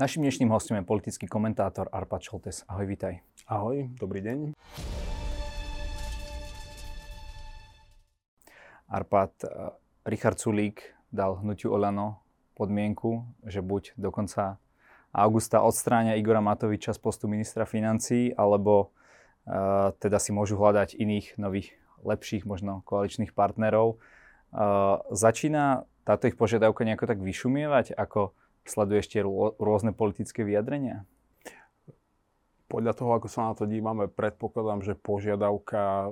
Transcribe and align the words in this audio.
Našim 0.00 0.24
dnešným 0.24 0.48
hostom 0.48 0.80
je 0.80 0.88
politický 0.88 1.28
komentátor 1.28 1.92
Arpad 1.92 2.24
Šoltes. 2.24 2.64
Ahoj, 2.72 2.88
vitaj. 2.88 3.20
Ahoj, 3.44 3.84
dobrý 4.00 4.24
deň. 4.24 4.56
Arpad, 8.88 9.32
eh, 9.44 9.76
Richard 10.08 10.40
Sulík 10.40 10.80
dal 11.12 11.36
hnutiu 11.44 11.76
Olano 11.76 12.24
podmienku, 12.56 13.28
že 13.44 13.60
buď 13.60 13.92
do 14.00 14.08
konca 14.08 14.56
augusta 15.12 15.60
odstráňa 15.60 16.16
Igora 16.16 16.40
Matoviča 16.40 16.96
z 16.96 17.00
postu 17.04 17.28
ministra 17.28 17.68
financí, 17.68 18.32
alebo 18.32 18.96
uh, 19.44 19.92
teda 20.00 20.16
si 20.16 20.32
môžu 20.32 20.56
hľadať 20.56 20.96
iných 20.96 21.36
nových, 21.36 21.76
lepších 22.08 22.48
možno 22.48 22.80
koaličných 22.88 23.36
partnerov. 23.36 24.00
Uh, 24.48 25.04
začína 25.12 25.84
táto 26.08 26.24
ich 26.24 26.40
požiadavka 26.40 26.88
nejako 26.88 27.04
tak 27.04 27.20
vyšumievať, 27.20 27.92
ako 28.00 28.32
sleduješ 28.70 29.06
tie 29.10 29.22
rôzne 29.58 29.90
politické 29.90 30.46
vyjadrenia? 30.46 31.02
Podľa 32.70 32.94
toho, 32.94 33.10
ako 33.18 33.26
sa 33.26 33.50
na 33.50 33.54
to 33.58 33.66
dívame, 33.66 34.06
predpokladám, 34.06 34.86
že 34.86 34.94
požiadavka 34.94 36.06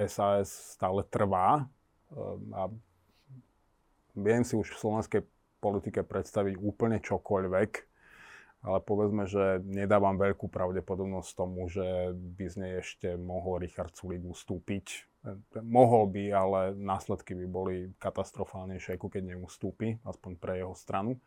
SAS 0.00 0.48
e, 0.48 0.60
stále 0.72 1.04
trvá. 1.04 1.60
E, 1.60 1.64
a 2.56 2.72
viem 4.16 4.48
si 4.48 4.56
už 4.56 4.72
v 4.72 4.80
slovenskej 4.80 5.22
politike 5.60 6.00
predstaviť 6.08 6.56
úplne 6.56 7.04
čokoľvek, 7.04 7.70
ale 8.64 8.78
povedzme, 8.80 9.28
že 9.28 9.60
nedávam 9.60 10.16
veľkú 10.16 10.48
pravdepodobnosť 10.48 11.30
tomu, 11.36 11.68
že 11.68 12.16
by 12.16 12.44
z 12.48 12.56
nej 12.56 12.72
ešte 12.80 13.20
mohol 13.20 13.60
Richard 13.60 13.92
Sulik 13.92 14.24
ustúpiť. 14.24 15.04
E, 15.28 15.60
mohol 15.60 16.08
by, 16.08 16.24
ale 16.32 16.60
následky 16.80 17.36
by 17.36 17.44
boli 17.44 17.76
katastrofálnejšie, 18.00 18.96
ako 18.96 19.12
keď 19.12 19.36
neustúpi, 19.36 20.00
aspoň 20.08 20.32
pre 20.40 20.64
jeho 20.64 20.72
stranu 20.72 21.20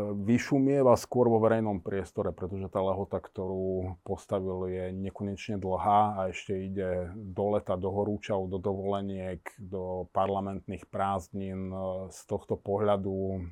vyšumieva 0.00 0.92
skôr 1.00 1.32
vo 1.32 1.40
verejnom 1.40 1.80
priestore, 1.80 2.30
pretože 2.30 2.68
tá 2.68 2.84
lehota, 2.84 3.16
ktorú 3.16 3.96
postavil, 4.04 4.68
je 4.68 4.84
nekonečne 4.92 5.56
dlhá 5.56 6.20
a 6.20 6.20
ešte 6.30 6.52
ide 6.52 7.10
do 7.16 7.56
leta, 7.56 7.80
do 7.80 7.88
horúčav, 7.88 8.44
do 8.46 8.60
dovoleniek, 8.60 9.40
do 9.56 10.04
parlamentných 10.12 10.84
prázdnin. 10.92 11.72
Z 12.12 12.20
tohto 12.28 12.60
pohľadu 12.60 13.48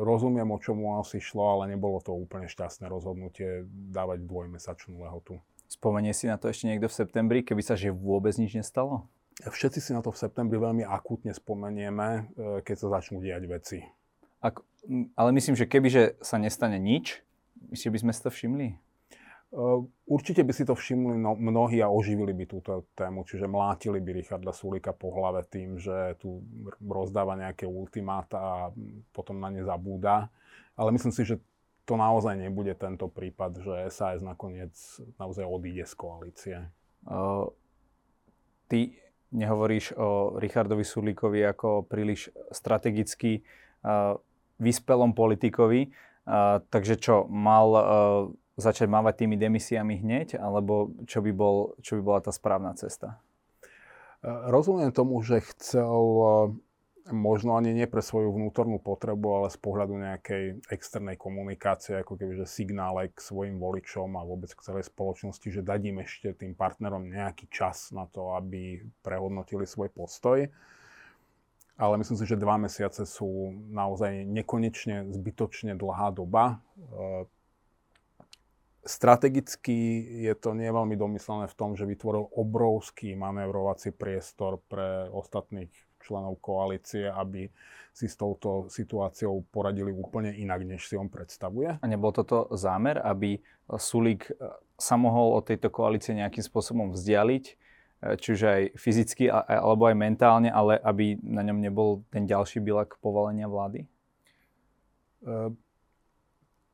rozumiem, 0.00 0.48
o 0.50 0.58
čomu 0.60 1.00
asi 1.00 1.20
šlo, 1.20 1.60
ale 1.60 1.72
nebolo 1.72 2.00
to 2.00 2.12
úplne 2.12 2.48
šťastné 2.48 2.88
rozhodnutie 2.88 3.64
dávať 3.68 4.24
dvojmesačnú 4.24 5.00
lehotu. 5.04 5.40
Spomenie 5.68 6.12
si 6.12 6.28
na 6.28 6.36
to 6.36 6.52
ešte 6.52 6.68
niekto 6.68 6.86
v 6.86 6.98
septembri, 7.02 7.38
keby 7.40 7.62
sa 7.64 7.74
že 7.74 7.90
vôbec 7.90 8.36
nič 8.36 8.54
nestalo? 8.54 9.08
Všetci 9.42 9.80
si 9.82 9.90
na 9.90 9.98
to 9.98 10.14
v 10.14 10.20
septembri 10.20 10.62
veľmi 10.62 10.86
akútne 10.86 11.34
spomenieme, 11.34 12.30
e, 12.38 12.62
keď 12.62 12.76
sa 12.86 12.88
začnú 13.00 13.18
diať 13.18 13.42
veci. 13.50 13.78
Ak, 14.38 14.62
ale 15.16 15.30
myslím, 15.32 15.56
že 15.56 15.68
keby 15.68 15.88
že 15.90 16.02
sa 16.20 16.36
nestane 16.36 16.76
nič, 16.76 17.20
myslíš, 17.72 17.92
by 17.92 18.00
sme 18.04 18.12
si 18.12 18.20
to 18.22 18.30
všimli? 18.30 18.68
Určite 20.10 20.42
by 20.42 20.50
si 20.50 20.66
to 20.66 20.74
všimli 20.74 21.14
no, 21.14 21.38
mnohí 21.38 21.78
a 21.78 21.86
oživili 21.86 22.34
by 22.34 22.44
túto 22.50 22.90
tému, 22.98 23.22
čiže 23.22 23.46
mlátili 23.46 24.02
by 24.02 24.10
Richarda 24.10 24.50
Sulika 24.50 24.90
po 24.90 25.14
hlave 25.14 25.46
tým, 25.46 25.78
že 25.78 26.18
tu 26.18 26.42
rozdáva 26.82 27.38
nejaké 27.38 27.62
ultimáta 27.62 28.36
a 28.36 28.54
potom 29.14 29.38
na 29.38 29.54
ne 29.54 29.62
zabúda. 29.62 30.26
Ale 30.74 30.90
myslím 30.90 31.14
si, 31.14 31.22
že 31.22 31.38
to 31.86 31.94
naozaj 31.94 32.34
nebude 32.34 32.74
tento 32.74 33.06
prípad, 33.06 33.62
že 33.62 33.74
SAS 33.94 34.26
nakoniec 34.26 34.74
naozaj 35.22 35.46
odíde 35.46 35.86
z 35.86 35.94
koalície. 35.94 36.56
Uh, 37.06 37.46
ty 38.66 38.98
nehovoríš 39.30 39.94
o 39.94 40.34
Richardovi 40.34 40.82
Sulíkovi 40.82 41.46
ako 41.46 41.86
príliš 41.86 42.34
strategicky 42.50 43.46
uh, 43.86 44.18
vyspelom 44.64 45.12
politikovi. 45.12 45.92
Uh, 46.24 46.64
takže 46.72 46.96
čo, 46.96 47.28
mal 47.28 47.68
uh, 47.68 47.84
začať 48.56 48.88
mávať 48.88 49.26
tými 49.26 49.36
demisiami 49.36 50.00
hneď, 50.00 50.40
alebo 50.40 50.90
čo 51.04 51.20
by, 51.20 51.32
bol, 51.36 51.76
čo 51.84 51.98
by 51.98 52.02
bola 52.02 52.20
tá 52.24 52.32
správna 52.32 52.72
cesta? 52.78 53.20
Rozumiem 54.24 54.88
tomu, 54.88 55.20
že 55.20 55.44
chcel 55.52 56.00
možno 57.12 57.60
ani 57.60 57.76
nie 57.76 57.84
pre 57.84 58.00
svoju 58.00 58.32
vnútornú 58.32 58.80
potrebu, 58.80 59.44
ale 59.44 59.48
z 59.52 59.58
pohľadu 59.60 60.00
nejakej 60.00 60.64
externej 60.72 61.20
komunikácie, 61.20 62.00
ako 62.00 62.16
keby 62.16 62.40
signále 62.48 63.12
k 63.12 63.20
svojim 63.20 63.60
voličom 63.60 64.16
a 64.16 64.24
vôbec 64.24 64.48
k 64.56 64.64
celej 64.64 64.88
spoločnosti, 64.88 65.44
že 65.44 65.60
dať 65.60 65.80
ešte 66.00 66.28
tým 66.32 66.56
partnerom 66.56 67.04
nejaký 67.12 67.52
čas 67.52 67.92
na 67.92 68.08
to, 68.08 68.32
aby 68.32 68.80
prehodnotili 69.04 69.68
svoj 69.68 69.92
postoj 69.92 70.48
ale 71.74 71.98
myslím 71.98 72.16
si, 72.18 72.26
že 72.26 72.38
dva 72.38 72.54
mesiace 72.54 73.02
sú 73.02 73.50
naozaj 73.70 74.22
nekonečne 74.30 75.10
zbytočne 75.10 75.74
dlhá 75.74 76.14
doba. 76.14 76.62
E, 76.78 77.26
strategicky 78.86 80.06
je 80.22 80.34
to 80.38 80.54
nie 80.54 80.70
veľmi 80.70 80.94
domyslené 80.94 81.50
v 81.50 81.58
tom, 81.58 81.74
že 81.74 81.88
vytvoril 81.88 82.30
obrovský 82.30 83.18
manévrovací 83.18 83.90
priestor 83.90 84.62
pre 84.70 85.10
ostatných 85.10 85.72
členov 86.04 86.38
koalície, 86.44 87.08
aby 87.08 87.48
si 87.94 88.06
s 88.10 88.18
touto 88.18 88.68
situáciou 88.68 89.46
poradili 89.48 89.94
úplne 89.94 90.36
inak, 90.36 90.66
než 90.66 90.84
si 90.84 90.94
on 90.98 91.08
predstavuje. 91.08 91.80
A 91.80 91.86
nebol 91.88 92.12
toto 92.12 92.50
zámer, 92.52 93.00
aby 93.00 93.40
Sulík 93.70 94.28
sa 94.76 95.00
mohol 95.00 95.38
od 95.40 95.46
tejto 95.48 95.72
koalície 95.72 96.12
nejakým 96.12 96.44
spôsobom 96.44 96.92
vzdialiť, 96.92 97.44
či 98.20 98.28
už 98.36 98.40
aj 98.44 98.62
fyzicky 98.76 99.32
alebo 99.32 99.88
aj 99.88 99.96
mentálne, 99.96 100.52
ale 100.52 100.76
aby 100.80 101.16
na 101.24 101.40
ňom 101.40 101.58
nebol 101.60 102.04
ten 102.12 102.28
ďalší 102.28 102.60
bilak 102.60 103.00
povalenia 103.00 103.48
vlády? 103.48 103.88
Ehm, 105.24 105.56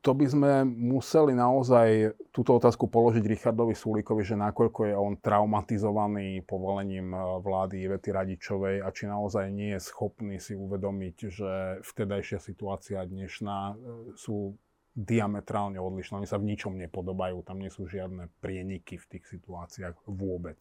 to 0.01 0.17
by 0.17 0.25
sme 0.25 0.65
museli 0.65 1.37
naozaj 1.37 2.17
túto 2.33 2.57
otázku 2.57 2.89
položiť 2.89 3.21
Richardovi 3.21 3.77
Sulíkovi, 3.77 4.25
že 4.25 4.33
nakoľko 4.33 4.89
je 4.89 4.95
on 4.97 5.13
traumatizovaný 5.21 6.41
povolením 6.41 7.13
e, 7.13 7.17
vlády 7.37 7.85
Ivety 7.85 8.09
Radičovej 8.09 8.81
a 8.81 8.89
či 8.89 9.05
naozaj 9.05 9.53
nie 9.53 9.77
je 9.77 9.85
schopný 9.85 10.41
si 10.41 10.57
uvedomiť, 10.57 11.15
že 11.29 11.51
vtedajšia 11.85 12.41
situácia 12.41 13.05
dnešná 13.05 13.57
e, 13.71 13.73
sú 14.17 14.57
diametrálne 14.97 15.77
odlišné. 15.77 16.17
Oni 16.17 16.27
sa 16.27 16.41
v 16.41 16.49
ničom 16.49 16.75
nepodobajú, 16.81 17.45
tam 17.45 17.61
nie 17.61 17.69
sú 17.69 17.85
žiadne 17.85 18.27
prieniky 18.41 18.97
v 18.97 19.05
tých 19.05 19.29
situáciách 19.37 20.01
vôbec 20.09 20.59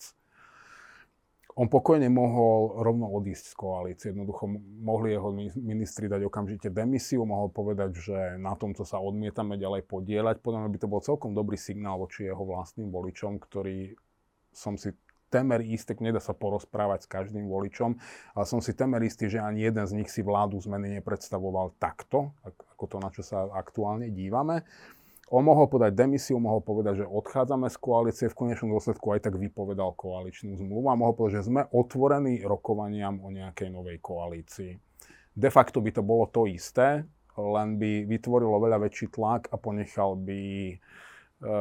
on 1.58 1.66
pokojne 1.66 2.06
mohol 2.06 2.82
rovno 2.82 3.10
odísť 3.10 3.44
z 3.50 3.54
koalície. 3.58 4.06
Jednoducho 4.14 4.46
mohli 4.82 5.14
jeho 5.14 5.34
ministri 5.58 6.06
dať 6.06 6.26
okamžite 6.30 6.68
demisiu, 6.70 7.26
mohol 7.26 7.50
povedať, 7.50 7.90
že 7.98 8.18
na 8.38 8.54
tomto 8.54 8.86
sa 8.86 9.02
odmietame 9.02 9.58
ďalej 9.58 9.86
podielať. 9.90 10.38
Podľa 10.42 10.66
mňa 10.66 10.70
by 10.70 10.78
to 10.78 10.88
bol 10.90 11.00
celkom 11.02 11.34
dobrý 11.34 11.58
signál 11.58 11.98
voči 11.98 12.30
jeho 12.30 12.42
vlastným 12.42 12.94
voličom, 12.94 13.42
ktorý 13.42 13.98
som 14.54 14.78
si 14.78 14.94
temer 15.30 15.62
istý, 15.62 15.94
nedá 16.02 16.18
sa 16.18 16.34
porozprávať 16.34 17.06
s 17.06 17.08
každým 17.08 17.46
voličom, 17.46 17.94
ale 18.34 18.44
som 18.44 18.58
si 18.58 18.74
temer 18.74 18.98
istý, 19.06 19.30
že 19.30 19.38
ani 19.38 19.62
jeden 19.62 19.86
z 19.86 19.94
nich 19.94 20.10
si 20.10 20.26
vládu 20.26 20.58
zmeny 20.58 20.98
nepredstavoval 20.98 21.78
takto, 21.78 22.34
ako 22.74 22.84
to, 22.90 22.96
na 22.98 23.08
čo 23.14 23.22
sa 23.22 23.46
aktuálne 23.54 24.10
dívame. 24.10 24.66
On 25.30 25.46
mohol 25.46 25.70
podať 25.70 25.94
demisiu, 25.94 26.42
mohol 26.42 26.58
povedať, 26.58 27.02
že 27.02 27.06
odchádzame 27.06 27.70
z 27.70 27.78
koalície, 27.78 28.26
v 28.26 28.34
konečnom 28.34 28.74
dôsledku 28.74 29.14
aj 29.14 29.30
tak 29.30 29.38
vypovedal 29.38 29.94
koaličnú 29.94 30.58
zmluvu 30.58 30.90
a 30.90 30.98
mohol 30.98 31.14
povedať, 31.14 31.38
že 31.38 31.48
sme 31.54 31.70
otvorení 31.70 32.42
rokovaniam 32.42 33.22
o 33.22 33.30
nejakej 33.30 33.70
novej 33.70 34.02
koalícii. 34.02 34.74
De 35.30 35.50
facto 35.54 35.78
by 35.78 35.94
to 35.94 36.02
bolo 36.02 36.26
to 36.26 36.50
isté, 36.50 37.06
len 37.38 37.78
by 37.78 38.10
vytvorilo 38.10 38.58
veľa 38.58 38.82
väčší 38.82 39.14
tlak 39.14 39.46
a 39.54 39.56
ponechal 39.56 40.18
by, 40.18 40.74
e, 40.74 41.56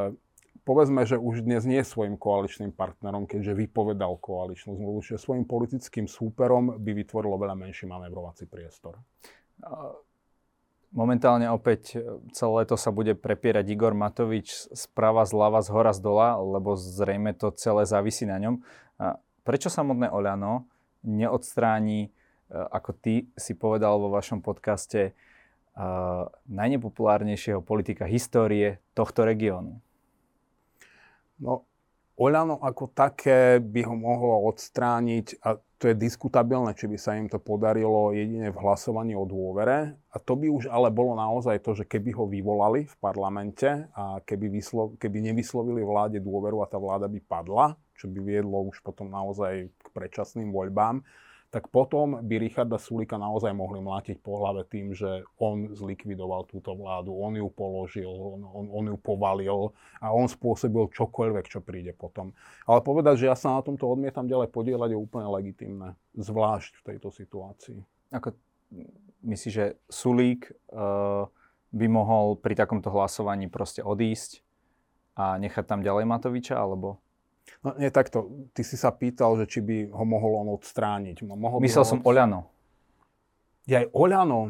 povedzme, 0.65 1.05
že 1.05 1.21
už 1.21 1.45
dnes 1.45 1.61
nie 1.69 1.85
svojim 1.85 2.17
koaličným 2.17 2.73
partnerom, 2.73 3.29
keďže 3.29 3.53
vypovedal 3.69 4.17
koaličnú 4.17 4.81
zmluvu, 4.81 5.05
čiže 5.05 5.21
svojim 5.21 5.45
politickým 5.45 6.09
súperom 6.09 6.73
by 6.81 6.91
vytvorilo 7.05 7.37
veľa 7.37 7.53
menší 7.53 7.85
manevrovací 7.85 8.49
priestor. 8.49 8.97
Momentálne 10.89 11.45
opäť 11.53 11.97
e, 11.97 12.21
celé 12.33 12.65
to 12.65 12.73
sa 12.73 12.89
bude 12.89 13.13
prepierať 13.13 13.65
Igor 13.69 13.93
Matovič 13.93 14.73
sprava, 14.73 15.21
zľava, 15.21 15.61
z 15.61 15.69
hora, 15.69 15.93
z 15.93 16.01
dola, 16.01 16.41
lebo 16.41 16.73
zrejme 16.73 17.37
to 17.37 17.53
celé 17.53 17.85
závisí 17.85 18.25
na 18.25 18.41
ňom. 18.41 18.65
A 18.97 19.21
prečo 19.45 19.69
samotné 19.69 20.09
Oľano 20.09 20.65
neodstráni, 21.05 21.99
e, 22.05 22.09
ako 22.49 22.91
ty 22.97 23.29
si 23.37 23.53
povedal 23.53 24.01
vo 24.01 24.09
vašom 24.09 24.41
podcaste, 24.41 25.13
uh, 25.79 26.27
najnepopulárnejšieho 26.51 27.63
politika 27.63 28.03
histórie 28.03 28.83
tohto 28.91 29.23
regiónu? 29.23 29.79
No, 31.39 31.63
Oľano 32.19 32.59
ako 32.59 32.91
také 32.91 33.63
by 33.63 33.87
ho 33.87 33.95
mohlo 33.95 34.43
odstrániť 34.51 35.39
a 35.39 35.55
to 35.79 35.87
je 35.87 35.95
diskutabilné, 35.95 36.75
či 36.75 36.91
by 36.91 36.97
sa 36.99 37.15
im 37.15 37.31
to 37.31 37.39
podarilo 37.39 38.11
jedine 38.11 38.51
v 38.51 38.59
hlasovaní 38.59 39.15
o 39.15 39.23
dôvere. 39.23 39.95
A 40.11 40.19
to 40.19 40.35
by 40.35 40.51
už 40.51 40.67
ale 40.67 40.91
bolo 40.91 41.15
naozaj 41.15 41.63
to, 41.63 41.71
že 41.71 41.87
keby 41.87 42.11
ho 42.19 42.27
vyvolali 42.27 42.83
v 42.83 42.95
parlamente 42.99 43.87
a 43.95 44.19
keby, 44.19 44.51
vyslo- 44.51 44.99
keby 44.99 45.31
nevyslovili 45.31 45.79
vláde 45.79 46.19
dôveru 46.19 46.59
a 46.59 46.67
tá 46.67 46.75
vláda 46.75 47.07
by 47.07 47.23
padla, 47.23 47.79
čo 47.95 48.11
by 48.11 48.19
viedlo 48.19 48.59
už 48.67 48.83
potom 48.83 49.07
naozaj 49.07 49.71
k 49.71 49.87
predčasným 49.95 50.51
voľbám, 50.51 50.99
tak 51.49 51.73
potom 51.73 52.21
by 52.21 52.35
Richarda 52.37 52.77
Sulika 52.77 53.17
naozaj 53.17 53.49
mohli 53.57 53.81
mlátiť 53.81 54.21
po 54.21 54.37
hlave 54.37 54.69
tým, 54.69 54.93
že 54.93 55.25
on 55.41 55.73
zlikvidoval 55.73 56.45
túto 56.45 56.77
vládu, 56.77 57.09
on 57.17 57.33
ju 57.33 57.49
položil, 57.49 58.09
on, 58.09 58.45
on, 58.45 58.65
on 58.69 58.85
ju 58.93 58.97
povalil 59.01 59.73
a 59.97 60.13
on 60.13 60.29
spôsobil 60.29 60.93
čokoľvek, 60.93 61.45
čo 61.49 61.65
príde 61.65 61.97
potom. 61.97 62.37
Ale 62.69 62.85
povedať, 62.85 63.25
že 63.25 63.29
ja 63.33 63.35
sa 63.35 63.57
na 63.57 63.65
tomto 63.65 63.89
odmietam 63.89 64.29
ďalej 64.29 64.53
podielať, 64.53 64.93
je 64.93 64.99
úplne 65.01 65.25
legitimné, 65.33 65.97
zvlášť 66.13 66.71
v 66.77 66.85
tejto 66.85 67.09
situácii. 67.09 67.81
Ako 68.13 68.37
myslíš, 69.25 69.53
že 69.53 69.65
Sulík 69.89 70.53
uh, 70.69 71.25
by 71.73 71.85
mohol 71.89 72.37
pri 72.37 72.53
takomto 72.53 72.93
hlasovaní 72.93 73.49
proste 73.49 73.81
odísť 73.81 74.45
a 75.17 75.41
nechať 75.41 75.65
tam 75.65 75.81
ďalej 75.81 76.05
Matoviča, 76.05 76.61
alebo? 76.61 77.01
No 77.65 77.75
nie 77.75 77.91
takto, 77.91 78.49
ty 78.55 78.63
si 78.63 78.79
sa 78.79 78.93
pýtal, 78.93 79.35
že 79.41 79.45
či 79.45 79.59
by 79.59 79.77
ho 79.91 80.03
mohol 80.07 80.45
on 80.45 80.47
odstrániť. 80.55 81.25
Mohol 81.25 81.59
Myslel 81.63 81.85
som 81.85 81.99
od... 81.99 82.07
Oľano. 82.07 82.47
Ja 83.69 83.85
aj 83.85 83.87
Oľano, 83.93 84.41
uh, 84.47 84.49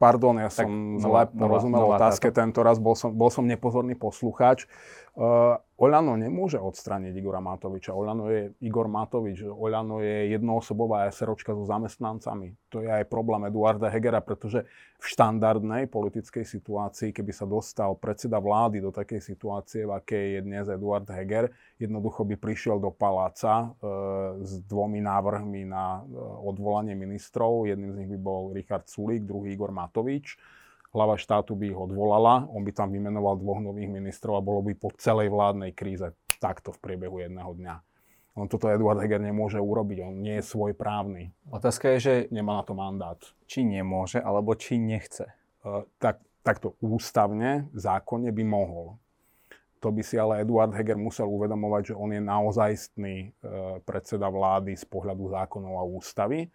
pardon, 0.00 0.40
ja 0.40 0.48
tak 0.50 0.66
som 0.66 0.98
zle 0.98 1.28
porozumel 1.30 1.94
otázke 1.94 2.34
tento 2.34 2.64
raz, 2.64 2.80
bol 2.82 2.96
som, 2.96 3.12
bol 3.12 3.30
som 3.30 3.44
nepozorný 3.44 3.94
poslucháč. 3.94 4.66
Uh, 5.12 5.60
Oľano 5.80 6.20
nemôže 6.20 6.60
odstrániť 6.60 7.16
Igora 7.16 7.40
Matoviča. 7.40 7.96
Oľano 7.96 8.28
je 8.28 8.52
Igor 8.60 8.92
Matovič. 8.92 9.40
Oľano 9.40 10.04
je 10.04 10.36
jednoosobová 10.36 11.08
SROčka 11.08 11.56
so 11.56 11.64
zamestnancami. 11.64 12.52
To 12.68 12.84
je 12.84 12.92
aj 12.92 13.08
problém 13.08 13.48
Eduarda 13.48 13.88
Hegera, 13.88 14.20
pretože 14.20 14.68
v 15.00 15.04
štandardnej 15.04 15.88
politickej 15.88 16.44
situácii, 16.44 17.16
keby 17.16 17.32
sa 17.32 17.48
dostal 17.48 17.96
predseda 17.96 18.36
vlády 18.36 18.84
do 18.84 18.92
takej 18.92 19.24
situácie, 19.24 19.88
v 19.88 19.96
akej 19.96 20.26
je 20.38 20.40
dnes 20.44 20.64
Eduard 20.68 21.08
Heger, 21.08 21.48
jednoducho 21.80 22.28
by 22.28 22.36
prišiel 22.36 22.76
do 22.76 22.92
paláca 22.92 23.72
uh, 23.72 24.38
s 24.44 24.60
dvomi 24.68 25.00
návrhmi 25.00 25.66
na 25.66 26.04
uh, 26.04 26.46
odvolanie 26.46 26.92
ministrov. 26.92 27.64
Jedným 27.64 27.96
z 27.96 27.98
nich 28.04 28.10
by 28.12 28.18
bol 28.20 28.52
Richard 28.52 28.86
Sulík, 28.92 29.24
druhý 29.24 29.56
Igor 29.56 29.72
Matovič 29.72 30.36
hlava 30.92 31.16
štátu 31.16 31.56
by 31.56 31.72
ich 31.72 31.78
odvolala, 31.78 32.44
on 32.52 32.62
by 32.62 32.72
tam 32.72 32.92
vymenoval 32.92 33.40
dvoch 33.40 33.64
nových 33.64 33.88
ministrov 33.88 34.38
a 34.38 34.44
bolo 34.44 34.60
by 34.60 34.76
po 34.76 34.92
celej 35.00 35.32
vládnej 35.32 35.72
kríze 35.72 36.12
takto 36.36 36.70
v 36.76 36.78
priebehu 36.84 37.24
jedného 37.24 37.52
dňa. 37.56 37.76
On 38.32 38.48
toto 38.48 38.68
Eduard 38.72 38.96
Heger 39.00 39.20
nemôže 39.20 39.60
urobiť, 39.60 40.08
on 40.08 40.24
nie 40.24 40.40
je 40.40 40.48
svoj 40.48 40.72
právny. 40.72 41.36
Otázka 41.52 41.92
je, 41.96 41.98
že... 42.00 42.14
Nemá 42.32 42.60
na 42.60 42.64
to 42.64 42.72
mandát. 42.72 43.20
Či 43.44 43.60
nemôže, 43.60 44.24
alebo 44.24 44.56
či 44.56 44.80
nechce. 44.80 45.28
Uh, 45.60 45.84
tak, 46.00 46.24
takto 46.40 46.72
ústavne, 46.80 47.68
zákonne 47.76 48.32
by 48.32 48.44
mohol. 48.44 48.96
To 49.84 49.92
by 49.92 50.00
si 50.00 50.16
ale 50.16 50.40
Eduard 50.40 50.72
Heger 50.72 50.96
musel 50.96 51.28
uvedomovať, 51.28 51.92
že 51.92 51.94
on 51.98 52.08
je 52.08 52.22
naozajstný 52.24 53.16
uh, 53.28 53.30
predseda 53.84 54.32
vlády 54.32 54.80
z 54.80 54.84
pohľadu 54.88 55.28
zákonov 55.28 55.74
a 55.76 55.84
ústavy 55.84 56.48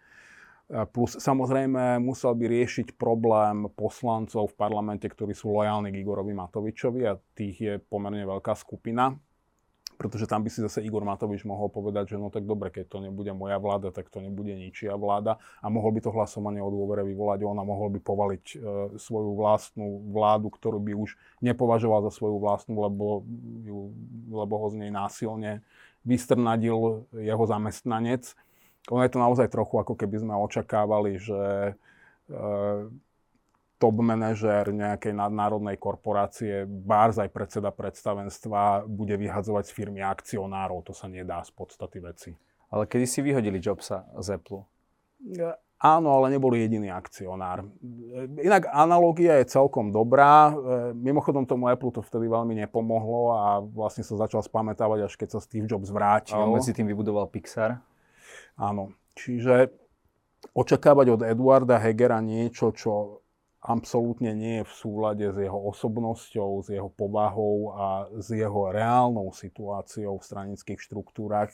Plus 0.68 1.16
samozrejme 1.16 1.96
musel 1.96 2.36
by 2.36 2.44
riešiť 2.44 3.00
problém 3.00 3.72
poslancov 3.72 4.52
v 4.52 4.58
parlamente, 4.60 5.08
ktorí 5.08 5.32
sú 5.32 5.48
lojálni 5.48 5.88
k 5.88 6.04
Igorovi 6.04 6.36
Matovičovi 6.36 7.08
a 7.08 7.16
tých 7.32 7.56
je 7.56 7.74
pomerne 7.80 8.20
veľká 8.28 8.52
skupina. 8.52 9.16
Pretože 9.98 10.30
tam 10.30 10.46
by 10.46 10.50
si 10.52 10.62
zase 10.62 10.84
Igor 10.84 11.02
Matovič 11.02 11.42
mohol 11.42 11.72
povedať, 11.74 12.14
že 12.14 12.16
no 12.20 12.30
tak 12.30 12.46
dobre, 12.46 12.70
keď 12.70 12.86
to 12.86 12.98
nebude 13.02 13.34
moja 13.34 13.58
vláda, 13.58 13.90
tak 13.90 14.06
to 14.12 14.22
nebude 14.22 14.54
ničia 14.54 14.94
vláda 14.94 15.42
a 15.58 15.66
mohol 15.66 15.90
by 15.90 16.04
to 16.06 16.14
hlasovanie 16.14 16.62
o 16.62 16.70
dôvere 16.70 17.02
vyvolať 17.02 17.42
on 17.42 17.58
a 17.58 17.66
mohol 17.66 17.90
by 17.90 17.98
povaliť 17.98 18.44
e, 18.46 18.56
svoju 18.94 19.34
vlastnú 19.34 20.06
vládu, 20.14 20.54
ktorú 20.54 20.78
by 20.78 20.92
už 20.94 21.18
nepovažoval 21.42 22.06
za 22.06 22.14
svoju 22.14 22.38
vlastnú, 22.38 22.78
lebo, 22.78 23.26
ju, 23.66 23.90
lebo 24.30 24.54
ho 24.62 24.66
z 24.70 24.86
nej 24.86 24.92
násilne 24.94 25.66
vystrnadil 26.06 27.10
jeho 27.10 27.44
zamestnanec 27.50 28.38
ono 28.88 29.02
je 29.04 29.12
to 29.12 29.20
naozaj 29.20 29.48
trochu 29.52 29.80
ako 29.80 29.94
keby 29.94 30.16
sme 30.20 30.34
očakávali, 30.34 31.20
že 31.20 31.72
e, 32.28 32.36
top 33.78 33.96
manažér 34.02 34.74
nejakej 34.74 35.14
nadnárodnej 35.14 35.78
korporácie, 35.78 36.66
bárs 36.66 37.16
aj 37.22 37.30
predseda 37.30 37.70
predstavenstva 37.70 38.88
bude 38.90 39.14
vyhadzovať 39.14 39.70
z 39.70 39.72
firmy 39.72 40.00
akcionárov. 40.02 40.82
To 40.90 40.92
sa 40.92 41.06
nedá 41.06 41.40
z 41.46 41.54
podstaty 41.54 42.02
veci. 42.02 42.30
Ale 42.68 42.84
kedy 42.84 43.06
si 43.06 43.20
vyhodili 43.24 43.62
Jobsa 43.62 44.04
z 44.18 44.36
Apple? 44.36 44.66
Ja, 45.24 45.56
áno, 45.80 46.20
ale 46.20 46.34
nebol 46.34 46.52
jediný 46.52 46.92
akcionár. 46.92 47.64
Inak 48.38 48.68
analogia 48.70 49.40
je 49.40 49.50
celkom 49.50 49.94
dobrá. 49.94 50.50
E, 50.50 50.52
mimochodom 50.92 51.46
tomu 51.46 51.70
Apple 51.70 51.94
to 51.94 52.02
vtedy 52.02 52.26
veľmi 52.28 52.58
nepomohlo 52.66 53.32
a 53.32 53.44
vlastne 53.62 54.02
sa 54.02 54.18
začal 54.18 54.42
spamätávať, 54.42 55.06
až 55.06 55.14
keď 55.16 55.38
sa 55.38 55.40
Steve 55.40 55.70
Jobs 55.70 55.88
vrátil. 55.88 56.36
A 56.36 56.44
on 56.44 56.58
medzi 56.58 56.74
tým 56.74 56.90
vybudoval 56.90 57.30
Pixar? 57.30 57.80
Áno. 58.58 58.94
Čiže 59.18 59.74
očakávať 60.54 61.06
od 61.18 61.20
Eduarda 61.26 61.78
Hegera 61.82 62.22
niečo, 62.22 62.70
čo 62.70 63.22
absolútne 63.58 64.30
nie 64.38 64.62
je 64.62 64.68
v 64.70 64.72
súlade 64.72 65.26
s 65.26 65.36
jeho 65.36 65.58
osobnosťou, 65.74 66.62
s 66.62 66.68
jeho 66.70 66.90
povahou 66.94 67.74
a 67.74 67.86
s 68.14 68.30
jeho 68.30 68.70
reálnou 68.70 69.34
situáciou 69.34 70.22
v 70.22 70.26
stranických 70.26 70.78
štruktúrach, 70.78 71.50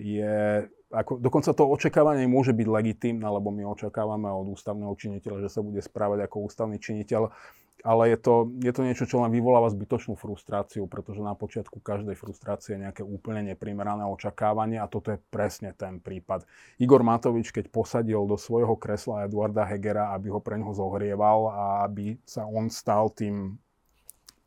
je, 0.00 0.64
ako, 0.88 1.20
dokonca 1.20 1.52
to 1.52 1.64
očakávanie 1.68 2.24
môže 2.24 2.56
byť 2.56 2.66
legitímne, 2.66 3.26
lebo 3.26 3.52
my 3.52 3.68
očakávame 3.68 4.32
od 4.32 4.56
ústavného 4.56 4.96
činiteľa, 4.96 5.44
že 5.44 5.52
sa 5.52 5.60
bude 5.60 5.84
správať 5.84 6.24
ako 6.24 6.48
ústavný 6.48 6.80
činiteľ 6.80 7.28
ale 7.84 8.12
je 8.12 8.18
to, 8.20 8.34
je 8.60 8.72
to 8.72 8.82
niečo, 8.84 9.04
čo 9.08 9.20
len 9.24 9.32
vyvoláva 9.32 9.72
zbytočnú 9.72 10.16
frustráciu, 10.16 10.84
pretože 10.86 11.20
na 11.24 11.32
počiatku 11.32 11.80
každej 11.80 12.16
frustrácie 12.16 12.76
je 12.76 12.82
nejaké 12.88 13.02
úplne 13.04 13.44
neprimerané 13.52 14.04
očakávanie 14.06 14.80
a 14.80 14.90
toto 14.90 15.12
je 15.14 15.18
presne 15.32 15.72
ten 15.72 16.00
prípad. 16.00 16.44
Igor 16.76 17.00
Matovič, 17.00 17.52
keď 17.52 17.72
posadil 17.72 18.24
do 18.28 18.36
svojho 18.36 18.76
kresla 18.76 19.26
Eduarda 19.26 19.64
Hegera, 19.64 20.12
aby 20.12 20.32
ho 20.32 20.40
pre 20.40 20.60
ňoho 20.60 20.76
zohrieval 20.76 21.40
a 21.50 21.62
aby 21.88 22.20
sa 22.24 22.44
on 22.44 22.68
stal 22.68 23.12
tým 23.12 23.56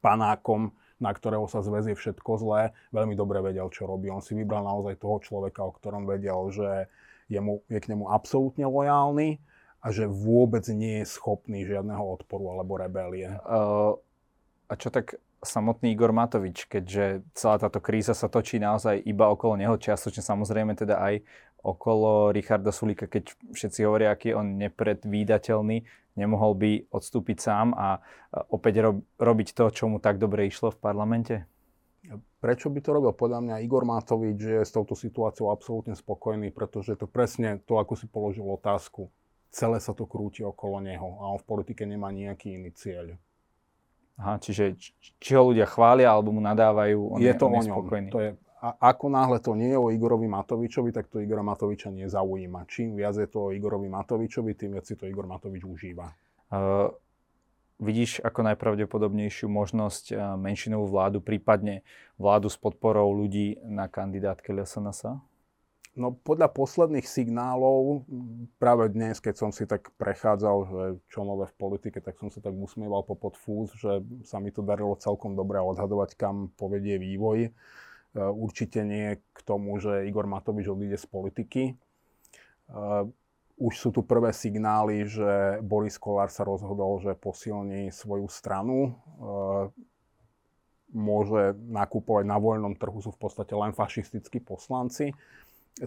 panákom, 0.04 0.76
na 1.00 1.12
ktorého 1.12 1.48
sa 1.48 1.60
zväzie 1.60 1.96
všetko 1.96 2.32
zlé, 2.40 2.72
veľmi 2.96 3.16
dobre 3.16 3.44
vedel, 3.44 3.68
čo 3.72 3.88
robí. 3.88 4.08
On 4.08 4.24
si 4.24 4.36
vybral 4.38 4.64
naozaj 4.64 5.00
toho 5.00 5.20
človeka, 5.20 5.64
o 5.64 5.76
ktorom 5.76 6.08
vedel, 6.08 6.48
že 6.52 6.88
je, 7.28 7.40
mu, 7.40 7.64
je 7.72 7.80
k 7.80 7.90
nemu 7.92 8.08
absolútne 8.12 8.68
lojálny 8.68 9.40
a 9.84 9.92
že 9.92 10.08
vôbec 10.08 10.64
nie 10.72 11.04
je 11.04 11.12
schopný 11.12 11.68
žiadneho 11.68 12.00
odporu 12.00 12.56
alebo 12.56 12.80
rebelie. 12.80 13.36
Uh, 13.44 14.00
a 14.72 14.74
čo 14.80 14.88
tak 14.88 15.20
samotný 15.44 15.92
Igor 15.92 16.16
Matovič, 16.16 16.72
keďže 16.72 17.28
celá 17.36 17.60
táto 17.60 17.84
kríza 17.84 18.16
sa 18.16 18.32
točí 18.32 18.64
naozaj 18.64 19.04
iba 19.04 19.28
okolo 19.28 19.60
neho, 19.60 19.76
čiastočne 19.76 20.24
samozrejme 20.24 20.80
teda 20.80 21.04
aj 21.04 21.20
okolo 21.60 22.32
Richarda 22.32 22.72
Sulika, 22.72 23.12
keď 23.12 23.36
všetci 23.52 23.84
hovoria, 23.84 24.16
aký 24.16 24.32
je 24.32 24.40
on 24.40 24.56
nepredvídateľný, 24.56 25.84
nemohol 26.16 26.56
by 26.56 26.72
odstúpiť 26.92 27.38
sám 27.44 27.76
a 27.76 28.00
opäť 28.56 28.88
rob, 28.88 29.04
robiť 29.20 29.52
to, 29.52 29.68
čo 29.68 29.92
mu 29.92 30.00
tak 30.00 30.16
dobre 30.16 30.48
išlo 30.48 30.72
v 30.72 30.80
parlamente? 30.80 31.36
Prečo 32.40 32.68
by 32.68 32.80
to 32.84 32.90
robil? 32.92 33.16
Podľa 33.16 33.40
mňa 33.40 33.56
Igor 33.64 33.88
Matovič 33.88 34.40
je 34.40 34.60
s 34.64 34.76
touto 34.76 34.96
situáciou 34.96 35.52
absolútne 35.52 35.96
spokojný, 35.96 36.52
pretože 36.52 37.00
to 37.00 37.08
presne 37.08 37.64
to, 37.64 37.80
ako 37.80 37.96
si 37.96 38.08
položil 38.12 38.44
otázku 38.44 39.08
celé 39.54 39.78
sa 39.78 39.94
to 39.94 40.10
krúti 40.10 40.42
okolo 40.42 40.82
neho 40.82 41.22
a 41.22 41.30
on 41.30 41.38
v 41.38 41.46
politike 41.46 41.86
nemá 41.86 42.10
nejaký 42.10 42.58
iný 42.58 42.74
cieľ. 42.74 43.14
Aha, 44.18 44.38
čiže 44.42 44.78
či 45.00 45.32
ho 45.34 45.54
ľudia 45.54 45.70
chvália 45.70 46.10
alebo 46.10 46.34
mu 46.34 46.42
nadávajú, 46.42 47.18
on 47.18 47.20
je, 47.22 47.30
je 47.30 47.34
to 47.38 47.46
on 47.50 47.62
je 47.62 47.70
spokojný. 47.70 48.10
To 48.14 48.20
je, 48.22 48.30
a 48.62 48.70
ako 48.94 49.06
náhle 49.10 49.38
to 49.42 49.58
nie 49.58 49.74
je 49.74 49.80
o 49.80 49.90
Igorovi 49.90 50.30
Matovičovi, 50.30 50.90
tak 50.94 51.10
to 51.10 51.22
Igora 51.22 51.42
Matoviča 51.42 51.90
nezaujíma. 51.90 52.66
Čím 52.70 52.98
viac 52.98 53.18
je 53.18 53.30
to 53.30 53.50
o 53.50 53.54
Igorovi 53.54 53.90
Matovičovi, 53.90 54.54
tým 54.54 54.78
viac 54.78 54.86
si 54.86 54.96
to 54.96 55.10
Igor 55.10 55.26
Matovič 55.26 55.66
užíva. 55.66 56.14
Uh, 56.54 56.94
vidíš 57.82 58.22
ako 58.24 58.54
najpravdepodobnejšiu 58.54 59.52
možnosť 59.52 60.16
menšinovú 60.40 60.88
vládu, 60.88 61.20
prípadne 61.20 61.84
vládu 62.16 62.48
s 62.48 62.56
podporou 62.56 63.12
ľudí 63.12 63.60
na 63.66 63.92
kandidátke 63.92 64.56
LSNS? 64.56 65.33
No 65.94 66.10
podľa 66.10 66.50
posledných 66.50 67.06
signálov, 67.06 68.10
práve 68.58 68.90
dnes, 68.90 69.22
keď 69.22 69.36
som 69.38 69.52
si 69.54 69.70
tak 69.70 69.94
prechádzal, 70.02 70.58
že 70.66 70.82
čo 71.14 71.22
nové 71.22 71.46
v 71.46 71.58
politike, 71.62 72.02
tak 72.02 72.18
som 72.18 72.34
sa 72.34 72.42
tak 72.42 72.58
usmieval 72.58 73.06
po 73.06 73.14
podfúz, 73.14 73.78
že 73.78 74.02
sa 74.26 74.42
mi 74.42 74.50
to 74.50 74.66
darilo 74.66 74.98
celkom 74.98 75.38
dobre 75.38 75.62
odhadovať, 75.62 76.18
kam 76.18 76.50
povedie 76.58 76.98
vývoj. 76.98 77.46
E, 77.46 77.52
určite 78.18 78.82
nie 78.82 79.22
k 79.22 79.40
tomu, 79.46 79.78
že 79.78 80.10
Igor 80.10 80.26
Matovič 80.26 80.66
odíde 80.66 80.98
z 80.98 81.06
politiky. 81.06 81.64
E, 81.70 81.74
už 83.62 83.74
sú 83.78 83.94
tu 83.94 84.02
prvé 84.02 84.34
signály, 84.34 85.06
že 85.06 85.62
Boris 85.62 86.02
Kolár 86.02 86.34
sa 86.34 86.42
rozhodol, 86.42 87.06
že 87.06 87.14
posilní 87.14 87.94
svoju 87.94 88.26
stranu. 88.34 88.78
E, 88.82 88.92
môže 90.90 91.54
nakupovať 91.70 92.26
na 92.26 92.42
voľnom 92.42 92.74
trhu, 92.82 92.98
sú 92.98 93.14
v 93.14 93.30
podstate 93.30 93.54
len 93.54 93.78
fašistickí 93.78 94.42
poslanci 94.42 95.14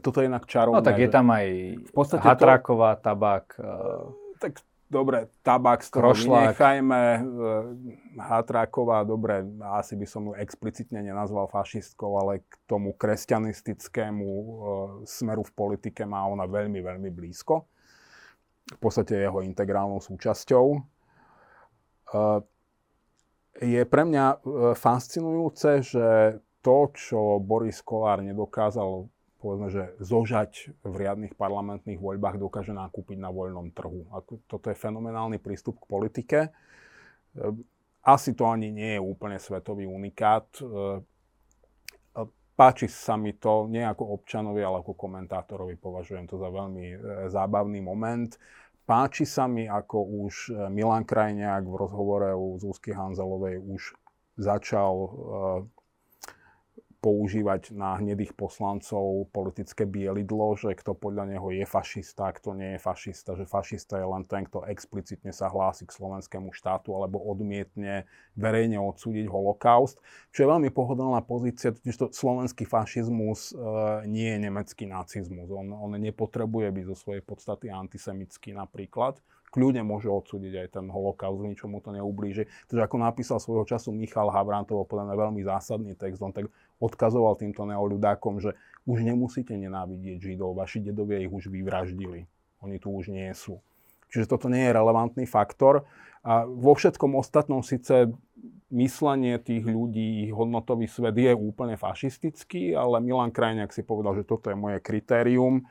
toto 0.02 0.18
je 0.18 0.26
inak 0.26 0.50
čarovné. 0.50 0.82
No 0.82 0.82
tak 0.82 0.98
je 0.98 1.08
tam 1.10 1.30
aj 1.30 1.46
v 1.78 1.92
podstate 1.94 2.26
Hatráková, 2.26 2.98
to, 2.98 3.02
tabak. 3.06 3.54
Uh... 3.54 4.10
Tak 4.42 4.58
dobre, 4.90 5.30
tabak 5.46 5.82
z 5.86 5.90
toho 5.94 6.10
vynechajme. 6.14 7.02
E, 7.02 7.20
Hatráková, 8.18 9.06
dobre, 9.06 9.46
asi 9.78 9.94
by 9.94 10.06
som 10.06 10.30
ju 10.30 10.32
explicitne 10.34 11.02
nenazval 11.02 11.46
fašistkou, 11.50 12.18
ale 12.18 12.42
k 12.46 12.54
tomu 12.66 12.98
kresťanistickému 12.98 14.26
e, 14.26 14.44
smeru 15.06 15.46
v 15.46 15.52
politike 15.54 16.02
má 16.02 16.26
ona 16.26 16.50
veľmi, 16.50 16.82
veľmi 16.82 17.10
blízko. 17.14 17.66
V 18.66 18.78
podstate 18.82 19.22
jeho 19.22 19.46
integrálnou 19.46 20.02
súčasťou. 20.02 20.66
E, 20.74 20.78
je 23.56 23.82
pre 23.88 24.04
mňa 24.04 24.44
fascinujúce, 24.76 25.80
že 25.80 26.36
to, 26.60 26.92
čo 26.92 27.40
Boris 27.40 27.80
Kolár 27.80 28.20
nedokázal 28.20 29.08
povedzme, 29.46 29.70
že 29.70 29.94
zožať 30.02 30.74
v 30.82 30.94
riadnych 31.06 31.38
parlamentných 31.38 32.02
voľbách 32.02 32.42
dokáže 32.42 32.74
nakúpiť 32.74 33.22
na 33.22 33.30
voľnom 33.30 33.70
trhu. 33.70 34.10
Toto 34.50 34.66
je 34.66 34.74
fenomenálny 34.74 35.38
prístup 35.38 35.78
k 35.78 35.86
politike. 35.86 36.38
E, 36.42 36.50
asi 38.02 38.34
to 38.34 38.50
ani 38.50 38.74
nie 38.74 38.98
je 38.98 39.06
úplne 39.06 39.38
svetový 39.38 39.86
unikát. 39.86 40.50
E, 40.58 40.66
páči 42.58 42.90
sa 42.90 43.14
mi 43.14 43.38
to 43.38 43.70
nie 43.70 43.86
ako 43.86 44.18
občanovi, 44.18 44.66
ale 44.66 44.82
ako 44.82 44.98
komentátorovi. 44.98 45.78
Považujem 45.78 46.26
to 46.26 46.42
za 46.42 46.50
veľmi 46.50 46.86
e, 46.90 46.96
zábavný 47.30 47.78
moment. 47.86 48.34
Páči 48.82 49.22
sa 49.22 49.46
mi, 49.46 49.70
ako 49.70 50.26
už 50.26 50.34
Milan 50.74 51.06
Krajniak 51.06 51.62
v 51.62 51.74
rozhovore 51.74 52.34
u 52.34 52.58
Zúsky 52.58 52.94
Hanzelovej 52.94 53.62
už 53.62 53.94
začal 54.38 54.94
používať 57.06 57.70
na 57.70 57.94
hnedých 58.02 58.34
poslancov 58.34 59.30
politické 59.30 59.86
bielidlo, 59.86 60.58
že 60.58 60.74
kto 60.74 60.98
podľa 60.98 61.30
neho 61.30 61.54
je 61.54 61.62
fašista, 61.62 62.34
kto 62.34 62.58
nie 62.58 62.74
je 62.74 62.80
fašista, 62.82 63.38
že 63.38 63.46
fašista 63.46 64.02
je 64.02 64.06
len 64.10 64.26
ten, 64.26 64.42
kto 64.42 64.66
explicitne 64.66 65.30
sa 65.30 65.46
hlási 65.46 65.86
k 65.86 65.94
slovenskému 65.94 66.50
štátu 66.50 66.98
alebo 66.98 67.22
odmietne 67.22 68.10
verejne 68.34 68.82
odsúdiť 68.82 69.30
holokaust, 69.30 70.02
čo 70.34 70.38
je 70.42 70.50
veľmi 70.50 70.74
pohodlná 70.74 71.22
pozícia, 71.22 71.70
totiž 71.70 71.94
to 71.94 72.06
slovenský 72.10 72.66
fašizmus 72.66 73.54
e, 73.54 73.62
nie 74.10 74.26
je 74.26 74.42
nemecký 74.42 74.90
nacizmus. 74.90 75.46
On, 75.46 75.70
on 75.78 75.94
nepotrebuje 75.94 76.74
byť 76.74 76.84
zo 76.90 76.96
svojej 76.98 77.22
podstaty 77.22 77.70
antisemický 77.70 78.50
napríklad 78.50 79.22
kľudne 79.50 79.82
môže 79.86 80.10
odsúdiť 80.10 80.66
aj 80.66 80.68
ten 80.80 80.86
holokaust, 80.90 81.42
ničomu 81.42 81.80
to 81.80 81.94
neublíži. 81.94 82.46
Takže 82.68 82.82
ako 82.84 82.96
napísal 83.00 83.38
svojho 83.40 83.64
času 83.64 83.94
Michal 83.94 84.28
Havran, 84.28 84.66
to 84.68 84.76
bol 84.76 84.86
podľa 84.86 85.12
mňa 85.12 85.16
veľmi 85.16 85.40
zásadný 85.46 85.92
text, 85.96 86.20
on 86.20 86.34
tak 86.34 86.50
odkazoval 86.82 87.38
týmto 87.40 87.64
neoľudákom, 87.64 88.40
že 88.42 88.52
už 88.86 89.02
nemusíte 89.02 89.56
nenávidieť 89.56 90.22
Židov, 90.22 90.54
vaši 90.54 90.84
dedovia 90.84 91.18
ich 91.22 91.32
už 91.32 91.50
vyvraždili. 91.50 92.28
Oni 92.62 92.76
tu 92.78 92.92
už 92.92 93.10
nie 93.10 93.28
sú. 93.34 93.58
Čiže 94.12 94.30
toto 94.30 94.46
nie 94.46 94.62
je 94.62 94.76
relevantný 94.76 95.26
faktor. 95.26 95.84
A 96.26 96.46
vo 96.46 96.74
všetkom 96.74 97.14
ostatnom 97.18 97.62
síce 97.62 98.10
myslenie 98.70 99.38
tých 99.38 99.62
ľudí, 99.62 100.26
ich 100.26 100.34
hodnotový 100.34 100.90
svet 100.90 101.14
je 101.14 101.32
úplne 101.34 101.78
fašistický, 101.78 102.74
ale 102.74 102.98
Milan 102.98 103.30
Krajniak 103.30 103.70
si 103.70 103.86
povedal, 103.86 104.18
že 104.18 104.26
toto 104.26 104.50
je 104.50 104.58
moje 104.58 104.82
kritérium 104.82 105.66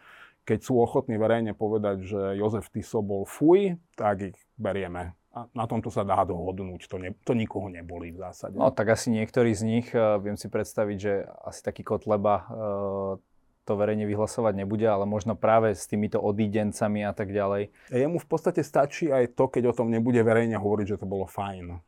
keď 0.45 0.59
sú 0.61 0.77
ochotní 0.77 1.17
verejne 1.17 1.57
povedať, 1.57 2.05
že 2.05 2.21
Jozef 2.37 2.69
Tiso 2.69 3.01
bol 3.01 3.25
fuj, 3.25 3.81
tak 3.97 4.31
ich 4.31 4.37
berieme. 4.55 5.17
A 5.35 5.51
na 5.51 5.67
tomto 5.67 5.91
sa 5.91 6.07
dá 6.07 6.23
dohodnúť, 6.23 6.87
to, 6.87 6.95
ne, 6.95 7.11
to 7.27 7.35
nikoho 7.35 7.67
neboli 7.67 8.15
v 8.15 8.23
zásade. 8.23 8.55
No 8.55 8.71
tak 8.71 8.95
asi 8.95 9.11
niektorí 9.11 9.51
z 9.51 9.67
nich, 9.67 9.87
uh, 9.91 10.15
viem 10.15 10.39
si 10.39 10.47
predstaviť, 10.47 10.97
že 11.01 11.27
asi 11.43 11.59
taký 11.59 11.83
Kotleba 11.83 12.47
uh, 12.47 13.19
to 13.67 13.73
verejne 13.75 14.07
vyhlasovať 14.07 14.55
nebude, 14.55 14.87
ale 14.87 15.03
možno 15.03 15.35
práve 15.35 15.75
s 15.75 15.89
týmito 15.91 16.23
odídencami 16.23 17.03
a 17.03 17.11
tak 17.11 17.35
ďalej. 17.35 17.67
Jemu 17.91 18.21
v 18.21 18.27
podstate 18.29 18.63
stačí 18.63 19.11
aj 19.11 19.35
to, 19.35 19.51
keď 19.51 19.73
o 19.73 19.75
tom 19.75 19.91
nebude 19.91 20.23
verejne 20.23 20.55
hovoriť, 20.55 20.95
že 20.95 21.01
to 21.03 21.09
bolo 21.09 21.27
fajn. 21.27 21.83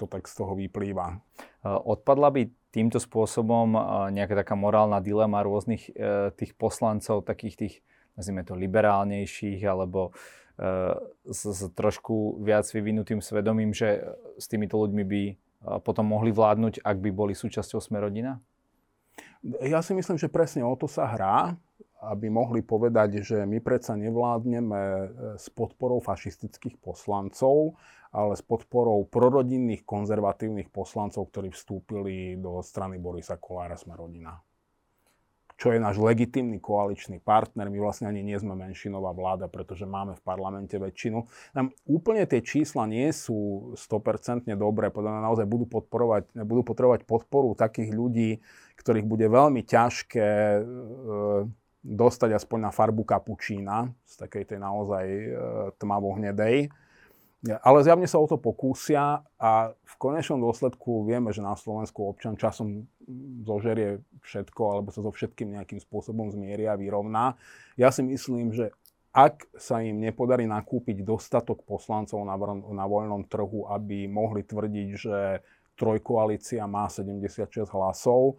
To 0.00 0.10
tak 0.10 0.26
z 0.26 0.34
toho 0.34 0.58
vyplýva. 0.58 1.22
Uh, 1.62 1.78
odpadla 1.94 2.32
by 2.34 2.42
týmto 2.74 3.02
spôsobom 3.02 3.74
nejaká 4.14 4.46
taká 4.46 4.54
morálna 4.54 5.02
dilema 5.02 5.42
rôznych 5.42 5.90
tých 6.38 6.54
poslancov, 6.54 7.26
takých 7.26 7.54
tých 7.58 7.74
nazvime 8.20 8.44
to 8.44 8.52
liberálnejších 8.52 9.64
alebo 9.64 10.12
uh, 10.12 10.92
s, 11.24 11.48
s 11.48 11.64
trošku 11.72 12.44
viac 12.44 12.68
vyvinutým 12.68 13.24
svedomím, 13.24 13.72
že 13.72 14.04
s 14.36 14.44
týmito 14.44 14.76
ľuďmi 14.76 15.04
by 15.08 15.22
uh, 15.24 15.34
potom 15.80 16.12
mohli 16.12 16.28
vládnuť, 16.28 16.84
ak 16.84 16.96
by 17.00 17.10
boli 17.10 17.32
súčasťou 17.32 17.80
Smerodina? 17.80 18.36
Ja 19.64 19.80
si 19.80 19.96
myslím, 19.96 20.20
že 20.20 20.28
presne 20.28 20.68
o 20.68 20.76
to 20.76 20.84
sa 20.84 21.08
hrá, 21.08 21.56
aby 22.00 22.28
mohli 22.28 22.60
povedať, 22.60 23.24
že 23.24 23.44
my 23.44 23.60
predsa 23.60 23.96
nevládneme 23.96 24.80
e, 24.80 25.06
s 25.36 25.52
podporou 25.52 26.00
fašistických 26.00 26.80
poslancov, 26.80 27.76
ale 28.12 28.36
s 28.36 28.44
podporou 28.44 29.04
prorodinných 29.04 29.84
konzervatívnych 29.84 30.72
poslancov, 30.72 31.28
ktorí 31.28 31.52
vstúpili 31.52 32.40
do 32.40 32.64
strany 32.64 32.96
Borisa 32.96 33.36
Kolára 33.36 33.76
Smerodina 33.76 34.40
čo 35.60 35.76
je 35.76 35.78
náš 35.78 36.00
legitimný 36.00 36.56
koaličný 36.56 37.20
partner. 37.20 37.68
My 37.68 37.76
vlastne 37.84 38.08
ani 38.08 38.24
nie 38.24 38.40
sme 38.40 38.56
menšinová 38.56 39.12
vláda, 39.12 39.44
pretože 39.44 39.84
máme 39.84 40.16
v 40.16 40.24
parlamente 40.24 40.80
väčšinu. 40.80 41.28
Nám 41.52 41.76
úplne 41.84 42.24
tie 42.24 42.40
čísla 42.40 42.88
nie 42.88 43.12
sú 43.12 43.70
100% 43.76 44.48
dobré, 44.56 44.88
podľa 44.88 45.20
naozaj 45.20 45.44
budú, 45.44 45.68
podporovať, 45.68 46.32
budú 46.48 46.64
potrebovať 46.64 47.04
podporu 47.04 47.52
takých 47.52 47.92
ľudí, 47.92 48.40
ktorých 48.80 49.04
bude 49.04 49.28
veľmi 49.28 49.60
ťažké 49.60 50.28
e, 50.32 50.62
dostať 51.84 52.40
aspoň 52.40 52.58
na 52.64 52.72
farbu 52.72 53.04
kapučína, 53.04 53.92
z 54.08 54.14
takej 54.16 54.56
tej 54.56 54.58
naozaj 54.64 55.04
e, 55.04 55.28
tmavo-hnedej. 55.76 56.72
Ale 57.40 57.80
zjavne 57.80 58.04
sa 58.04 58.20
o 58.20 58.28
to 58.28 58.36
pokúsia 58.36 59.24
a 59.40 59.72
v 59.72 59.94
konečnom 59.96 60.44
dôsledku 60.44 61.08
vieme, 61.08 61.32
že 61.32 61.40
na 61.40 61.56
Slovensku 61.56 62.04
občan 62.04 62.36
časom 62.36 62.84
zožerie 63.44 64.02
všetko 64.22 64.62
alebo 64.76 64.88
sa 64.94 65.00
so 65.02 65.10
všetkým 65.10 65.56
nejakým 65.58 65.80
spôsobom 65.82 66.30
zmieria 66.30 66.74
a 66.74 66.80
vyrovná. 66.80 67.34
Ja 67.74 67.90
si 67.90 68.02
myslím, 68.06 68.54
že 68.54 68.70
ak 69.10 69.50
sa 69.58 69.82
im 69.82 69.98
nepodarí 69.98 70.46
nakúpiť 70.46 71.02
dostatok 71.02 71.66
poslancov 71.66 72.22
na, 72.22 72.38
na 72.70 72.86
voľnom 72.86 73.26
trhu, 73.26 73.66
aby 73.66 74.06
mohli 74.06 74.46
tvrdiť, 74.46 74.88
že 74.94 75.42
trojkoalícia 75.74 76.62
má 76.70 76.86
76 76.86 77.66
hlasov, 77.74 78.38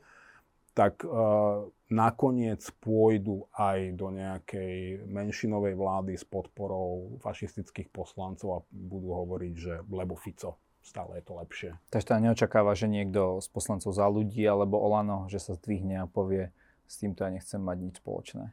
tak 0.72 1.04
uh, 1.04 1.68
nakoniec 1.92 2.64
pôjdu 2.80 3.44
aj 3.52 4.00
do 4.00 4.08
nejakej 4.16 5.04
menšinovej 5.12 5.76
vlády 5.76 6.16
s 6.16 6.24
podporou 6.24 7.20
fašistických 7.20 7.92
poslancov 7.92 8.48
a 8.56 8.64
budú 8.72 9.12
hovoriť, 9.12 9.54
že 9.60 9.74
lebo 9.92 10.16
Fico, 10.16 10.56
stále 10.82 11.22
je 11.22 11.24
to 11.24 11.34
lepšie. 11.38 11.70
Takže 11.94 12.06
to 12.06 12.14
neočakáva, 12.20 12.74
že 12.74 12.90
niekto 12.90 13.40
z 13.40 13.48
poslancov 13.54 13.94
za 13.94 14.10
ľudí 14.10 14.42
alebo 14.46 14.82
Olano, 14.82 15.30
že 15.30 15.38
sa 15.38 15.54
zdvihne 15.56 16.04
a 16.04 16.10
povie, 16.10 16.50
s 16.90 17.00
týmto 17.00 17.24
ja 17.24 17.32
nechcem 17.32 17.62
mať 17.62 17.78
nič 17.80 17.94
spoločné. 18.04 18.52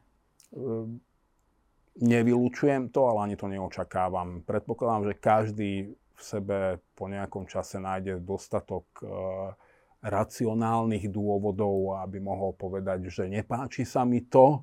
Uh, 0.54 0.86
nevylučujem 1.98 2.92
to, 2.94 3.10
ale 3.10 3.32
ani 3.32 3.36
to 3.36 3.50
neočakávam. 3.50 4.46
Predpokladám, 4.46 5.12
že 5.12 5.14
každý 5.18 5.72
v 6.18 6.20
sebe 6.22 6.58
po 6.98 7.06
nejakom 7.06 7.46
čase 7.46 7.78
nájde 7.78 8.22
dostatok 8.22 8.86
uh, 9.02 9.54
racionálnych 10.02 11.10
dôvodov, 11.10 11.98
aby 11.98 12.22
mohol 12.22 12.54
povedať, 12.54 13.10
že 13.10 13.26
nepáči 13.26 13.82
sa 13.82 14.06
mi 14.06 14.22
to, 14.22 14.62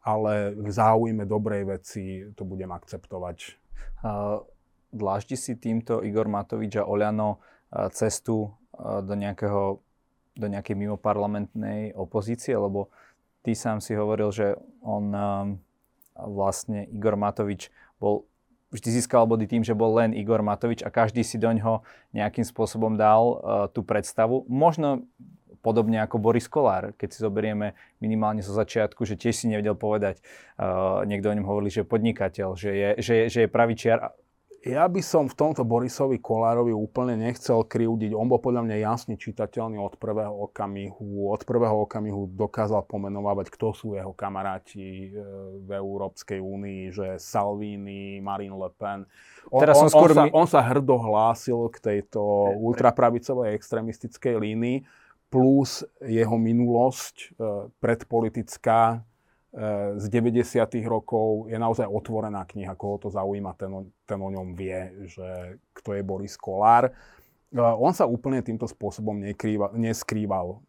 ale 0.00 0.56
v 0.56 0.68
záujme 0.72 1.28
dobrej 1.28 1.68
veci 1.68 2.24
to 2.32 2.48
budem 2.48 2.72
akceptovať. 2.72 3.60
Dláždi 4.90 5.38
si 5.38 5.54
týmto 5.54 6.02
Igor 6.02 6.26
Matovič 6.26 6.78
a 6.78 6.86
Oľano 6.86 7.38
cestu 7.94 8.50
do, 8.78 9.14
nejakého, 9.14 9.78
do 10.34 10.46
nejakej 10.50 10.74
mimoparlamentnej 10.74 11.94
opozície, 11.94 12.58
lebo 12.58 12.90
ty 13.46 13.54
sám 13.54 13.78
si 13.78 13.94
hovoril, 13.94 14.34
že 14.34 14.58
on 14.82 15.14
vlastne 16.18 16.90
Igor 16.90 17.14
Matovič 17.14 17.70
bol 18.02 18.26
vždy 18.70 19.02
získal 19.02 19.26
body 19.26 19.46
tým, 19.50 19.62
že 19.62 19.78
bol 19.78 19.94
len 19.98 20.14
Igor 20.14 20.42
Matovič 20.42 20.82
a 20.82 20.90
každý 20.90 21.22
si 21.22 21.38
do 21.38 21.50
ňoho 21.50 21.82
nejakým 22.14 22.46
spôsobom 22.46 22.98
dal 22.98 23.38
tú 23.74 23.86
predstavu. 23.86 24.46
Možno 24.50 25.06
podobne 25.60 26.00
ako 26.00 26.16
Boris 26.16 26.48
Kolár, 26.48 26.96
keď 26.96 27.08
si 27.12 27.18
zoberieme 27.20 27.76
minimálne 28.00 28.40
zo 28.40 28.56
začiatku, 28.56 29.04
že 29.04 29.20
tiež 29.20 29.36
si 29.36 29.46
nevedel 29.46 29.76
povedať, 29.76 30.24
uh, 30.56 31.04
niekto 31.04 31.28
o 31.28 31.36
ňom 31.36 31.44
hovoril, 31.44 31.68
že 31.68 31.84
je 31.84 31.92
podnikateľ, 31.92 32.48
že 32.56 32.70
je, 32.72 32.88
že 33.04 33.12
je, 33.12 33.24
že 33.28 33.38
je 33.44 33.48
pravý 33.52 33.76
čiar 33.76 34.16
ja 34.60 34.84
by 34.84 35.00
som 35.00 35.24
v 35.24 35.32
tomto 35.32 35.64
Borisovi 35.64 36.20
Kolárovi 36.20 36.76
úplne 36.76 37.16
nechcel 37.16 37.64
krivdiť. 37.64 38.12
On 38.12 38.28
bol 38.28 38.44
podľa 38.44 38.68
mňa 38.68 38.76
jasne 38.84 39.16
čitateľný 39.16 39.80
od 39.80 39.96
prvého 39.96 40.36
okamihu. 40.36 41.32
Od 41.32 41.40
prvého 41.48 41.88
okamihu 41.88 42.28
dokázal 42.28 42.84
pomenovať, 42.84 43.48
kto 43.48 43.72
sú 43.72 43.96
jeho 43.96 44.12
kamaráti 44.12 45.08
e, 45.08 45.24
v 45.64 45.68
Európskej 45.72 46.44
únii, 46.44 46.82
že 46.92 47.06
Salvini, 47.16 48.20
Marine 48.20 48.52
Le 48.52 48.68
Pen. 48.76 49.08
On, 49.48 49.64
Teraz 49.64 49.80
som 49.80 49.88
on, 49.88 49.92
skôr... 49.96 50.12
on, 50.12 50.16
sa, 50.16 50.24
on 50.28 50.48
sa 50.48 50.60
hrdo 50.60 51.00
hlásil 51.00 51.56
k 51.72 51.76
tejto 51.80 52.20
ultrapravicovej 52.60 53.56
extremistickej 53.56 54.36
línii, 54.36 54.84
plus 55.32 55.88
jeho 56.04 56.36
minulosť 56.36 57.16
e, 57.16 57.26
predpolitická 57.80 59.08
z 59.98 60.04
90. 60.06 60.46
rokov 60.86 61.50
je 61.50 61.58
naozaj 61.58 61.82
otvorená 61.82 62.46
kniha, 62.46 62.78
koho 62.78 63.02
to 63.02 63.08
zaujíma, 63.10 63.58
ten, 63.58 63.90
ten 64.06 64.18
o 64.22 64.30
ňom 64.30 64.54
vie, 64.54 65.10
že 65.10 65.58
kto 65.74 65.98
je 65.98 66.02
Boris 66.06 66.38
Kolár. 66.38 66.94
On 67.58 67.90
sa 67.90 68.06
úplne 68.06 68.46
týmto 68.46 68.70
spôsobom 68.70 69.18
nekrýva, 69.18 69.74
neskrýval 69.74 70.62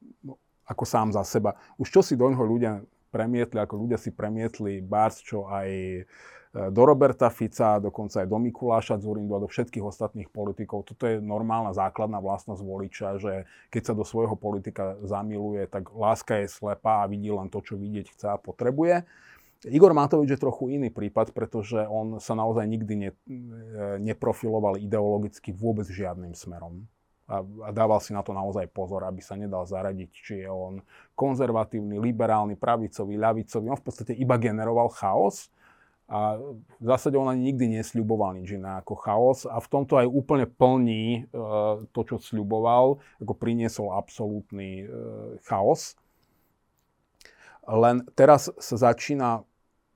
ako 0.65 0.83
sám 0.87 1.13
za 1.13 1.21
seba. 1.21 1.53
Už 1.77 1.93
čo 1.93 2.01
si 2.01 2.17
do 2.17 2.25
ňoho 2.25 2.41
ľudia 2.41 2.81
premietli, 3.13 3.61
ako 3.61 3.85
ľudia 3.85 4.01
si 4.01 4.09
premietli 4.09 4.81
Bars, 4.81 5.21
čo 5.21 5.45
aj 5.45 5.69
E, 5.69 6.05
do 6.51 6.83
Roberta 6.83 7.31
Fica, 7.31 7.79
dokonca 7.79 8.19
aj 8.19 8.27
do 8.27 8.35
Mikuláša 8.35 8.99
Zurindu 8.99 9.39
a 9.39 9.43
do 9.43 9.47
všetkých 9.47 9.87
ostatných 9.87 10.27
politikov. 10.27 10.83
Toto 10.83 11.07
je 11.07 11.23
normálna 11.23 11.71
základná 11.71 12.19
vlastnosť 12.19 12.59
voliča, 12.59 13.07
že 13.23 13.47
keď 13.71 13.81
sa 13.87 13.93
do 13.95 14.03
svojho 14.03 14.35
politika 14.35 14.99
zamiluje, 14.99 15.63
tak 15.71 15.95
láska 15.95 16.43
je 16.43 16.51
slepá 16.51 17.07
a 17.07 17.09
vidí 17.09 17.31
len 17.31 17.47
to, 17.47 17.63
čo 17.63 17.79
vidieť 17.79 18.05
chce 18.11 18.27
a 18.35 18.35
potrebuje. 18.35 19.07
Igor 19.63 19.95
Matovič 19.95 20.35
je 20.35 20.43
trochu 20.43 20.75
iný 20.75 20.91
prípad, 20.91 21.31
pretože 21.31 21.87
on 21.87 22.19
sa 22.19 22.35
naozaj 22.35 22.65
nikdy 22.67 22.93
ne, 22.97 23.11
e, 23.13 24.01
neprofiloval 24.01 24.75
ideologicky 24.81 25.53
vôbec 25.55 25.87
žiadnym 25.87 26.35
smerom. 26.35 26.83
A, 27.31 27.39
a 27.39 27.69
dával 27.71 28.01
si 28.03 28.11
na 28.11 28.25
to 28.25 28.35
naozaj 28.35 28.67
pozor, 28.73 29.07
aby 29.07 29.23
sa 29.23 29.39
nedal 29.39 29.63
zaradiť, 29.63 30.09
či 30.11 30.33
je 30.43 30.49
on 30.51 30.83
konzervatívny, 31.15 31.95
liberálny, 32.01 32.59
pravicový, 32.59 33.15
ľavicový. 33.15 33.71
On 33.71 33.79
v 33.79 33.85
podstate 33.85 34.11
iba 34.17 34.35
generoval 34.35 34.91
chaos 34.91 35.47
a 36.11 36.35
v 36.83 36.83
zásade 36.83 37.15
on 37.15 37.31
ani 37.31 37.55
nikdy 37.55 37.79
nesľuboval 37.79 38.35
nič 38.35 38.59
iné 38.59 38.83
ako 38.83 38.99
chaos 38.99 39.47
a 39.47 39.63
v 39.63 39.67
tomto 39.71 39.95
aj 39.95 40.11
úplne 40.11 40.43
plní 40.43 41.23
e, 41.23 41.39
to, 41.95 42.01
čo 42.03 42.19
sľuboval, 42.19 42.99
ako 43.23 43.33
priniesol 43.39 43.95
absolútny 43.95 44.83
e, 44.83 44.85
chaos. 45.47 45.95
Len 47.63 48.03
teraz 48.11 48.51
sa 48.59 48.75
začína 48.91 49.47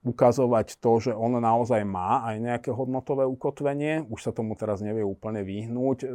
ukazovať 0.08 0.80
to, 0.80 0.92
že 1.04 1.12
on 1.12 1.36
naozaj 1.36 1.84
má 1.84 2.24
aj 2.24 2.36
nejaké 2.40 2.70
hodnotové 2.72 3.28
ukotvenie. 3.28 4.08
Už 4.08 4.24
sa 4.24 4.32
tomu 4.32 4.56
teraz 4.56 4.80
nevie 4.80 5.04
úplne 5.04 5.44
vyhnúť. 5.44 5.98
E, 6.00 6.08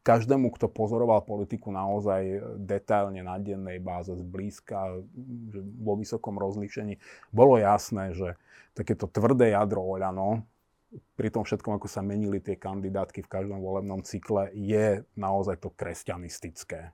každému, 0.00 0.48
kto 0.56 0.72
pozoroval 0.72 1.22
politiku 1.24 1.68
naozaj 1.68 2.56
detailne 2.56 3.20
na 3.20 3.36
dennej 3.36 3.78
báze, 3.78 4.12
zblízka, 4.16 5.04
vo 5.80 5.94
vysokom 5.96 6.40
rozlíšení, 6.40 6.96
bolo 7.30 7.60
jasné, 7.60 8.16
že 8.16 8.40
takéto 8.72 9.04
tvrdé 9.04 9.52
jadro 9.52 9.84
Oľano, 9.84 10.48
pri 11.14 11.30
tom 11.30 11.46
všetkom, 11.46 11.78
ako 11.78 11.86
sa 11.86 12.02
menili 12.02 12.42
tie 12.42 12.58
kandidátky 12.58 13.22
v 13.22 13.30
každom 13.30 13.62
volebnom 13.62 14.02
cykle, 14.02 14.50
je 14.50 15.06
naozaj 15.14 15.62
to 15.62 15.70
kresťanistické. 15.70 16.90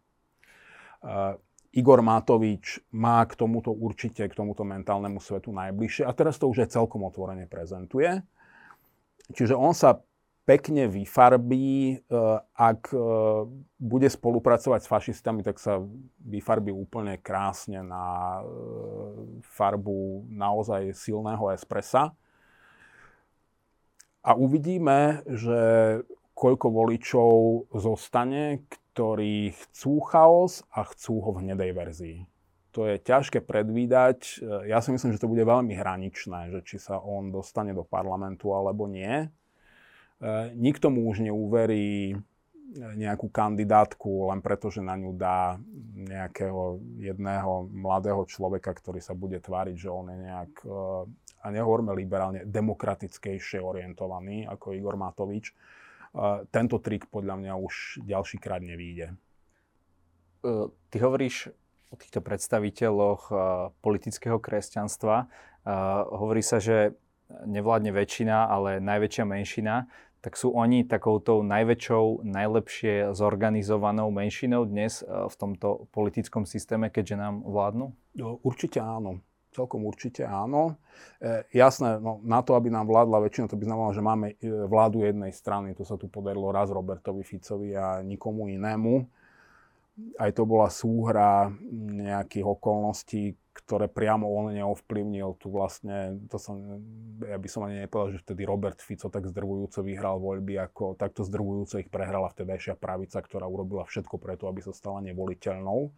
Uh, 1.00 1.40
Igor 1.72 2.00
Matovič 2.00 2.80
má 2.92 3.20
k 3.25 3.36
tomuto 3.36 3.72
určite, 3.72 4.25
k 4.25 4.36
tomuto 4.36 4.64
mentálnemu 4.64 5.20
svetu 5.20 5.52
najbližšie 5.52 6.08
a 6.08 6.12
teraz 6.16 6.40
to 6.40 6.48
už 6.48 6.64
aj 6.64 6.72
celkom 6.76 7.04
otvorene 7.04 7.44
prezentuje. 7.44 8.25
Čiže 9.32 9.52
on 9.52 9.76
sa 9.76 10.00
pekne 10.46 10.86
vyfarbí, 10.86 12.00
uh, 12.06 12.38
ak 12.54 12.94
uh, 12.94 13.44
bude 13.76 14.06
spolupracovať 14.06 14.80
s 14.86 14.88
fašistami, 14.88 15.42
tak 15.42 15.58
sa 15.58 15.82
vyfarbí 16.22 16.70
úplne 16.70 17.18
krásne 17.18 17.82
na 17.82 18.38
farbu 19.42 20.30
naozaj 20.30 20.94
silného 20.94 21.50
espressa. 21.50 22.14
A 24.26 24.34
uvidíme, 24.34 25.22
že 25.26 25.58
koľko 26.34 26.66
voličov 26.68 27.30
zostane, 27.72 28.66
ktorí 28.70 29.54
chcú 29.54 30.02
chaos 30.08 30.66
a 30.72 30.82
chcú 30.88 31.20
ho 31.20 31.30
v 31.36 31.46
hnedej 31.46 31.72
verzii. 31.76 32.18
To 32.76 32.84
je 32.84 33.00
ťažké 33.00 33.40
predvídať. 33.40 34.44
Ja 34.68 34.84
si 34.84 34.92
myslím, 34.92 35.16
že 35.16 35.22
to 35.22 35.32
bude 35.32 35.40
veľmi 35.48 35.72
hraničné, 35.72 36.52
že 36.52 36.60
či 36.60 36.76
sa 36.76 37.00
on 37.00 37.32
dostane 37.32 37.72
do 37.72 37.88
parlamentu 37.88 38.52
alebo 38.52 38.84
nie. 38.84 39.32
Nikto 40.56 40.88
mu 40.88 41.12
už 41.12 41.20
neuverí 41.20 42.16
nejakú 42.76 43.32
kandidátku 43.32 44.28
len 44.28 44.44
preto, 44.44 44.68
že 44.68 44.85
na 44.85 44.96
ňu 44.96 45.16
dá 45.16 45.56
nejakého 45.96 46.80
jedného 47.00 47.73
mladého 47.73 48.20
človeka, 48.28 48.76
ktorý 48.76 49.00
sa 49.00 49.16
bude 49.16 49.40
tváriť, 49.40 49.76
že 49.76 49.88
on 49.88 50.12
je 50.12 50.18
nejak, 50.20 50.52
eh, 50.64 51.44
a 51.44 51.46
nehovorme 51.52 51.94
liberálne, 51.96 52.44
demokratickejšie 52.44 53.62
orientovaný 53.62 54.44
ako 54.50 54.75
Igor 54.75 54.99
Matovič. 54.99 55.54
Tento 56.49 56.80
trik 56.80 57.12
podľa 57.12 57.37
mňa 57.37 57.52
už 57.61 58.00
ďalší 58.08 58.40
krát 58.40 58.64
nevíde. 58.64 59.12
Ty 60.90 60.97
hovoríš 60.97 61.52
o 61.93 61.97
týchto 62.00 62.25
predstaviteľoch 62.25 63.28
politického 63.84 64.40
kresťanstva. 64.40 65.28
Hovorí 66.08 66.40
sa, 66.40 66.56
že 66.56 66.97
nevládne 67.28 67.90
väčšina, 67.90 68.49
ale 68.49 68.78
najväčšia 68.78 69.25
menšina 69.28 69.90
tak 70.20 70.34
sú 70.34 70.52
oni 70.52 70.82
takouto 70.88 71.44
najväčšou, 71.46 72.26
najlepšie 72.26 73.14
zorganizovanou 73.14 74.10
menšinou 74.10 74.66
dnes 74.66 75.02
e, 75.02 75.04
v 75.06 75.34
tomto 75.38 75.86
politickom 75.94 76.48
systéme, 76.48 76.90
keďže 76.90 77.16
nám 77.20 77.34
vládnu? 77.46 77.86
No, 78.18 78.40
určite 78.42 78.82
áno. 78.82 79.22
Celkom 79.54 79.88
určite 79.88 80.28
áno. 80.28 80.76
E, 81.22 81.46
jasné, 81.54 81.96
no, 81.96 82.20
na 82.26 82.44
to, 82.44 82.58
aby 82.58 82.68
nám 82.68 82.90
vládla 82.90 83.24
väčšina, 83.24 83.48
to 83.48 83.56
by 83.56 83.64
znamenalo, 83.64 83.96
že 83.96 84.04
máme 84.04 84.26
e, 84.36 84.50
vládu 84.66 85.06
jednej 85.06 85.32
strany. 85.32 85.72
To 85.78 85.84
sa 85.86 85.96
tu 85.96 86.10
podarilo 86.10 86.52
raz 86.52 86.68
Robertovi 86.68 87.24
Ficovi 87.24 87.72
a 87.72 88.04
nikomu 88.04 88.52
inému. 88.52 89.08
Aj 90.21 90.28
to 90.37 90.45
bola 90.45 90.69
súhra 90.69 91.49
nejakých 91.73 92.45
okolností, 92.45 93.32
ktoré 93.56 93.89
priamo 93.89 94.28
on 94.28 94.52
neovplyvnil. 94.52 95.41
Tu 95.41 95.49
vlastne, 95.49 96.21
to 96.28 96.37
som, 96.37 96.85
ja 97.25 97.41
by 97.41 97.49
som 97.49 97.65
ani 97.65 97.80
nepovedal, 97.80 98.13
že 98.13 98.21
vtedy 98.21 98.45
Robert 98.45 98.76
Fico 98.85 99.09
tak 99.09 99.25
zdrvujúco 99.25 99.80
vyhral 99.80 100.21
voľby, 100.21 100.61
ako 100.61 101.00
takto 101.00 101.25
zdrvujúco 101.25 101.80
ich 101.80 101.89
prehrala 101.89 102.28
vtedajšia 102.28 102.76
pravica, 102.76 103.25
ktorá 103.25 103.49
urobila 103.49 103.89
všetko 103.89 104.21
preto, 104.21 104.45
aby 104.52 104.61
sa 104.61 104.76
stala 104.76 105.00
nevoliteľnou. 105.00 105.89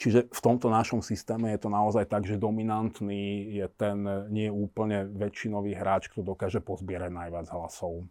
Čiže 0.00 0.32
v 0.32 0.40
tomto 0.40 0.72
našom 0.72 1.04
systéme 1.04 1.52
je 1.52 1.60
to 1.60 1.68
naozaj 1.68 2.08
tak, 2.08 2.24
že 2.24 2.40
dominantný 2.40 3.52
je 3.60 3.66
ten 3.76 4.00
nie 4.32 4.48
úplne 4.48 5.04
väčšinový 5.12 5.76
hráč, 5.76 6.08
kto 6.08 6.24
dokáže 6.24 6.64
pozbierať 6.64 7.12
najviac 7.12 7.52
hlasov. 7.52 8.08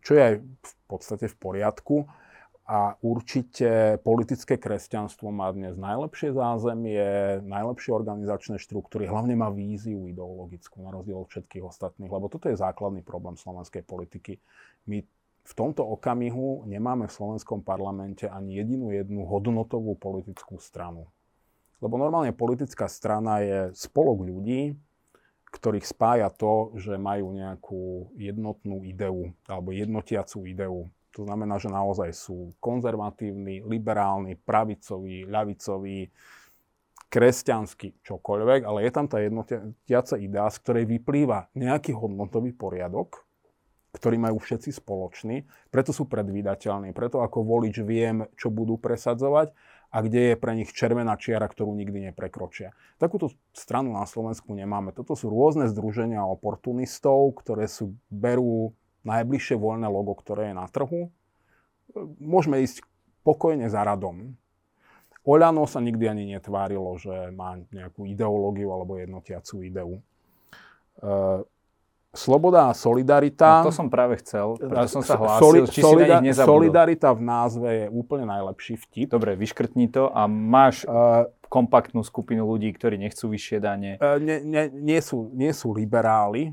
Čo 0.00 0.16
je 0.16 0.22
aj 0.22 0.34
v 0.40 0.72
podstate 0.88 1.28
v 1.28 1.36
poriadku 1.36 2.08
a 2.64 2.96
určite 3.02 4.00
politické 4.00 4.56
kresťanstvo 4.56 5.28
má 5.28 5.50
dnes 5.52 5.76
najlepšie 5.76 6.32
zázemie, 6.32 7.04
najlepšie 7.44 7.90
organizačné 7.92 8.56
štruktúry, 8.62 9.10
hlavne 9.10 9.36
má 9.36 9.52
víziu 9.52 10.08
ideologickú 10.08 10.80
na 10.80 10.94
rozdiel 10.94 11.20
od 11.20 11.28
všetkých 11.28 11.66
ostatných, 11.66 12.08
lebo 12.08 12.30
toto 12.30 12.48
je 12.48 12.56
základný 12.56 13.02
problém 13.02 13.36
slovenskej 13.36 13.82
politiky. 13.82 14.38
My 14.86 15.02
v 15.42 15.52
tomto 15.58 15.82
okamihu 15.82 16.64
nemáme 16.70 17.10
v 17.10 17.16
slovenskom 17.18 17.66
parlamente 17.66 18.30
ani 18.30 18.62
jedinú 18.62 18.94
jednu 18.94 19.26
hodnotovú 19.26 19.98
politickú 19.98 20.62
stranu. 20.62 21.10
Lebo 21.82 21.98
normálne 21.98 22.30
politická 22.30 22.86
strana 22.86 23.42
je 23.42 23.58
spolok 23.74 24.22
ľudí, 24.22 24.78
ktorých 25.52 25.84
spája 25.84 26.32
to, 26.32 26.72
že 26.80 26.96
majú 26.96 27.36
nejakú 27.36 28.10
jednotnú 28.16 28.82
ideu 28.88 29.36
alebo 29.44 29.70
jednotiacú 29.76 30.48
ideu. 30.48 30.88
To 31.12 31.28
znamená, 31.28 31.60
že 31.60 31.68
naozaj 31.68 32.16
sú 32.16 32.56
konzervatívni, 32.56 33.60
liberálni, 33.60 34.40
pravicoví, 34.40 35.28
ľavicoví, 35.28 36.08
kresťanský, 37.12 38.00
čokoľvek, 38.00 38.64
ale 38.64 38.88
je 38.88 38.90
tam 38.96 39.04
tá 39.04 39.20
jednotiaca 39.20 40.16
idea, 40.16 40.48
z 40.48 40.56
ktorej 40.64 40.84
vyplýva 40.88 41.52
nejaký 41.52 41.92
hodnotový 41.92 42.56
poriadok, 42.56 43.28
ktorý 43.92 44.16
majú 44.16 44.40
všetci 44.40 44.72
spoločný, 44.80 45.44
preto 45.68 45.92
sú 45.92 46.08
predvídateľní, 46.08 46.96
preto 46.96 47.20
ako 47.20 47.44
volič 47.44 47.84
viem, 47.84 48.24
čo 48.40 48.48
budú 48.48 48.80
presadzovať 48.80 49.52
a 49.92 50.00
kde 50.00 50.32
je 50.32 50.40
pre 50.40 50.56
nich 50.56 50.72
červená 50.72 51.20
čiara, 51.20 51.44
ktorú 51.44 51.76
nikdy 51.76 52.08
neprekročia. 52.10 52.72
Takúto 52.96 53.28
stranu 53.52 53.92
na 53.92 54.08
Slovensku 54.08 54.56
nemáme. 54.56 54.96
Toto 54.96 55.12
sú 55.12 55.28
rôzne 55.28 55.68
združenia 55.68 56.24
oportunistov, 56.24 57.36
ktoré 57.44 57.68
sú, 57.68 57.92
berú 58.08 58.72
najbližšie 59.04 59.60
voľné 59.60 59.92
logo, 59.92 60.16
ktoré 60.16 60.50
je 60.50 60.54
na 60.56 60.64
trhu. 60.64 61.12
Môžeme 62.16 62.64
ísť 62.64 62.80
pokojne 63.20 63.68
za 63.68 63.84
radom. 63.84 64.32
Oľano 65.22 65.68
sa 65.68 65.78
nikdy 65.78 66.04
ani 66.08 66.24
netvárilo, 66.34 66.96
že 66.98 67.30
má 67.30 67.60
nejakú 67.70 68.08
ideológiu 68.08 68.72
alebo 68.72 68.98
jednotiacú 68.98 69.60
ideu. 69.62 70.00
Sloboda 72.12 72.68
a 72.68 72.76
solidarita... 72.76 73.64
No 73.64 73.72
to 73.72 73.74
som 73.74 73.88
práve 73.88 74.20
chcel, 74.20 74.52
preto 74.60 74.84
som 74.84 75.00
sa 75.00 75.16
hlásil, 75.16 75.40
soli, 75.40 75.58
či 75.72 75.80
solida, 75.80 76.20
si 76.20 76.28
na 76.28 76.44
Solidarita 76.44 77.08
v 77.16 77.22
názve 77.24 77.68
je 77.72 77.86
úplne 77.88 78.28
najlepší 78.28 78.76
vtip. 78.84 79.16
Dobre, 79.16 79.32
vyškrtni 79.32 79.88
to 79.88 80.12
a 80.12 80.28
máš 80.28 80.84
uh, 80.84 81.24
kompaktnú 81.48 82.04
skupinu 82.04 82.44
ľudí, 82.44 82.68
ktorí 82.76 83.00
nechcú 83.00 83.32
vyššie 83.32 83.58
dane. 83.64 83.96
Uh, 83.96 84.20
nie, 84.20 84.44
nie, 84.44 84.68
nie, 84.68 85.00
sú, 85.00 85.32
nie 85.32 85.56
sú 85.56 85.72
liberáli, 85.72 86.52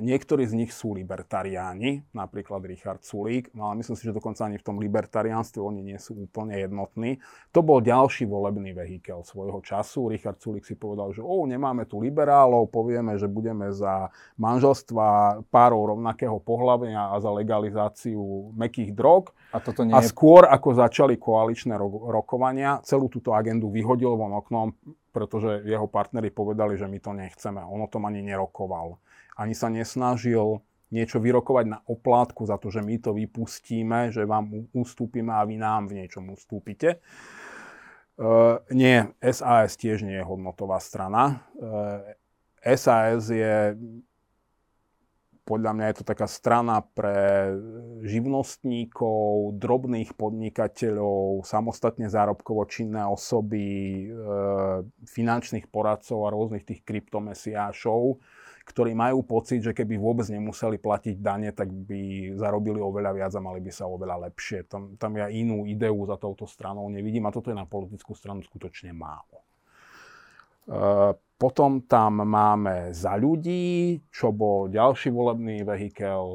niektorí 0.00 0.48
z 0.48 0.56
nich 0.56 0.72
sú 0.72 0.96
libertariáni, 0.96 2.08
napríklad 2.16 2.64
Richard 2.64 3.04
Sulík, 3.04 3.52
no 3.52 3.68
ale 3.68 3.84
myslím 3.84 3.96
si, 3.96 4.08
že 4.08 4.16
dokonca 4.16 4.48
ani 4.48 4.56
v 4.56 4.64
tom 4.64 4.80
libertariánstve 4.80 5.60
oni 5.60 5.84
nie 5.84 5.98
sú 6.00 6.16
úplne 6.16 6.56
jednotní. 6.56 7.20
To 7.52 7.60
bol 7.60 7.84
ďalší 7.84 8.24
volebný 8.24 8.72
vehikel 8.72 9.20
svojho 9.20 9.60
času. 9.60 10.08
Richard 10.08 10.40
Sulík 10.40 10.64
si 10.64 10.80
povedal, 10.80 11.12
že 11.12 11.20
oh, 11.20 11.44
nemáme 11.44 11.84
tu 11.84 12.00
liberálov, 12.00 12.72
povieme, 12.72 13.20
že 13.20 13.28
budeme 13.28 13.68
za 13.70 14.08
manželstva 14.40 15.40
párov 15.52 15.96
rovnakého 15.96 16.40
pohľavia 16.40 17.12
a 17.12 17.20
za 17.20 17.28
legalizáciu 17.28 18.56
mekých 18.56 18.96
drog. 18.96 19.36
A, 19.52 19.60
toto 19.60 19.84
nie 19.84 19.92
a 19.92 20.00
skôr, 20.00 20.48
ako 20.48 20.72
začali 20.72 21.20
koaličné 21.20 21.76
ro- 21.76 22.08
rokovania, 22.08 22.80
celú 22.80 23.12
túto 23.12 23.36
agendu 23.36 23.68
vyhodil 23.68 24.16
von 24.16 24.32
oknom, 24.40 24.72
pretože 25.12 25.64
jeho 25.64 25.88
partneri 25.88 26.28
povedali, 26.28 26.76
že 26.76 26.84
my 26.84 26.98
to 27.00 27.12
nechceme. 27.16 27.60
On 27.64 27.80
o 27.80 27.88
tom 27.88 28.04
ani 28.04 28.20
nerokoval. 28.20 29.00
Ani 29.36 29.54
sa 29.54 29.68
nesnažil 29.68 30.64
niečo 30.90 31.20
vyrokovať 31.20 31.66
na 31.66 31.78
oplátku 31.84 32.46
za 32.46 32.56
to, 32.56 32.70
že 32.72 32.80
my 32.80 32.96
to 33.02 33.12
vypustíme, 33.12 34.14
že 34.14 34.24
vám 34.24 34.70
ustúpime 34.72 35.34
a 35.34 35.44
vy 35.44 35.58
nám 35.58 35.90
v 35.90 36.02
niečom 36.02 36.30
ustúpite. 36.32 37.02
Uh, 38.16 38.64
nie, 38.72 39.04
SAS 39.20 39.76
tiež 39.76 40.00
nie 40.00 40.16
je 40.16 40.24
hodnotová 40.24 40.80
strana. 40.80 41.44
Uh, 41.52 42.00
e, 42.64 42.72
SAS 42.80 43.28
je 43.28 43.76
podľa 45.46 45.72
mňa 45.78 45.86
je 45.86 45.96
to 46.02 46.04
taká 46.10 46.26
strana 46.26 46.82
pre 46.82 47.54
živnostníkov, 48.02 49.54
drobných 49.62 50.18
podnikateľov, 50.18 51.46
samostatne 51.46 52.10
zárobkovo 52.10 52.66
činné 52.66 53.06
osoby, 53.06 53.62
e, 53.62 54.04
finančných 55.06 55.70
poradcov 55.70 56.26
a 56.26 56.34
rôznych 56.34 56.66
tých 56.66 56.82
kryptomesiášov, 56.82 58.18
ktorí 58.66 58.98
majú 58.98 59.22
pocit, 59.22 59.62
že 59.62 59.70
keby 59.70 59.94
vôbec 59.94 60.26
nemuseli 60.26 60.82
platiť 60.82 61.22
dane, 61.22 61.54
tak 61.54 61.70
by 61.70 62.34
zarobili 62.34 62.82
oveľa 62.82 63.14
viac 63.14 63.32
a 63.38 63.40
mali 63.40 63.62
by 63.62 63.70
sa 63.70 63.86
oveľa 63.86 64.26
lepšie. 64.26 64.66
Tam, 64.66 64.98
tam 64.98 65.14
ja 65.14 65.30
inú 65.30 65.70
ideu 65.70 65.94
za 66.02 66.18
touto 66.18 66.50
stranou 66.50 66.90
nevidím 66.90 67.30
a 67.30 67.34
toto 67.34 67.54
je 67.54 67.56
na 67.56 67.62
politickú 67.62 68.18
stranu 68.18 68.42
skutočne 68.42 68.90
málo. 68.90 69.46
E, 70.66 71.14
potom 71.38 71.86
tam 71.86 72.26
máme 72.26 72.90
za 72.90 73.14
ľudí, 73.14 74.02
čo 74.10 74.34
bol 74.34 74.66
ďalší 74.66 75.14
volebný 75.14 75.62
vehikel 75.62 76.26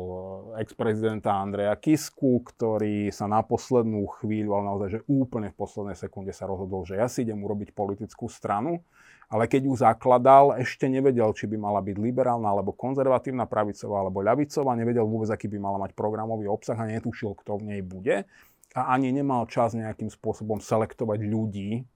ex-prezidenta 0.55 1.35
Andreja 1.35 1.75
Kisku, 1.75 2.39
ktorý 2.47 3.11
sa 3.11 3.27
na 3.27 3.43
poslednú 3.43 4.07
chvíľu, 4.23 4.55
ale 4.55 4.63
naozaj, 4.71 4.87
že 4.87 4.99
úplne 5.11 5.51
v 5.51 5.59
poslednej 5.59 5.99
sekunde 5.99 6.31
sa 6.31 6.47
rozhodol, 6.47 6.87
že 6.87 6.95
ja 6.95 7.11
si 7.11 7.27
idem 7.27 7.43
urobiť 7.43 7.75
politickú 7.75 8.31
stranu, 8.31 8.87
ale 9.31 9.47
keď 9.47 9.71
ju 9.71 9.73
zakladal, 9.79 10.59
ešte 10.59 10.91
nevedel, 10.91 11.31
či 11.31 11.47
by 11.47 11.55
mala 11.55 11.79
byť 11.79 11.95
liberálna, 11.95 12.51
alebo 12.51 12.75
konzervatívna, 12.75 13.47
pravicová, 13.47 14.03
alebo 14.03 14.19
ľavicová, 14.19 14.75
nevedel 14.75 15.07
vôbec, 15.07 15.31
aký 15.31 15.47
by 15.47 15.55
mala 15.55 15.79
mať 15.79 15.95
programový 15.95 16.51
obsah 16.51 16.75
a 16.75 16.83
netušil, 16.83 17.39
kto 17.39 17.63
v 17.63 17.63
nej 17.71 17.81
bude. 17.81 18.27
A 18.75 18.81
ani 18.91 19.15
nemal 19.15 19.47
čas 19.47 19.71
nejakým 19.71 20.11
spôsobom 20.11 20.59
selektovať 20.59 21.23
ľudí, 21.23 21.87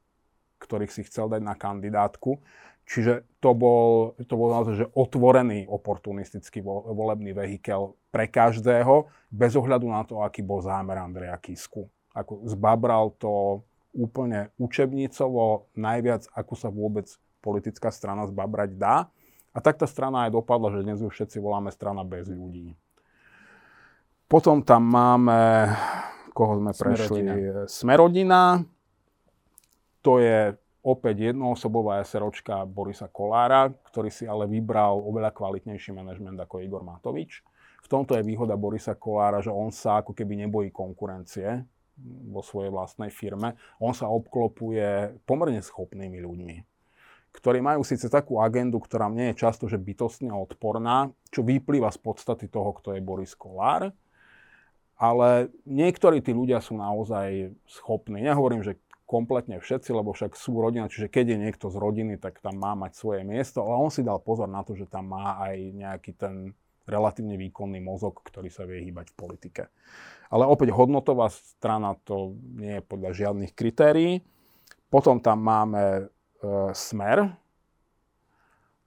ktorých 0.63 0.95
si 0.95 1.03
chcel 1.03 1.27
dať 1.27 1.43
na 1.43 1.59
kandidátku. 1.59 2.39
Čiže 2.87 3.27
to 3.43 3.51
bol, 3.51 4.15
to 4.15 4.33
bol 4.39 4.49
naozaj 4.55 4.73
že 4.79 4.87
otvorený 4.95 5.67
oportunistický 5.67 6.63
volebný 6.63 7.35
vehikel 7.35 7.99
pre 8.15 8.31
každého, 8.31 9.11
bez 9.27 9.59
ohľadu 9.59 9.91
na 9.91 10.07
to, 10.07 10.23
aký 10.23 10.39
bol 10.39 10.63
zámer 10.63 10.95
Andreja 11.03 11.35
Kisku. 11.35 11.91
Ako 12.15 12.47
zbabral 12.47 13.11
to 13.19 13.65
úplne 13.91 14.51
učebnicovo, 14.55 15.67
najviac, 15.75 16.31
ako 16.31 16.53
sa 16.55 16.71
vôbec 16.71 17.07
politická 17.45 17.93
strana 17.93 18.25
zbabrať 18.25 18.73
dá. 18.73 19.05
A 19.53 19.61
tak 19.61 19.77
tá 19.77 19.85
strana 19.85 20.25
aj 20.25 20.33
dopadla, 20.33 20.73
že 20.73 20.81
dnes 20.81 20.97
ju 20.99 21.07
všetci 21.07 21.37
voláme 21.37 21.69
strana 21.69 22.01
bez 22.01 22.25
ľudí. 22.27 22.73
Potom 24.25 24.65
tam 24.65 24.89
máme, 24.89 25.69
koho 26.33 26.57
sme 26.57 26.73
prešli, 26.73 27.21
Smerodina. 27.21 27.63
Smerodina. 27.69 28.41
To 30.01 30.17
je 30.17 30.57
opäť 30.85 31.33
jednoosobová 31.33 32.01
SROčka 32.05 32.65
Borisa 32.65 33.09
Kolára, 33.09 33.69
ktorý 33.89 34.09
si 34.09 34.25
ale 34.25 34.49
vybral 34.49 34.97
oveľa 35.01 35.33
kvalitnejší 35.33 35.93
manažment 35.93 36.37
ako 36.41 36.61
Igor 36.61 36.81
Matovič. 36.81 37.41
V 37.85 37.87
tomto 37.89 38.17
je 38.17 38.25
výhoda 38.25 38.57
Borisa 38.57 38.97
Kolára, 38.97 39.45
že 39.45 39.53
on 39.53 39.69
sa 39.69 40.01
ako 40.01 40.13
keby 40.17 40.45
nebojí 40.45 40.73
konkurencie 40.73 41.65
vo 42.29 42.41
svojej 42.41 42.73
vlastnej 42.73 43.13
firme. 43.13 43.55
On 43.77 43.93
sa 43.93 44.09
obklopuje 44.09 45.21
pomerne 45.23 45.61
schopnými 45.61 46.17
ľuďmi, 46.21 46.55
ktorí 47.35 47.59
majú 47.59 47.83
síce 47.83 48.07
takú 48.07 48.39
agendu, 48.39 48.79
ktorá 48.79 49.11
nie 49.11 49.35
je 49.35 49.43
často 49.43 49.67
že 49.67 49.75
bytostne 49.75 50.31
odporná, 50.31 51.11
čo 51.35 51.43
vyplýva 51.43 51.91
z 51.91 51.99
podstaty 51.99 52.47
toho, 52.47 52.71
kto 52.79 52.95
je 52.95 53.03
Boris 53.03 53.35
Kolár, 53.35 53.91
ale 54.95 55.51
niektorí 55.67 56.23
tí 56.23 56.31
ľudia 56.31 56.63
sú 56.63 56.79
naozaj 56.79 57.51
schopní. 57.67 58.23
Nehovorím, 58.23 58.63
že 58.63 58.79
kompletne 59.05 59.59
všetci, 59.59 59.91
lebo 59.91 60.15
však 60.15 60.33
sú 60.33 60.57
rodina, 60.57 60.89
čiže 60.89 61.11
keď 61.11 61.35
je 61.35 61.37
niekto 61.37 61.67
z 61.69 61.77
rodiny, 61.77 62.15
tak 62.17 62.41
tam 62.41 62.57
má 62.57 62.73
mať 62.73 62.97
svoje 62.97 63.21
miesto, 63.21 63.61
ale 63.61 63.75
on 63.77 63.91
si 63.91 64.01
dal 64.01 64.17
pozor 64.23 64.49
na 64.49 64.65
to, 64.65 64.73
že 64.73 64.89
tam 64.89 65.13
má 65.13 65.37
aj 65.45 65.55
nejaký 65.75 66.11
ten 66.17 66.55
relatívne 66.89 67.37
výkonný 67.37 67.81
mozog, 67.81 68.21
ktorý 68.23 68.49
sa 68.49 68.63
vie 68.65 68.81
hýbať 68.87 69.13
v 69.13 69.17
politike. 69.17 69.63
Ale 70.29 70.45
opäť 70.49 70.73
hodnotová 70.73 71.29
strana 71.29 71.97
to 72.05 72.33
nie 72.57 72.81
je 72.81 72.83
podľa 72.85 73.11
žiadnych 73.13 73.53
kritérií. 73.53 74.21
Potom 74.89 75.21
tam 75.21 75.41
máme 75.41 76.09
smer, 76.73 77.35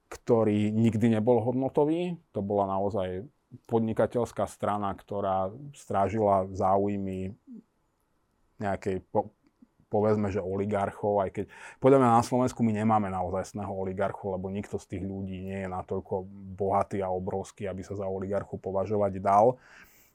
ktorý 0.09 0.73
nikdy 0.73 1.17
nebol 1.17 1.41
hodnotový. 1.41 2.17
To 2.33 2.41
bola 2.41 2.65
naozaj 2.65 3.25
podnikateľská 3.69 4.45
strana, 4.45 4.93
ktorá 4.93 5.49
strážila 5.73 6.49
záujmy 6.53 7.33
nejakej 8.61 9.01
po, 9.09 9.33
povedzme, 9.89 10.29
že 10.29 10.37
oligarchov, 10.37 11.25
aj 11.25 11.29
keď 11.33 11.45
podľa 11.81 11.97
mňa 11.97 12.09
na 12.21 12.23
Slovensku 12.23 12.61
my 12.61 12.73
nemáme 12.77 13.09
naozajstného 13.09 13.73
oligarchu, 13.73 14.37
lebo 14.37 14.53
nikto 14.53 14.77
z 14.77 14.85
tých 14.95 15.03
ľudí 15.03 15.49
nie 15.49 15.65
je 15.65 15.69
natoľko 15.69 16.29
bohatý 16.55 17.01
a 17.01 17.09
obrovský, 17.09 17.65
aby 17.65 17.81
sa 17.81 17.97
za 17.97 18.05
oligarchu 18.05 18.61
považovať 18.61 19.17
dal. 19.17 19.57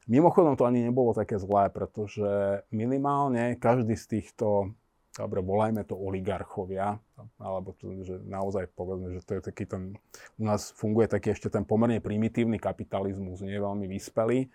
Mimochodom 0.06 0.54
to 0.54 0.68
ani 0.68 0.84
nebolo 0.84 1.16
také 1.16 1.40
zlé, 1.40 1.72
pretože 1.72 2.62
minimálne 2.70 3.56
každý 3.56 3.96
z 3.98 4.20
týchto, 4.20 4.76
dobre, 5.14 5.38
volajme 5.38 5.86
to 5.86 5.94
oligarchovia, 5.94 6.98
alebo 7.38 7.70
to, 7.78 8.02
že 8.02 8.18
naozaj 8.26 8.66
povedzme, 8.74 9.14
že 9.14 9.22
to 9.22 9.38
je 9.38 9.42
taký 9.46 9.64
ten, 9.64 9.94
u 10.38 10.44
nás 10.44 10.74
funguje 10.74 11.06
taký 11.06 11.32
ešte 11.32 11.46
ten 11.48 11.62
pomerne 11.62 12.02
primitívny 12.02 12.58
kapitalizmus, 12.58 13.38
nie 13.40 13.54
veľmi 13.54 13.86
vyspelý, 13.86 14.50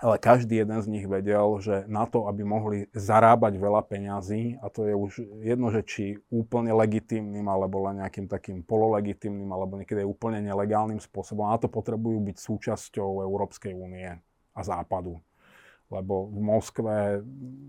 ale 0.00 0.16
každý 0.18 0.64
jeden 0.64 0.80
z 0.80 0.90
nich 0.90 1.06
vedel, 1.06 1.60
že 1.60 1.84
na 1.86 2.08
to, 2.08 2.26
aby 2.26 2.42
mohli 2.42 2.78
zarábať 2.96 3.60
veľa 3.60 3.84
peňazí, 3.84 4.58
a 4.58 4.66
to 4.72 4.88
je 4.88 4.94
už 4.96 5.12
jedno, 5.44 5.68
že 5.70 5.84
či 5.84 6.04
úplne 6.32 6.72
legitímnym, 6.72 7.44
alebo 7.46 7.84
len 7.86 8.00
nejakým 8.00 8.26
takým 8.26 8.64
pololegitímnym, 8.64 9.46
alebo 9.52 9.76
niekedy 9.76 10.02
úplne 10.02 10.40
nelegálnym 10.40 10.98
spôsobom, 10.98 11.46
na 11.52 11.60
to 11.60 11.68
potrebujú 11.68 12.18
byť 12.32 12.36
súčasťou 12.40 13.22
Európskej 13.22 13.76
únie 13.76 14.08
a 14.56 14.60
Západu 14.64 15.20
lebo 15.92 16.26
v 16.32 16.40
Moskve 16.40 16.94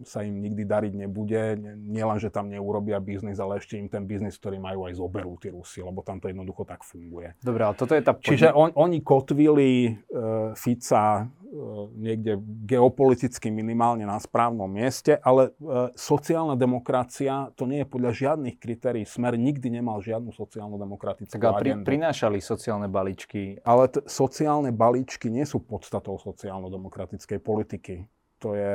sa 0.08 0.24
im 0.24 0.40
nikdy 0.40 0.64
dariť 0.66 0.94
nebude. 0.96 1.60
Nielen, 1.78 2.18
že 2.18 2.32
tam 2.32 2.50
neurobia 2.50 2.98
biznis, 3.04 3.38
ale 3.38 3.60
ešte 3.60 3.76
im 3.78 3.92
ten 3.92 4.08
biznis, 4.08 4.40
ktorý 4.40 4.58
majú, 4.58 4.88
aj 4.88 4.98
zoberú 4.98 5.36
tí 5.38 5.52
Rusi, 5.52 5.84
lebo 5.84 6.02
tam 6.02 6.18
to 6.24 6.32
jednoducho 6.32 6.64
tak 6.64 6.82
funguje. 6.82 7.36
Dobre, 7.44 7.62
ale 7.68 7.76
toto 7.76 7.94
je 7.94 8.02
tá... 8.02 8.16
Čiže 8.16 8.56
on, 8.56 8.74
oni 8.74 9.04
kotvili 9.04 9.94
uh, 9.94 10.56
Fica 10.58 11.28
uh, 11.28 11.92
niekde 11.94 12.40
geopoliticky 12.66 13.54
minimálne 13.54 14.08
na 14.08 14.18
správnom 14.18 14.72
mieste, 14.72 15.20
ale 15.22 15.54
uh, 15.62 15.92
sociálna 15.94 16.58
demokracia, 16.58 17.54
to 17.54 17.70
nie 17.70 17.84
je 17.84 17.88
podľa 17.88 18.12
žiadnych 18.16 18.56
kritérií. 18.58 19.04
Smer 19.06 19.38
nikdy 19.38 19.70
nemal 19.70 20.02
žiadnu 20.02 20.34
sociálno-demokratickú 20.34 21.38
tak, 21.38 21.62
agendu. 21.62 21.86
Pri, 21.86 22.00
prinášali 22.00 22.40
sociálne 22.42 22.90
balíčky. 22.90 23.62
Ale 23.62 23.92
t- 23.92 24.02
sociálne 24.08 24.74
balíčky 24.74 25.30
nie 25.30 25.46
sú 25.46 25.62
podstatou 25.62 26.18
sociálno-demokratickej 26.18 27.40
politiky 27.44 28.08
to 28.46 28.54
je, 28.54 28.74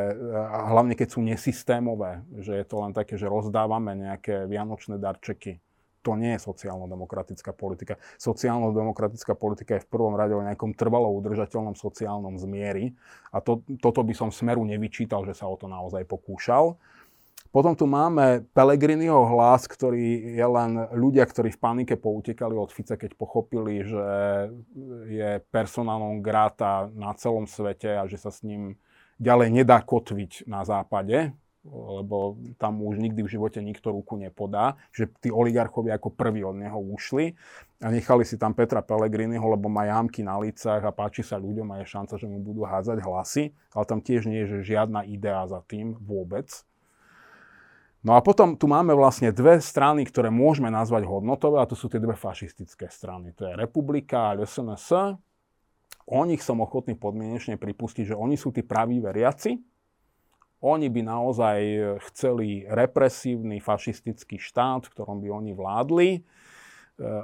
hlavne 0.67 0.99
keď 0.99 1.15
sú 1.15 1.23
nesystémové, 1.23 2.27
že 2.43 2.59
je 2.59 2.67
to 2.67 2.83
len 2.83 2.91
také, 2.91 3.15
že 3.15 3.31
rozdávame 3.31 3.95
nejaké 3.95 4.51
vianočné 4.51 4.99
darčeky. 4.99 5.63
To 6.03 6.19
nie 6.19 6.35
je 6.35 6.43
sociálno-demokratická 6.43 7.55
politika. 7.55 7.95
Sociálno-demokratická 8.19 9.39
politika 9.39 9.79
je 9.79 9.87
v 9.87 9.91
prvom 9.95 10.19
rade 10.19 10.35
o 10.35 10.43
nejakom 10.43 10.75
trvalo 10.75 11.07
udržateľnom 11.23 11.79
sociálnom 11.79 12.35
zmieri 12.35 12.99
a 13.31 13.39
to, 13.39 13.63
toto 13.79 14.03
by 14.03 14.11
som 14.11 14.35
Smeru 14.35 14.67
nevyčítal, 14.67 15.23
že 15.23 15.39
sa 15.39 15.47
o 15.47 15.55
to 15.55 15.71
naozaj 15.71 16.03
pokúšal. 16.03 16.75
Potom 17.55 17.79
tu 17.79 17.87
máme 17.87 18.43
Pelegriniho 18.51 19.23
hlas, 19.27 19.71
ktorý 19.71 20.35
je 20.35 20.47
len 20.51 20.83
ľudia, 20.95 21.27
ktorí 21.27 21.55
v 21.55 21.63
panike 21.63 21.95
poutekali 21.95 22.59
od 22.59 22.75
Fica, 22.75 22.99
keď 22.99 23.15
pochopili, 23.15 23.87
že 23.87 24.07
je 25.07 25.31
personálnom 25.55 26.23
gráta 26.23 26.91
na 26.95 27.15
celom 27.15 27.47
svete 27.47 28.03
a 28.03 28.07
že 28.11 28.19
sa 28.19 28.35
s 28.35 28.43
ním 28.43 28.75
ďalej 29.21 29.49
nedá 29.53 29.85
kotviť 29.85 30.49
na 30.49 30.65
západe, 30.65 31.37
lebo 31.69 32.41
tam 32.57 32.81
už 32.81 32.97
nikdy 32.97 33.21
v 33.21 33.33
živote 33.37 33.61
nikto 33.61 33.93
ruku 33.93 34.17
nepodá, 34.17 34.81
že 34.97 35.13
tí 35.21 35.29
oligarchovia 35.29 36.01
ako 36.01 36.09
prví 36.09 36.41
od 36.41 36.57
neho 36.57 36.81
ušli 36.81 37.37
a 37.85 37.93
nechali 37.93 38.25
si 38.25 38.41
tam 38.41 38.57
Petra 38.57 38.81
Pellegriniho, 38.81 39.45
lebo 39.45 39.69
má 39.69 39.85
jamky 39.85 40.25
na 40.25 40.41
licách 40.41 40.81
a 40.81 40.89
páči 40.89 41.21
sa 41.21 41.37
ľuďom 41.37 41.69
a 41.69 41.85
je 41.85 41.93
šanca, 41.93 42.17
že 42.17 42.25
mu 42.25 42.41
budú 42.41 42.65
hádzať 42.65 42.99
hlasy, 43.05 43.53
ale 43.77 43.85
tam 43.85 44.01
tiež 44.01 44.25
nie 44.25 44.41
je 44.49 44.57
že 44.57 44.73
žiadna 44.73 45.05
idea 45.05 45.45
za 45.45 45.61
tým 45.69 46.01
vôbec. 46.01 46.49
No 48.01 48.17
a 48.17 48.25
potom 48.25 48.57
tu 48.57 48.65
máme 48.65 48.97
vlastne 48.97 49.29
dve 49.29 49.61
strany, 49.61 50.09
ktoré 50.09 50.33
môžeme 50.33 50.73
nazvať 50.73 51.05
hodnotové 51.05 51.61
a 51.61 51.69
to 51.69 51.77
sú 51.77 51.93
tie 51.93 52.01
dve 52.01 52.17
fašistické 52.17 52.89
strany. 52.89 53.37
To 53.37 53.45
je 53.45 53.53
Republika 53.53 54.33
a 54.33 54.41
SNS. 54.41 55.21
O 56.11 56.27
nich 56.27 56.43
som 56.43 56.59
ochotný 56.59 56.99
podmienečne 56.99 57.55
pripustiť, 57.55 58.11
že 58.11 58.19
oni 58.19 58.35
sú 58.35 58.51
tí 58.51 58.67
praví 58.67 58.99
veriaci, 58.99 59.63
oni 60.61 60.93
by 60.93 61.01
naozaj 61.01 61.59
chceli 62.11 62.69
represívny 62.69 63.65
fašistický 63.65 64.37
štát, 64.37 64.85
v 64.85 64.93
ktorom 64.93 65.23
by 65.25 65.29
oni 65.33 65.53
vládli. 65.57 66.09
E, 66.13 66.21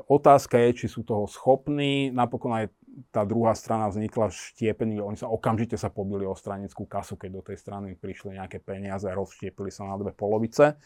otázka 0.09 0.57
je, 0.57 0.71
či 0.73 0.87
sú 0.89 1.05
toho 1.05 1.29
schopní. 1.29 2.09
Napokon 2.09 2.57
aj 2.57 2.73
tá 3.13 3.29
druhá 3.29 3.53
strana 3.53 3.93
vznikla 3.93 4.33
štiepením, 4.33 5.05
oni 5.05 5.21
sa 5.21 5.29
okamžite 5.29 5.77
sa 5.77 5.93
pobili 5.93 6.25
o 6.25 6.33
stranickú 6.33 6.89
kasu, 6.89 7.21
keď 7.21 7.31
do 7.37 7.43
tej 7.45 7.61
strany 7.61 7.93
prišli 7.93 8.41
nejaké 8.41 8.57
peniaze 8.57 9.05
a 9.05 9.13
rozštiepili 9.13 9.69
sa 9.69 9.85
na 9.85 10.01
dve 10.01 10.17
polovice. 10.17 10.81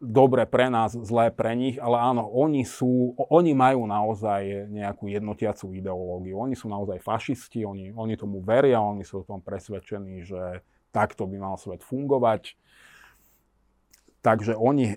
Dobre 0.00 0.48
pre 0.48 0.72
nás, 0.72 0.96
zlé 0.96 1.28
pre 1.28 1.52
nich, 1.52 1.76
ale 1.76 2.00
áno, 2.00 2.24
oni 2.32 2.64
sú, 2.64 3.12
oni 3.28 3.52
majú 3.52 3.84
naozaj 3.84 4.72
nejakú 4.72 5.12
jednotiacú 5.12 5.76
ideológiu. 5.76 6.40
Oni 6.40 6.56
sú 6.56 6.72
naozaj 6.72 7.04
fašisti, 7.04 7.68
oni, 7.68 7.92
oni 7.92 8.16
tomu 8.16 8.40
veria, 8.40 8.80
oni 8.80 9.04
sú 9.04 9.20
o 9.20 9.28
tom 9.28 9.44
presvedčení, 9.44 10.24
že 10.24 10.64
takto 10.88 11.28
by 11.28 11.36
mal 11.36 11.60
svet 11.60 11.84
fungovať. 11.84 12.56
Takže 14.24 14.56
oni, 14.56 14.96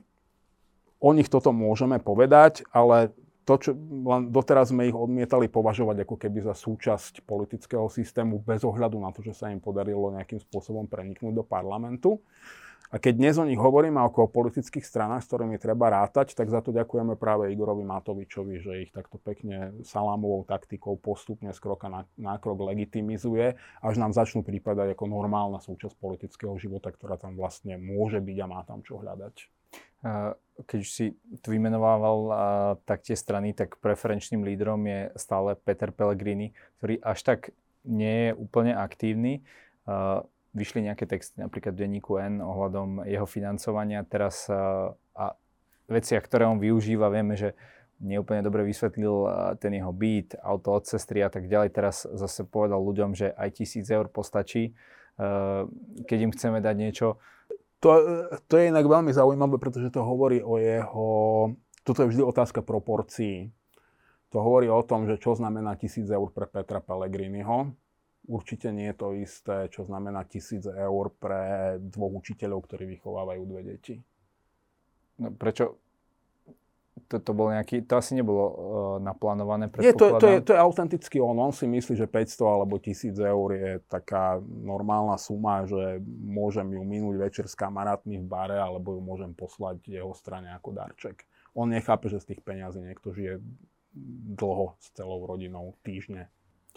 o 1.04 1.12
nich 1.12 1.28
toto 1.28 1.52
môžeme 1.52 2.00
povedať, 2.00 2.63
ale 2.71 3.12
to, 3.47 3.56
čo 3.56 3.71
len 4.08 4.28
doteraz 4.32 4.76
sme 4.76 4.91
ich 4.91 4.95
odmietali 4.95 5.47
považovať 5.47 6.04
ako 6.04 6.15
keby 6.19 6.43
za 6.43 6.52
súčasť 6.52 7.23
politického 7.23 7.88
systému 7.88 8.43
bez 8.43 8.67
ohľadu 8.67 9.00
na 9.00 9.15
to, 9.15 9.23
že 9.23 9.36
sa 9.36 9.47
im 9.52 9.63
podarilo 9.63 10.12
nejakým 10.12 10.43
spôsobom 10.43 10.84
preniknúť 10.88 11.32
do 11.32 11.43
parlamentu. 11.47 12.19
A 12.88 13.04
keď 13.04 13.19
dnes 13.19 13.36
o 13.36 13.43
nich 13.43 13.60
hovoríme 13.60 14.00
ako 14.00 14.28
o 14.28 14.32
politických 14.32 14.88
stranách, 14.88 15.19
s 15.19 15.28
ktorými 15.28 15.60
treba 15.60 15.91
rátať, 15.91 16.32
tak 16.32 16.47
za 16.47 16.63
to 16.63 16.71
ďakujeme 16.71 17.19
práve 17.19 17.52
Igorovi 17.52 17.84
Matovičovi, 17.84 18.63
že 18.63 18.71
ich 18.88 18.91
takto 18.95 19.19
pekne 19.19 19.76
salámovou 19.84 20.47
taktikou 20.47 20.95
postupne 20.95 21.52
z 21.52 21.60
kroka 21.60 21.91
na, 21.91 22.08
na 22.15 22.39
krok 22.39 22.63
legitimizuje, 22.63 23.60
až 23.84 23.95
nám 24.00 24.15
začnú 24.15 24.39
prípadať 24.39 24.95
ako 24.95 25.04
normálna 25.04 25.60
súčasť 25.60 26.00
politického 26.00 26.56
života, 26.56 26.88
ktorá 26.88 27.19
tam 27.19 27.36
vlastne 27.36 27.76
môže 27.76 28.23
byť 28.23 28.38
a 28.39 28.47
má 28.47 28.63
tam 28.63 28.80
čo 28.88 29.04
hľadať. 29.04 29.36
Keď 30.63 30.82
si 30.88 31.19
tu 31.43 31.47
vymenovával 31.52 32.19
tak 32.88 33.04
tie 33.04 33.19
strany, 33.19 33.52
tak 33.52 33.84
preferenčným 33.84 34.47
lídrom 34.47 34.80
je 34.88 35.12
stále 35.19 35.60
Peter 35.60 35.91
Pellegrini, 35.91 36.56
ktorý 36.80 37.04
až 37.04 37.19
tak 37.26 37.39
nie 37.84 38.32
je 38.32 38.38
úplne 38.39 38.71
aktívny 38.78 39.43
vyšli 40.58 40.89
nejaké 40.89 41.06
texty 41.06 41.38
napríklad 41.38 41.78
v 41.78 41.86
denníku 41.86 42.17
N 42.17 42.41
ohľadom 42.41 43.06
jeho 43.06 43.30
financovania. 43.30 44.02
Teraz 44.02 44.50
a 44.50 45.26
veci, 45.86 46.17
ktoré 46.17 46.50
on 46.50 46.58
využíva, 46.58 47.13
vieme, 47.13 47.38
že 47.38 47.54
neúplne 48.02 48.41
dobre 48.41 48.65
vysvetlil 48.65 49.30
ten 49.62 49.78
jeho 49.78 49.93
byt, 49.93 50.38
auto 50.41 50.74
od 50.74 50.89
sestry 50.89 51.22
a 51.22 51.30
tak 51.30 51.46
ďalej. 51.46 51.70
Teraz 51.74 52.10
zase 52.10 52.46
povedal 52.46 52.82
ľuďom, 52.82 53.13
že 53.13 53.34
aj 53.38 53.62
tisíc 53.62 53.86
eur 53.89 54.10
postačí, 54.10 54.74
keď 56.06 56.17
im 56.17 56.34
chceme 56.34 56.58
dať 56.62 56.76
niečo. 56.78 57.22
To, 57.82 57.89
to 58.50 58.54
je 58.58 58.74
inak 58.74 58.89
veľmi 58.89 59.13
zaujímavé, 59.13 59.62
pretože 59.62 59.93
to 59.93 60.02
hovorí 60.02 60.41
o 60.41 60.58
jeho... 60.58 61.08
Toto 61.86 62.04
je 62.04 62.10
vždy 62.10 62.26
otázka 62.26 62.65
proporcií. 62.65 63.54
To 64.36 64.43
hovorí 64.43 64.67
o 64.67 64.84
tom, 64.84 65.08
že 65.08 65.22
čo 65.22 65.39
znamená 65.39 65.80
tisíc 65.80 66.10
eur 66.10 66.30
pre 66.36 66.50
Petra 66.50 66.84
Pellegriniho 66.84 67.72
Určite 68.28 68.76
nie 68.76 68.92
je 68.92 68.98
to 69.00 69.08
isté, 69.16 69.72
čo 69.72 69.88
znamená 69.88 70.28
tisíc 70.28 70.68
eur 70.68 71.16
pre 71.16 71.76
dvoch 71.80 72.20
učiteľov, 72.20 72.68
ktorí 72.68 72.84
vychovávajú 73.00 73.42
dve 73.48 73.62
deti. 73.63 73.96
No, 75.18 75.32
prečo? 75.32 75.80
To, 77.08 77.24
to, 77.24 77.32
bol 77.32 77.54
nejaký, 77.56 77.88
to 77.88 77.96
asi 77.96 78.20
nebolo 78.20 78.44
uh, 78.44 78.56
naplánované. 79.00 79.72
Nie, 79.80 79.96
to, 79.96 80.20
to, 80.20 80.28
je, 80.28 80.38
to 80.44 80.52
je 80.52 80.60
autenticky 80.60 81.24
on. 81.24 81.40
On 81.40 81.56
si 81.56 81.63
myslí, 81.63 81.94
že 81.96 82.04
500 82.04 82.44
alebo 82.44 82.76
1000 82.82 83.16
eur 83.16 83.48
je 83.56 83.72
taká 83.88 84.44
normálna 84.44 85.16
suma, 85.16 85.63
že 85.63 86.04
môžem 86.04 86.68
ju 86.68 86.84
minúť 86.84 87.16
večer 87.22 87.46
s 87.48 87.56
kamarátmi 87.56 88.20
v 88.20 88.28
bare 88.28 88.60
alebo 88.60 88.98
ju 88.98 89.00
môžem 89.00 89.32
poslať 89.32 89.88
jeho 89.88 90.12
strane 90.12 90.52
ako 90.52 90.76
darček. 90.76 91.24
On 91.56 91.70
nechápe, 91.70 92.12
že 92.12 92.20
z 92.20 92.36
tých 92.36 92.42
peňazí 92.44 92.84
niekto 92.84 93.16
žije 93.16 93.40
dlho 94.36 94.76
s 94.82 94.92
celou 94.92 95.24
rodinou, 95.24 95.80
týždne. 95.88 96.28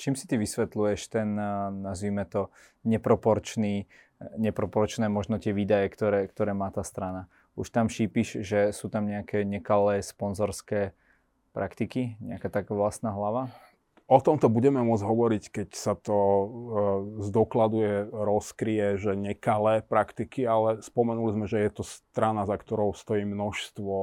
Čím 0.01 0.17
si 0.17 0.25
ty 0.25 0.41
vysvetľuješ 0.41 1.13
ten, 1.13 1.37
eh, 1.37 1.69
nazvime 1.69 2.25
to, 2.25 2.49
neproporčný, 2.89 3.85
eh, 3.85 4.33
neproporčné 4.41 5.13
možno 5.13 5.37
tie 5.37 5.53
výdaje, 5.53 5.93
ktoré, 5.93 6.25
ktoré 6.25 6.57
má 6.57 6.73
tá 6.73 6.81
strana? 6.81 7.29
Už 7.53 7.69
tam 7.69 7.93
šípiš, 7.93 8.41
že 8.41 8.73
sú 8.73 8.89
tam 8.89 9.05
nejaké 9.05 9.45
nekalé 9.45 10.01
sponzorské 10.01 10.97
praktiky? 11.53 12.17
Nejaká 12.25 12.49
taká 12.49 12.73
vlastná 12.73 13.13
hlava? 13.13 13.53
O 14.11 14.18
tomto 14.18 14.51
budeme 14.51 14.83
môcť 14.83 15.07
hovoriť, 15.07 15.44
keď 15.55 15.68
sa 15.70 15.94
to 15.94 16.18
e, 16.18 16.46
zdokladuje, 17.31 18.11
rozkrie, 18.11 18.99
že 18.99 19.14
nekalé 19.14 19.87
praktiky, 19.87 20.42
ale 20.51 20.83
spomenuli 20.83 21.38
sme, 21.38 21.46
že 21.46 21.62
je 21.62 21.70
to 21.79 21.87
strana, 21.87 22.42
za 22.42 22.59
ktorou 22.59 22.90
stojí 22.90 23.23
množstvo 23.23 23.94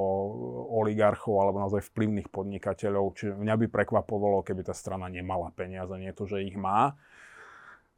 oligarchov 0.80 1.44
alebo 1.44 1.60
naozaj 1.60 1.92
vplyvných 1.92 2.32
podnikateľov. 2.32 3.20
Čiže 3.20 3.36
mňa 3.36 3.56
by 3.60 3.66
prekvapovalo, 3.68 4.48
keby 4.48 4.64
tá 4.64 4.72
strana 4.72 5.12
nemala 5.12 5.52
peniaze, 5.52 5.92
nie 6.00 6.16
to, 6.16 6.24
že 6.24 6.40
ich 6.40 6.56
má. 6.56 6.96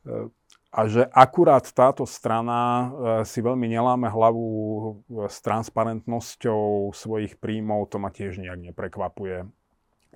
E, 0.02 0.34
a 0.74 0.80
že 0.90 1.06
akurát 1.14 1.70
táto 1.70 2.10
strana 2.10 2.58
e, 2.58 2.88
si 3.30 3.38
veľmi 3.38 3.70
neláme 3.70 4.10
hlavu 4.10 4.50
s 5.30 5.46
transparentnosťou 5.46 6.90
svojich 6.90 7.38
príjmov, 7.38 7.94
to 7.94 8.02
ma 8.02 8.10
tiež 8.10 8.42
nejak 8.42 8.74
neprekvapuje. 8.74 9.46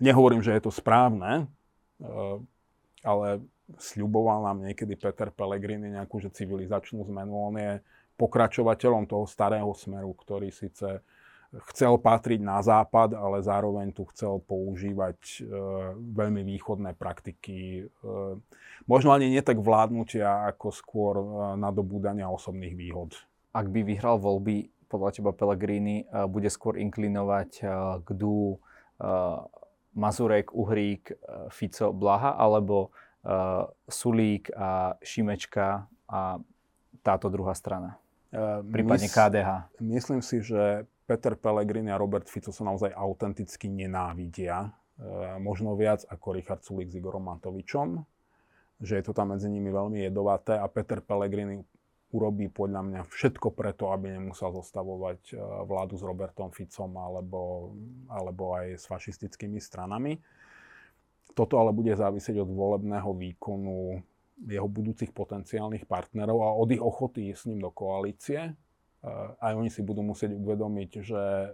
Nehovorím, 0.02 0.42
že 0.42 0.58
je 0.58 0.62
to 0.66 0.74
správne, 0.74 1.54
ale 3.04 3.28
sľuboval 3.78 4.48
nám 4.48 4.58
niekedy 4.64 4.96
Peter 4.96 5.30
Pellegrini 5.32 5.92
nejakú 5.92 6.20
že 6.20 6.32
civilizačnú 6.32 7.04
zmenu. 7.10 7.34
On 7.34 7.56
je 7.56 7.80
pokračovateľom 8.16 9.10
toho 9.10 9.26
starého 9.26 9.72
smeru, 9.74 10.14
ktorý 10.14 10.54
síce 10.54 11.02
chcel 11.70 12.02
patriť 12.02 12.42
na 12.42 12.66
západ, 12.66 13.14
ale 13.14 13.46
zároveň 13.46 13.94
tu 13.94 14.10
chcel 14.10 14.42
používať 14.42 15.20
e, 15.22 15.40
veľmi 16.02 16.42
východné 16.42 16.98
praktiky. 16.98 17.86
E, 17.86 18.12
možno 18.90 19.14
ani 19.14 19.30
nie 19.30 19.42
tak 19.46 19.62
vládnutia, 19.62 20.50
ako 20.50 20.74
skôr 20.74 21.14
e, 21.22 21.26
nadobúdania 21.62 22.26
osobných 22.26 22.74
výhod. 22.74 23.14
Ak 23.54 23.70
by 23.70 23.86
vyhral 23.86 24.18
voľby, 24.18 24.74
podľa 24.90 25.10
teba 25.14 25.32
Pellegrini 25.34 26.06
e, 26.06 26.26
bude 26.26 26.50
skôr 26.50 26.78
inklinovať 26.78 27.50
e, 27.62 27.64
k 28.02 28.10
dú 28.14 28.58
e, 28.58 28.58
Mazurek, 29.94 30.52
Uhrík, 30.54 31.14
e, 31.14 31.16
Fico, 31.50 31.94
Blaha, 31.94 32.34
alebo 32.34 32.90
uh, 33.24 33.66
Sulík 33.88 34.52
a 34.54 34.98
Šimečka 35.00 35.88
a 36.10 36.22
táto 37.04 37.28
druhá 37.32 37.56
strana? 37.56 37.98
Uh, 38.34 38.66
Prípadne 38.66 39.08
mys- 39.08 39.16
KDH. 39.16 39.50
Myslím 39.80 40.22
si, 40.26 40.42
že 40.42 40.90
Peter 41.06 41.36
Pellegrini 41.38 41.92
a 41.92 42.00
Robert 42.00 42.26
Fico 42.26 42.50
sa 42.50 42.64
naozaj 42.66 42.92
autenticky 42.96 43.70
nenávidia. 43.70 44.72
Uh, 44.98 45.38
možno 45.42 45.74
viac 45.78 46.06
ako 46.10 46.38
Richard 46.38 46.62
Sulík 46.66 46.90
s 46.90 46.98
Igorom 46.98 47.30
Matovičom. 47.30 48.02
Že 48.84 48.94
je 49.00 49.04
to 49.06 49.14
tam 49.14 49.32
medzi 49.32 49.48
nimi 49.48 49.70
veľmi 49.70 50.04
jedovaté 50.10 50.58
a 50.58 50.66
Peter 50.68 51.00
Pellegrini 51.00 51.62
urobí 52.14 52.48
podľa 52.48 52.82
mňa 52.86 53.02
všetko 53.10 53.58
preto, 53.58 53.90
aby 53.90 54.14
nemusel 54.14 54.54
zostavovať 54.54 55.34
e, 55.34 55.42
vládu 55.66 55.98
s 55.98 56.04
Robertom 56.06 56.54
Ficom 56.54 56.94
alebo, 56.94 57.74
alebo 58.08 58.54
aj 58.54 58.78
s 58.78 58.86
fašistickými 58.86 59.58
stranami. 59.58 60.22
Toto 61.34 61.58
ale 61.58 61.74
bude 61.74 61.98
závisieť 61.98 62.46
od 62.46 62.54
volebného 62.54 63.10
výkonu 63.18 63.98
jeho 64.46 64.70
budúcich 64.70 65.10
potenciálnych 65.10 65.90
partnerov 65.90 66.38
a 66.46 66.54
od 66.54 66.70
ich 66.70 66.82
ochoty 66.82 67.34
s 67.34 67.50
ním 67.50 67.58
do 67.58 67.74
koalície. 67.74 68.54
E, 68.54 68.54
aj 69.42 69.58
oni 69.58 69.74
si 69.74 69.82
budú 69.82 70.06
musieť 70.06 70.38
uvedomiť, 70.38 70.92
že 71.02 71.24
e, 71.26 71.52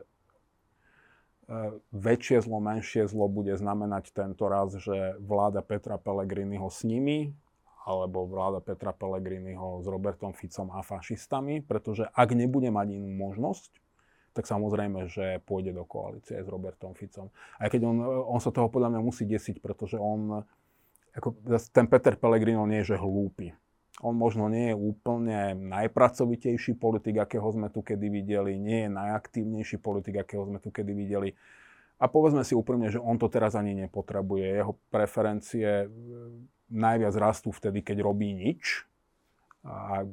väčšie 1.96 2.44
zlo, 2.44 2.60
menšie 2.60 3.08
zlo 3.08 3.32
bude 3.32 3.56
znamenať 3.56 4.12
tento 4.12 4.52
raz, 4.52 4.76
že 4.76 5.16
vláda 5.24 5.64
Petra 5.64 5.96
Pellegriniho 5.96 6.68
s 6.68 6.84
nimi 6.84 7.32
alebo 7.90 8.30
vláda 8.30 8.62
Petra 8.62 8.94
Pellegriniho 8.94 9.82
s 9.82 9.90
Robertom 9.90 10.38
Ficom 10.38 10.70
a 10.70 10.86
fašistami, 10.86 11.66
pretože 11.66 12.06
ak 12.14 12.38
nebude 12.38 12.70
mať 12.70 13.02
inú 13.02 13.10
možnosť, 13.18 13.74
tak 14.38 14.46
samozrejme, 14.46 15.10
že 15.10 15.42
pôjde 15.50 15.74
do 15.74 15.82
koalície 15.90 16.38
s 16.38 16.46
Robertom 16.46 16.94
Ficom. 16.94 17.34
Aj 17.58 17.66
keď 17.66 17.90
on, 17.90 17.98
on 18.30 18.38
sa 18.38 18.54
toho 18.54 18.70
podľa 18.70 18.94
mňa 18.94 19.02
musí 19.02 19.26
desiť, 19.26 19.58
pretože 19.58 19.98
on, 19.98 20.46
ako, 21.18 21.34
ten 21.74 21.90
Peter 21.90 22.14
Pellegrino 22.14 22.70
nie 22.70 22.86
je 22.86 22.94
že 22.94 23.02
hlúpy. 23.02 23.58
On 24.00 24.16
možno 24.16 24.48
nie 24.48 24.72
je 24.72 24.80
úplne 24.80 25.58
najpracovitejší 25.60 26.80
politik, 26.80 27.20
akého 27.20 27.52
sme 27.52 27.68
tu 27.68 27.84
kedy 27.84 28.08
videli, 28.08 28.56
nie 28.56 28.88
je 28.88 28.90
najaktívnejší 28.96 29.82
politik, 29.82 30.24
akého 30.24 30.48
sme 30.48 30.62
tu 30.62 30.72
kedy 30.72 30.94
videli. 30.96 31.36
A 32.00 32.08
povedzme 32.08 32.48
si 32.48 32.56
úprimne, 32.56 32.88
že 32.88 33.02
on 33.02 33.20
to 33.20 33.28
teraz 33.28 33.60
ani 33.60 33.76
nepotrebuje. 33.76 34.64
Jeho 34.64 34.80
preferencie 34.88 35.92
najviac 36.70 37.14
rastú 37.18 37.50
vtedy, 37.52 37.82
keď 37.82 38.06
robí 38.06 38.34
nič 38.34 38.86
a 39.66 40.06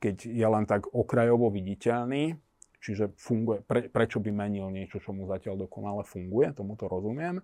keď 0.00 0.16
je 0.26 0.46
len 0.46 0.64
tak 0.64 0.86
okrajovo 0.94 1.50
viditeľný, 1.50 2.38
čiže 2.80 3.12
funguje, 3.18 3.66
pre, 3.66 3.90
prečo 3.90 4.22
by 4.22 4.30
menil 4.30 4.70
niečo, 4.70 5.02
čo 5.02 5.10
mu 5.10 5.26
zatiaľ 5.26 5.66
dokonale 5.66 6.06
funguje, 6.06 6.54
tomu 6.54 6.78
to 6.78 6.86
rozumiem. 6.86 7.42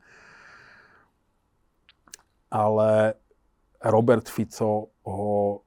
Ale 2.53 3.18
Robert 3.83 4.29
Fico 4.29 4.94
ho 5.03 5.64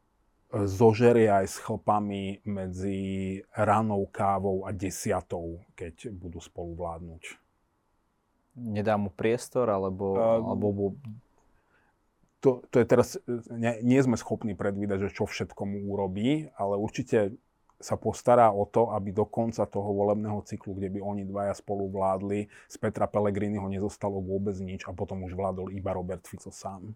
zožerie 0.64 1.28
aj 1.28 1.46
s 1.52 1.58
chlpami 1.60 2.40
medzi 2.48 3.42
ranou 3.52 4.08
kávou 4.08 4.64
a 4.64 4.72
desiatou, 4.72 5.60
keď 5.76 6.16
budú 6.16 6.40
spolu 6.40 6.78
vládnuť. 6.80 7.24
Nedá 8.56 8.96
mu 8.96 9.12
priestor, 9.12 9.68
alebo, 9.68 10.16
uh, 10.16 10.40
alebo 10.40 10.96
to, 12.46 12.62
to 12.70 12.78
je 12.78 12.86
teraz, 12.86 13.18
nie, 13.50 13.74
nie 13.82 13.98
sme 14.06 14.14
schopní 14.22 14.54
predvídať, 14.54 15.10
že 15.10 15.16
čo 15.18 15.26
všetko 15.26 15.66
mu 15.66 15.90
urobí, 15.90 16.54
ale 16.54 16.78
určite 16.78 17.34
sa 17.82 17.98
postará 17.98 18.54
o 18.54 18.70
to, 18.70 18.94
aby 18.94 19.10
do 19.10 19.26
konca 19.26 19.66
toho 19.66 19.90
volebného 19.98 20.46
cyklu, 20.46 20.78
kde 20.78 20.94
by 20.94 21.00
oni 21.02 21.24
dvaja 21.26 21.58
spolu 21.58 21.90
vládli, 21.90 22.46
z 22.70 22.76
Petra 22.78 23.10
Pellegriniho 23.10 23.66
nezostalo 23.66 24.22
vôbec 24.22 24.54
nič 24.62 24.86
a 24.86 24.94
potom 24.94 25.26
už 25.26 25.34
vládol 25.34 25.74
iba 25.74 25.90
Robert 25.92 26.24
Fico 26.30 26.54
sám. 26.54 26.94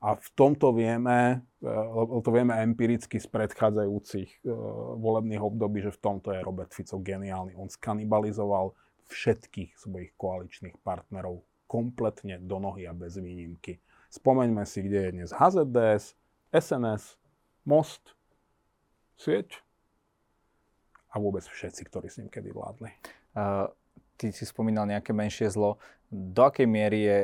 A 0.00 0.16
v 0.16 0.28
tomto 0.32 0.72
vieme, 0.72 1.44
e, 1.60 2.20
to 2.20 2.30
vieme 2.32 2.52
empiricky 2.56 3.16
z 3.16 3.28
predchádzajúcich 3.32 4.44
e, 4.44 4.48
volebných 4.96 5.40
období, 5.40 5.84
že 5.84 5.92
v 5.92 6.00
tomto 6.00 6.32
je 6.32 6.44
Robert 6.44 6.72
Fico 6.72 7.00
geniálny. 7.00 7.56
On 7.56 7.68
skanibalizoval 7.68 8.76
všetkých 9.08 9.76
svojich 9.76 10.12
koaličných 10.18 10.76
partnerov 10.84 11.44
kompletne 11.70 12.38
do 12.42 12.58
nohy 12.60 12.84
a 12.86 12.92
bez 12.92 13.18
výnimky. 13.18 13.78
Spomeňme 14.10 14.62
si, 14.64 14.82
kde 14.86 14.98
je 14.98 15.10
dnes 15.12 15.30
HZDS, 15.34 16.14
SNS, 16.54 17.18
Most, 17.66 18.14
Sieť 19.16 19.64
a 21.08 21.16
vôbec 21.16 21.40
všetci, 21.40 21.82
ktorí 21.88 22.12
s 22.12 22.20
ním 22.20 22.28
kedy 22.28 22.52
vládli. 22.52 22.92
Uh, 23.32 23.72
ty 24.20 24.28
si 24.28 24.44
spomínal 24.44 24.84
nejaké 24.84 25.16
menšie 25.16 25.48
zlo. 25.48 25.80
Do 26.12 26.44
akej 26.44 26.68
miery 26.68 27.00
je 27.08 27.18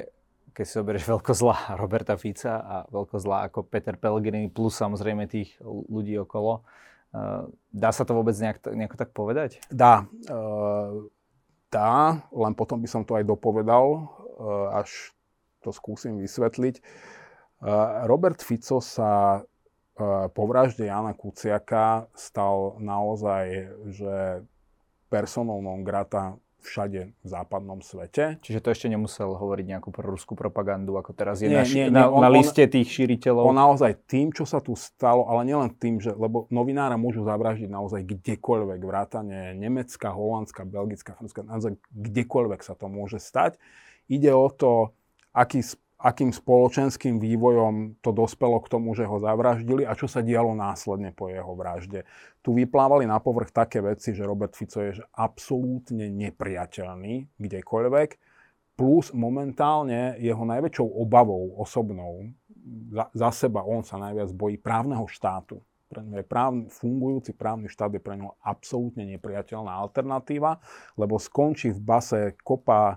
keď 0.53 0.65
si 0.69 0.77
zoberieš 0.77 1.09
veľkozlá 1.09 1.57
Roberta 1.83 2.15
Fica 2.21 2.61
a 2.61 2.77
veľkozlá 2.93 3.49
ako 3.49 3.65
Peter 3.67 3.97
Pellegrini 3.97 4.53
plus 4.53 4.77
samozrejme 4.77 5.25
tých 5.25 5.57
ľudí 5.65 6.17
okolo, 6.21 6.61
uh, 7.17 7.49
dá 7.73 7.91
sa 7.91 8.05
to 8.05 8.13
vôbec 8.13 8.37
nejak, 8.37 8.61
nejako 8.73 8.97
tak 9.01 9.11
povedať? 9.17 9.65
Dá. 9.73 10.05
Uh, 10.29 11.09
dá, 11.73 12.21
len 12.29 12.53
potom 12.53 12.77
by 12.79 12.89
som 12.89 13.03
to 13.03 13.17
aj 13.17 13.25
dopovedal, 13.25 14.13
uh, 14.37 14.77
až 14.77 15.17
to 15.63 15.71
skúsim 15.71 16.19
vysvetliť. 16.19 16.83
Robert 18.11 18.43
Fico 18.43 18.83
sa 18.83 19.47
po 20.33 20.43
vražde 20.51 20.91
Jana 20.91 21.15
Kuciaka 21.15 22.11
stal 22.19 22.81
naozaj, 22.83 23.71
že 23.95 24.43
personou 25.07 25.63
non 25.63 25.85
grata 25.87 26.41
všade 26.63 27.11
v 27.11 27.27
západnom 27.27 27.83
svete. 27.83 28.39
Čiže 28.41 28.63
to 28.63 28.71
ešte 28.71 28.87
nemusel 28.87 29.35
hovoriť 29.35 29.67
nejakú 29.67 29.91
proruskú 29.91 30.39
propagandu, 30.39 30.95
ako 30.95 31.11
teraz 31.13 31.43
je 31.43 31.51
nie, 31.51 31.59
na, 31.59 31.67
nie, 31.67 31.91
nie, 31.91 32.07
on, 32.07 32.23
na 32.23 32.31
liste 32.31 32.63
tých 32.71 32.87
šíriteľov? 32.87 33.51
On 33.51 33.59
naozaj 33.59 34.07
tým, 34.07 34.31
čo 34.31 34.47
sa 34.47 34.63
tu 34.63 34.79
stalo, 34.79 35.27
ale 35.27 35.43
nielen 35.43 35.75
tým, 35.75 35.99
že, 35.99 36.15
lebo 36.15 36.47
novinára 36.55 36.95
môžu 36.95 37.27
zavraždiť 37.27 37.67
naozaj 37.67 38.07
kdekoľvek, 38.07 38.79
vrátane 38.79 39.59
Nemecka, 39.59 40.15
Holandska, 40.15 40.63
Belgická, 40.63 41.19
Francúzska, 41.19 41.43
naozaj 41.43 41.77
kdekoľvek 41.91 42.61
sa 42.63 42.79
to 42.79 42.87
môže 42.87 43.19
stať. 43.19 43.59
Ide 44.07 44.31
o 44.31 44.47
to, 44.47 44.95
aký 45.33 45.65
akým 46.03 46.35
spoločenským 46.35 47.23
vývojom 47.23 48.03
to 48.03 48.11
dospelo 48.11 48.59
k 48.59 48.71
tomu, 48.75 48.91
že 48.99 49.07
ho 49.07 49.23
zavraždili 49.23 49.87
a 49.87 49.95
čo 49.95 50.11
sa 50.11 50.19
dialo 50.19 50.51
následne 50.59 51.15
po 51.15 51.31
jeho 51.31 51.55
vražde. 51.55 52.03
Tu 52.43 52.51
vyplávali 52.51 53.07
na 53.07 53.23
povrch 53.23 53.55
také 53.55 53.79
veci, 53.79 54.11
že 54.11 54.27
Robert 54.27 54.59
Fico 54.59 54.83
je 54.83 54.99
absolútne 55.15 56.11
nepriateľný 56.11 57.39
kdekoľvek, 57.39 58.11
plus 58.75 59.15
momentálne 59.15 60.19
jeho 60.19 60.43
najväčšou 60.43 60.89
obavou 60.91 61.55
osobnou, 61.63 62.35
za, 62.91 63.07
za 63.15 63.31
seba 63.31 63.63
on 63.63 63.87
sa 63.87 63.95
najviac 64.03 64.35
bojí 64.35 64.59
právneho 64.59 65.07
štátu. 65.07 65.63
Pre 65.87 66.03
je 66.03 66.25
právny, 66.25 66.73
fungujúci 66.73 67.37
právny 67.37 67.69
štát 67.69 67.93
je 67.93 68.01
pre 68.01 68.17
ňo 68.17 68.41
absolútne 68.41 69.05
nepriateľná 69.05 69.71
alternatíva, 69.71 70.57
lebo 70.97 71.21
skončí 71.21 71.69
v 71.69 71.81
base 71.85 72.21
kopa 72.41 72.97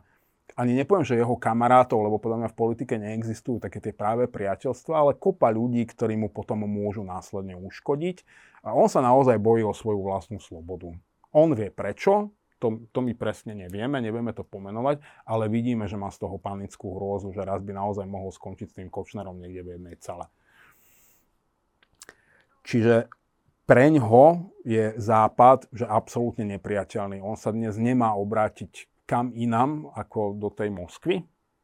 ani 0.55 0.71
nepoviem, 0.71 1.03
že 1.03 1.19
jeho 1.19 1.35
kamarátov, 1.35 1.99
lebo 1.99 2.15
podľa 2.15 2.47
mňa 2.47 2.49
v 2.55 2.59
politike 2.59 2.95
neexistujú 2.95 3.59
také 3.59 3.83
tie 3.83 3.91
práve 3.91 4.31
priateľstva, 4.31 4.93
ale 4.95 5.11
kopa 5.19 5.51
ľudí, 5.51 5.83
ktorí 5.83 6.15
mu 6.15 6.31
potom 6.31 6.63
môžu 6.63 7.03
následne 7.03 7.59
uškodiť. 7.59 8.23
A 8.63 8.71
on 8.71 8.87
sa 8.87 9.03
naozaj 9.03 9.35
bojí 9.35 9.67
o 9.67 9.75
svoju 9.75 9.99
vlastnú 9.99 10.39
slobodu. 10.39 10.95
On 11.35 11.51
vie 11.51 11.67
prečo, 11.67 12.31
to, 12.63 12.87
to 12.95 13.03
my 13.03 13.11
presne 13.13 13.51
nevieme, 13.51 13.99
nevieme 13.99 14.31
to 14.31 14.47
pomenovať, 14.47 15.03
ale 15.27 15.51
vidíme, 15.51 15.91
že 15.91 15.99
má 15.99 16.07
z 16.07 16.23
toho 16.23 16.39
panickú 16.39 16.95
hrôzu, 16.95 17.35
že 17.35 17.43
raz 17.43 17.59
by 17.59 17.75
naozaj 17.75 18.07
mohol 18.07 18.31
skončiť 18.31 18.67
s 18.71 18.75
tým 18.79 18.87
Kočnerom 18.87 19.35
niekde 19.35 19.61
v 19.67 19.71
jednej 19.75 19.95
cele. 19.99 20.25
Čiže 22.65 23.11
preňho 23.67 24.55
je 24.63 24.95
Západ 24.97 25.67
že 25.75 25.83
absolútne 25.85 26.47
nepriateľný. 26.57 27.19
On 27.19 27.35
sa 27.35 27.51
dnes 27.51 27.75
nemá 27.75 28.15
obrátiť 28.15 28.87
kam 29.05 29.31
inam 29.37 29.89
ako 29.93 30.37
do 30.37 30.49
tej 30.49 30.73
Moskvy, 30.73 31.21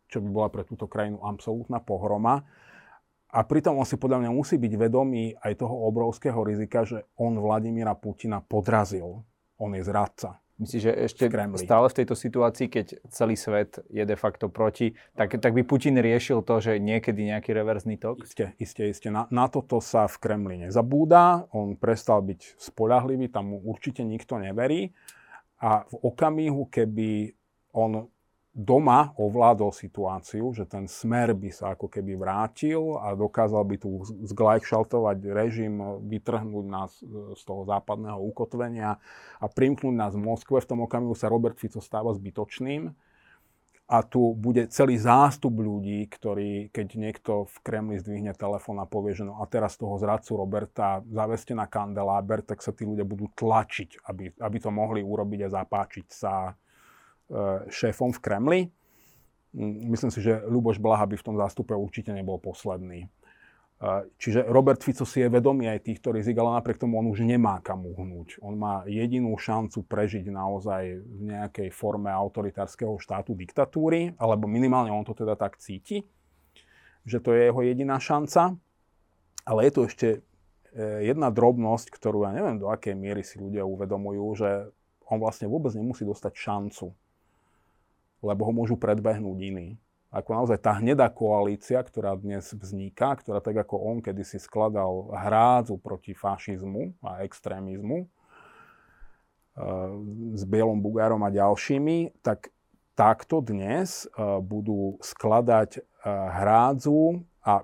čo 0.07 0.21
by 0.21 0.29
bola 0.29 0.49
pre 0.53 0.63
túto 0.65 0.85
krajinu 0.85 1.21
absolútna 1.25 1.81
pohroma. 1.81 2.45
A 3.31 3.39
pritom 3.47 3.79
on 3.79 3.87
si 3.87 3.95
podľa 3.95 4.27
mňa 4.27 4.31
musí 4.31 4.59
byť 4.59 4.73
vedomý 4.75 5.33
aj 5.39 5.63
toho 5.63 5.87
obrovského 5.87 6.37
rizika, 6.43 6.83
že 6.83 7.07
on 7.15 7.39
Vladimíra 7.39 7.95
Putina 7.95 8.43
podrazil. 8.43 9.23
On 9.55 9.71
je 9.71 9.81
zradca. 9.87 10.41
Myslíš, 10.61 10.83
že 10.83 10.93
ešte 10.93 11.25
stále 11.57 11.89
v 11.89 11.97
tejto 11.97 12.13
situácii, 12.13 12.69
keď 12.69 13.01
celý 13.09 13.33
svet 13.33 13.81
je 13.89 14.05
de 14.05 14.13
facto 14.13 14.45
proti, 14.45 14.93
tak, 15.17 15.33
tak 15.41 15.57
by 15.57 15.65
Putin 15.65 15.97
riešil 15.97 16.45
to, 16.45 16.61
že 16.61 16.77
niekedy 16.77 17.33
nejaký 17.33 17.49
reverzný 17.49 17.97
tok? 17.97 18.21
Isté, 18.21 18.53
isté, 18.61 18.93
isté. 18.93 19.09
Na, 19.09 19.25
na 19.33 19.49
toto 19.49 19.81
sa 19.81 20.05
v 20.05 20.21
Kremli 20.21 20.61
nezabúda. 20.61 21.49
On 21.49 21.73
prestal 21.73 22.21
byť 22.21 22.61
spolahlivý, 22.61 23.33
tam 23.33 23.57
mu 23.57 23.57
určite 23.65 24.05
nikto 24.05 24.37
neverí. 24.37 24.93
A 25.61 25.85
v 25.85 25.95
okamihu, 26.01 26.65
keby 26.73 27.37
on 27.77 28.09
doma 28.51 29.15
ovládol 29.15 29.71
situáciu, 29.71 30.51
že 30.51 30.67
ten 30.67 30.83
smer 30.83 31.31
by 31.31 31.49
sa 31.55 31.71
ako 31.71 31.87
keby 31.87 32.19
vrátil 32.19 32.99
a 32.99 33.15
dokázal 33.15 33.63
by 33.63 33.75
tu 33.79 34.03
zglajšaltovať 34.27 35.17
režim, 35.31 35.79
vytrhnúť 36.03 36.65
nás 36.67 36.91
z 37.37 37.41
toho 37.47 37.63
západného 37.63 38.19
ukotvenia 38.19 38.99
a 39.39 39.45
primknúť 39.47 39.95
nás 39.95 40.13
v 40.19 40.27
Moskve. 40.27 40.59
V 40.59 40.67
tom 40.67 40.83
okamihu 40.83 41.15
sa 41.15 41.31
Robert 41.31 41.55
Fico 41.55 41.79
stáva 41.79 42.11
zbytočným 42.11 42.91
a 43.91 44.07
tu 44.07 44.31
bude 44.39 44.71
celý 44.71 44.95
zástup 44.95 45.59
ľudí, 45.59 46.07
ktorí, 46.07 46.71
keď 46.71 46.87
niekto 46.95 47.43
v 47.43 47.55
Kremli 47.59 47.99
zdvihne 47.99 48.31
telefón 48.31 48.79
a 48.79 48.87
povie, 48.87 49.11
že 49.11 49.27
no 49.27 49.43
a 49.43 49.45
teraz 49.51 49.75
toho 49.75 49.99
zradcu 49.99 50.39
Roberta 50.39 51.03
zaveste 51.11 51.51
na 51.51 51.67
kandeláber, 51.67 52.39
tak 52.39 52.63
sa 52.63 52.71
tí 52.71 52.87
ľudia 52.87 53.03
budú 53.03 53.27
tlačiť, 53.35 54.07
aby, 54.07 54.31
aby 54.39 54.57
to 54.63 54.71
mohli 54.71 55.03
urobiť 55.03 55.43
a 55.43 55.53
zapáčiť 55.59 56.07
sa 56.07 56.33
e, 56.47 56.51
šéfom 57.67 58.15
v 58.15 58.23
Kremli. 58.23 58.61
Myslím 59.59 60.07
si, 60.07 60.23
že 60.23 60.39
Ľuboš 60.47 60.79
Blaha 60.79 61.03
by 61.03 61.19
v 61.19 61.27
tom 61.27 61.35
zástupe 61.35 61.75
určite 61.75 62.15
nebol 62.15 62.39
posledný. 62.39 63.11
Čiže 64.21 64.45
Robert 64.45 64.77
Fico 64.85 65.09
si 65.09 65.25
je 65.25 65.33
vedomý 65.33 65.65
aj 65.65 65.89
týchto 65.89 66.13
rizik, 66.13 66.37
ale 66.37 66.61
napriek 66.61 66.77
tomu 66.77 67.01
on 67.01 67.09
už 67.09 67.25
nemá 67.25 67.65
kam 67.65 67.81
uhnúť. 67.81 68.37
On 68.45 68.53
má 68.53 68.85
jedinú 68.85 69.33
šancu 69.33 69.81
prežiť 69.89 70.29
naozaj 70.29 71.01
v 71.01 71.19
nejakej 71.25 71.73
forme 71.73 72.13
autoritárskeho 72.13 73.01
štátu 73.01 73.33
diktatúry, 73.33 74.13
alebo 74.21 74.45
minimálne 74.45 74.93
on 74.93 75.01
to 75.01 75.17
teda 75.17 75.33
tak 75.33 75.57
cíti, 75.57 76.05
že 77.09 77.17
to 77.17 77.33
je 77.33 77.49
jeho 77.49 77.61
jediná 77.65 77.97
šanca. 77.97 78.53
Ale 79.49 79.59
je 79.65 79.71
tu 79.73 79.79
ešte 79.89 80.07
e, 80.13 80.19
jedna 81.01 81.33
drobnosť, 81.33 81.89
ktorú 81.89 82.29
ja 82.29 82.37
neviem 82.37 82.61
do 82.61 82.69
akej 82.69 82.93
miery 82.93 83.25
si 83.25 83.41
ľudia 83.41 83.65
uvedomujú, 83.65 84.25
že 84.37 84.69
on 85.09 85.17
vlastne 85.17 85.49
vôbec 85.49 85.73
nemusí 85.73 86.05
dostať 86.05 86.37
šancu, 86.37 86.93
lebo 88.21 88.41
ho 88.45 88.53
môžu 88.53 88.77
predbehnúť 88.77 89.37
iní 89.41 89.81
ako 90.11 90.29
naozaj 90.35 90.59
tá 90.59 90.75
hnedá 90.75 91.07
koalícia, 91.07 91.79
ktorá 91.79 92.19
dnes 92.19 92.51
vzniká, 92.51 93.15
ktorá 93.15 93.39
tak 93.39 93.63
ako 93.63 93.79
on 93.79 93.97
kedysi 94.03 94.43
skladal 94.43 95.07
hrádzu 95.15 95.79
proti 95.79 96.11
fašizmu 96.11 96.99
a 96.99 97.23
extrémizmu 97.23 98.03
e, 98.03 98.07
s 100.35 100.43
Bielom 100.43 100.83
Bugárom 100.83 101.23
a 101.23 101.31
ďalšími, 101.31 102.19
tak 102.19 102.51
takto 102.91 103.39
dnes 103.39 104.03
e, 104.03 104.07
budú 104.43 104.99
skladať 104.99 105.79
e, 105.79 105.81
hrádzu 106.11 107.23
a 107.47 107.63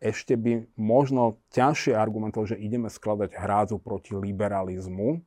ešte 0.00 0.40
by 0.40 0.64
možno 0.80 1.36
ťažšie 1.52 1.92
argumentovať, 1.92 2.56
že 2.56 2.62
ideme 2.64 2.88
skladať 2.88 3.36
hrádzu 3.36 3.76
proti 3.76 4.16
liberalizmu, 4.16 5.20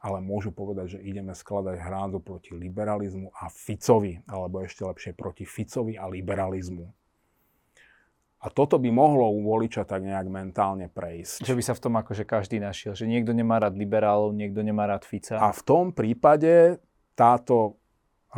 ale 0.00 0.24
môžu 0.24 0.48
povedať, 0.48 0.96
že 0.96 1.04
ideme 1.04 1.36
skladať 1.36 1.76
hrádzu 1.76 2.18
proti 2.24 2.56
liberalizmu 2.56 3.36
a 3.36 3.52
Ficovi, 3.52 4.24
alebo 4.24 4.64
ešte 4.64 4.88
lepšie 4.88 5.12
proti 5.12 5.44
Ficovi 5.44 6.00
a 6.00 6.08
liberalizmu. 6.08 6.88
A 8.40 8.48
toto 8.48 8.80
by 8.80 8.88
mohlo 8.88 9.28
u 9.28 9.44
voliča 9.44 9.84
tak 9.84 10.00
nejak 10.00 10.24
mentálne 10.32 10.88
prejsť. 10.88 11.44
Že 11.44 11.56
by 11.60 11.62
sa 11.62 11.76
v 11.76 11.82
tom 11.84 11.94
akože 12.00 12.24
každý 12.24 12.56
našiel, 12.56 12.96
že 12.96 13.04
niekto 13.04 13.36
nemá 13.36 13.60
rád 13.60 13.76
liberálov, 13.76 14.32
niekto 14.32 14.64
nemá 14.64 14.88
rád 14.88 15.04
Fica. 15.04 15.36
A 15.36 15.52
v 15.52 15.60
tom 15.60 15.92
prípade 15.92 16.80
táto 17.12 17.76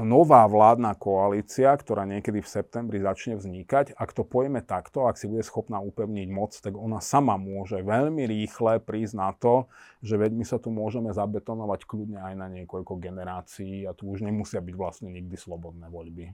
nová 0.00 0.48
vládna 0.48 0.96
koalícia, 0.96 1.68
ktorá 1.76 2.08
niekedy 2.08 2.40
v 2.40 2.48
septembri 2.48 2.96
začne 2.96 3.36
vznikať, 3.36 3.92
ak 3.92 4.10
to 4.16 4.24
pojme 4.24 4.64
takto, 4.64 5.04
ak 5.04 5.20
si 5.20 5.28
bude 5.28 5.44
schopná 5.44 5.84
upevniť 5.84 6.28
moc, 6.32 6.56
tak 6.56 6.80
ona 6.80 7.04
sama 7.04 7.36
môže 7.36 7.76
veľmi 7.84 8.24
rýchle 8.24 8.80
prísť 8.80 9.14
na 9.20 9.36
to, 9.36 9.68
že 10.00 10.16
veď 10.16 10.32
my 10.32 10.44
sa 10.48 10.56
tu 10.56 10.72
môžeme 10.72 11.12
zabetonovať 11.12 11.84
kľudne 11.84 12.24
aj 12.24 12.34
na 12.40 12.48
niekoľko 12.48 12.96
generácií 12.96 13.84
a 13.84 13.92
tu 13.92 14.08
už 14.08 14.24
nemusia 14.24 14.64
byť 14.64 14.74
vlastne 14.80 15.12
nikdy 15.12 15.36
slobodné 15.36 15.92
voľby. 15.92 16.32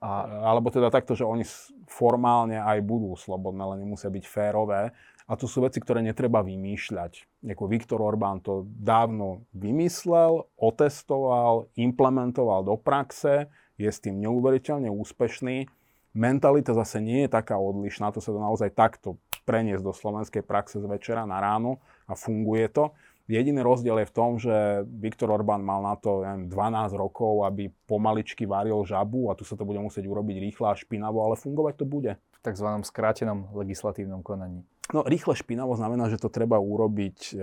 A, 0.00 0.24
alebo 0.48 0.72
teda 0.72 0.88
takto, 0.88 1.12
že 1.12 1.28
oni 1.28 1.44
formálne 1.84 2.56
aj 2.56 2.80
budú 2.80 3.12
slobodné, 3.20 3.60
ale 3.60 3.80
nemusia 3.84 4.08
byť 4.08 4.24
férové. 4.24 4.96
A 5.30 5.38
to 5.38 5.46
sú 5.46 5.62
veci, 5.62 5.78
ktoré 5.78 6.02
netreba 6.02 6.42
vymýšľať. 6.42 7.44
Ako 7.46 7.70
Viktor 7.70 8.02
Orbán 8.02 8.42
to 8.42 8.66
dávno 8.66 9.46
vymyslel, 9.54 10.48
otestoval, 10.58 11.70
implementoval 11.78 12.66
do 12.66 12.74
praxe, 12.74 13.46
je 13.78 13.86
s 13.86 14.02
tým 14.02 14.18
neuveriteľne 14.24 14.90
úspešný. 14.90 15.70
Mentalita 16.16 16.74
zase 16.74 16.98
nie 16.98 17.24
je 17.24 17.30
taká 17.30 17.54
odlišná, 17.54 18.10
to 18.10 18.18
sa 18.18 18.34
to 18.34 18.40
naozaj 18.42 18.74
takto 18.74 19.22
preniesť 19.46 19.84
do 19.86 19.94
slovenskej 19.94 20.42
praxe 20.42 20.82
z 20.82 20.86
večera 20.90 21.22
na 21.22 21.38
ráno 21.38 21.78
a 22.10 22.18
funguje 22.18 22.66
to. 22.66 22.90
Jediný 23.30 23.62
rozdiel 23.62 24.02
je 24.02 24.10
v 24.10 24.14
tom, 24.14 24.30
že 24.42 24.82
Viktor 24.90 25.30
Orbán 25.30 25.62
mal 25.62 25.86
na 25.86 25.94
to 25.94 26.26
neviem, 26.26 26.50
12 26.50 26.98
rokov, 26.98 27.46
aby 27.46 27.70
pomaličky 27.86 28.42
varil 28.42 28.82
žabu 28.82 29.30
a 29.30 29.38
tu 29.38 29.46
sa 29.46 29.54
to 29.54 29.62
bude 29.62 29.78
musieť 29.78 30.10
urobiť 30.10 30.36
rýchlo 30.42 30.66
a 30.66 30.74
špinavo, 30.74 31.22
ale 31.22 31.38
fungovať 31.38 31.74
to 31.78 31.86
bude. 31.86 32.18
V 32.18 32.38
tzv. 32.42 32.66
skrátenom 32.82 33.54
legislatívnom 33.54 34.26
konaní. 34.26 34.66
No 34.90 35.06
rýchle 35.06 35.38
špinavo 35.38 35.78
znamená, 35.78 36.10
že 36.10 36.18
to 36.18 36.26
treba 36.26 36.58
urobiť 36.58 37.18
e, 37.30 37.34
e, 37.38 37.42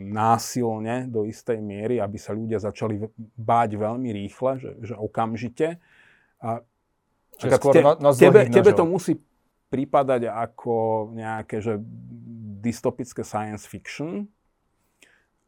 násilne 0.00 1.04
do 1.04 1.28
istej 1.28 1.60
miery, 1.60 2.00
aby 2.00 2.16
sa 2.16 2.32
ľudia 2.32 2.56
začali 2.56 2.96
báť 3.36 3.76
veľmi 3.76 4.08
rýchle, 4.08 4.56
že, 4.56 4.70
že 4.80 4.94
okamžite. 4.96 5.76
A, 6.40 6.64
te, 7.36 7.80
no, 7.84 7.92
no 8.00 8.10
tebe, 8.16 8.48
tebe 8.48 8.72
to 8.72 8.88
musí 8.88 9.20
prípadať 9.68 10.32
ako 10.32 10.74
nejaké 11.12 11.60
že 11.60 11.76
dystopické 12.64 13.20
science 13.20 13.68
fiction, 13.68 14.24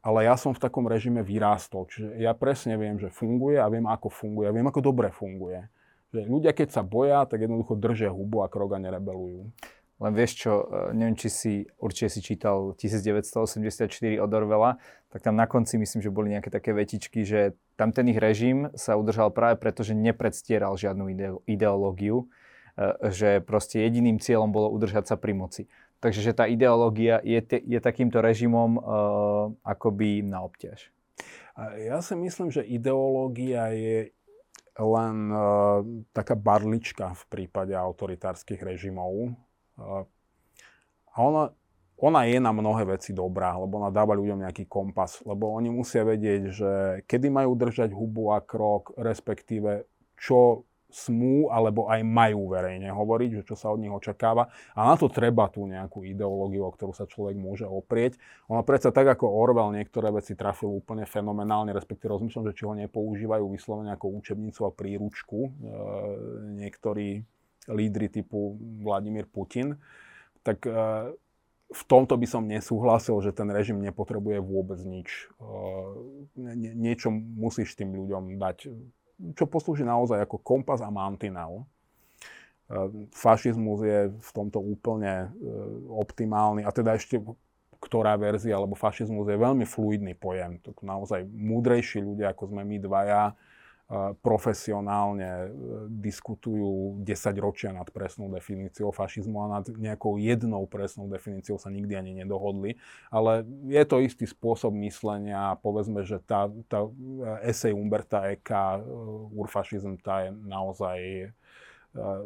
ale 0.02 0.26
ja 0.26 0.34
som 0.34 0.50
v 0.50 0.58
takom 0.58 0.90
režime 0.90 1.22
vyrástol. 1.22 1.86
Čiže 1.86 2.18
ja 2.18 2.34
presne 2.34 2.74
viem, 2.74 2.98
že 2.98 3.06
funguje 3.06 3.62
a 3.62 3.70
viem, 3.70 3.86
ako 3.86 4.10
funguje. 4.10 4.50
A 4.50 4.54
viem, 4.54 4.66
ako 4.66 4.82
dobre 4.82 5.14
funguje. 5.14 5.70
Že 6.10 6.26
ľudia, 6.26 6.50
keď 6.50 6.68
sa 6.74 6.82
boja, 6.82 7.22
tak 7.24 7.46
jednoducho 7.46 7.78
držia 7.78 8.10
hubu 8.10 8.42
a 8.42 8.50
krok 8.50 8.74
a 8.74 8.82
nerebelujú. 8.82 9.54
Len 10.02 10.12
vieš 10.18 10.42
čo, 10.42 10.66
e, 10.66 10.98
neviem, 10.98 11.14
či 11.14 11.28
si, 11.30 11.54
určite 11.78 12.10
si 12.10 12.20
čítal 12.20 12.74
1984 12.74 14.18
od 14.18 14.30
Orwella, 14.34 14.82
tak 15.14 15.22
tam 15.22 15.38
na 15.38 15.46
konci 15.46 15.78
myslím, 15.78 16.02
že 16.02 16.10
boli 16.10 16.34
nejaké 16.34 16.50
také 16.50 16.74
vetičky, 16.74 17.22
že 17.22 17.54
tam 17.78 17.94
ten 17.94 18.10
ich 18.10 18.18
režim 18.18 18.74
sa 18.74 18.98
udržal 18.98 19.30
práve 19.30 19.62
preto, 19.62 19.86
že 19.86 19.94
nepredstieral 19.94 20.74
žiadnu 20.74 21.06
ideológiu, 21.46 22.26
e, 22.74 23.14
že 23.14 23.38
proste 23.46 23.78
jediným 23.86 24.18
cieľom 24.18 24.50
bolo 24.50 24.74
udržať 24.74 25.14
sa 25.14 25.14
pri 25.14 25.38
moci. 25.38 25.70
Takže 26.02 26.18
že 26.18 26.32
tá 26.34 26.50
ideológia 26.50 27.22
je, 27.22 27.38
te, 27.38 27.62
je 27.62 27.78
takýmto 27.78 28.18
režimom 28.18 28.74
uh, 28.74 28.82
akoby 29.62 30.26
na 30.26 30.42
obťaž. 30.42 30.90
Ja 31.78 32.02
si 32.02 32.18
myslím, 32.18 32.50
že 32.50 32.66
ideológia 32.66 33.70
je 33.70 34.10
len 34.82 35.16
uh, 35.30 35.86
taká 36.10 36.34
barlička 36.34 37.14
v 37.14 37.24
prípade 37.30 37.70
autoritárskych 37.70 38.58
režimov. 38.58 39.38
Uh, 39.78 40.02
a 41.14 41.16
ona, 41.22 41.44
ona 41.94 42.26
je 42.26 42.42
na 42.42 42.50
mnohé 42.50 42.98
veci 42.98 43.14
dobrá, 43.14 43.54
lebo 43.54 43.78
ona 43.78 43.94
dáva 43.94 44.18
ľuďom 44.18 44.42
nejaký 44.42 44.66
kompas, 44.66 45.22
lebo 45.22 45.54
oni 45.54 45.70
musia 45.70 46.02
vedieť, 46.02 46.42
že 46.50 46.70
kedy 47.06 47.30
majú 47.30 47.54
držať 47.54 47.94
hubu 47.94 48.34
a 48.34 48.42
krok, 48.42 48.98
respektíve 48.98 49.86
čo 50.18 50.66
smú 50.92 51.48
alebo 51.48 51.88
aj 51.88 52.04
majú 52.04 52.52
verejne 52.52 52.92
hovoriť, 52.92 53.40
že 53.40 53.46
čo 53.48 53.54
sa 53.56 53.72
od 53.72 53.80
nich 53.80 53.90
očakáva. 53.92 54.52
A 54.76 54.92
na 54.92 54.94
to 54.94 55.08
treba 55.08 55.48
tú 55.48 55.64
nejakú 55.64 56.04
ideológiu, 56.04 56.68
o 56.68 56.70
ktorú 56.70 56.92
sa 56.92 57.08
človek 57.08 57.34
môže 57.36 57.64
oprieť. 57.64 58.20
Ono 58.52 58.60
predsa 58.62 58.92
tak 58.92 59.08
ako 59.08 59.26
Orwell 59.26 59.72
niektoré 59.72 60.12
veci 60.12 60.36
trafil 60.36 60.68
úplne 60.68 61.08
fenomenálne, 61.08 61.72
respektíve 61.72 62.12
rozmýšľam, 62.12 62.52
že 62.52 62.56
či 62.56 62.64
ho 62.68 62.76
nepoužívajú 62.76 63.44
vyslovene 63.48 63.90
ako 63.96 64.06
učebnicu 64.20 64.60
a 64.68 64.70
príručku 64.70 65.40
e, 65.48 65.50
niektorí 66.60 67.24
lídry 67.72 68.06
typu 68.12 68.58
Vladimír 68.84 69.24
Putin. 69.26 69.80
Tak 70.44 70.58
e, 70.66 70.72
v 71.72 71.82
tomto 71.88 72.20
by 72.20 72.26
som 72.28 72.44
nesúhlasil, 72.44 73.16
že 73.24 73.32
ten 73.32 73.48
režim 73.48 73.80
nepotrebuje 73.80 74.38
vôbec 74.44 74.80
nič. 74.84 75.32
E, 75.40 76.44
niečo 76.76 77.08
musíš 77.12 77.72
tým 77.78 77.96
ľuďom 77.96 78.36
dať 78.36 78.58
čo 79.34 79.44
poslúži 79.46 79.86
naozaj 79.86 80.24
ako 80.24 80.40
kompas 80.40 80.80
a 80.80 80.88
mantinel. 80.88 81.62
E, 81.62 81.64
fašizmus 83.14 83.80
je 83.84 84.00
v 84.12 84.30
tomto 84.34 84.58
úplne 84.58 85.28
e, 85.32 85.48
optimálny 85.92 86.64
a 86.64 86.70
teda 86.70 86.96
ešte 86.96 87.20
ktorá 87.82 88.14
verzia, 88.14 88.62
lebo 88.62 88.78
fašizmus 88.78 89.26
je 89.26 89.42
veľmi 89.42 89.66
fluidný 89.66 90.14
pojem. 90.14 90.62
To 90.62 90.70
naozaj 90.86 91.26
múdrejší 91.26 91.98
ľudia, 91.98 92.30
ako 92.30 92.54
sme 92.54 92.62
my 92.62 92.78
dvaja, 92.78 93.34
profesionálne 94.24 95.28
e, 95.28 95.48
diskutujú 96.00 96.96
10 97.04 97.44
ročia 97.44 97.76
nad 97.76 97.84
presnou 97.92 98.32
definíciou 98.32 98.88
fašizmu 98.88 99.36
a 99.44 99.60
nad 99.60 99.64
nejakou 99.68 100.16
jednou 100.16 100.64
presnou 100.64 101.12
definíciou 101.12 101.60
sa 101.60 101.68
nikdy 101.68 101.92
ani 101.92 102.12
nedohodli. 102.24 102.80
Ale 103.12 103.44
je 103.68 103.84
to 103.84 104.00
istý 104.00 104.24
spôsob 104.24 104.72
myslenia. 104.80 105.60
Povedzme, 105.60 106.08
že 106.08 106.24
tá, 106.24 106.48
tá 106.72 106.88
esej 107.44 107.76
Umberta 107.76 108.32
Eka, 108.32 108.80
e, 108.80 108.82
Urfašizm, 109.36 110.00
tá 110.00 110.24
je 110.24 110.30
naozaj 110.40 110.98
e, 110.98 111.26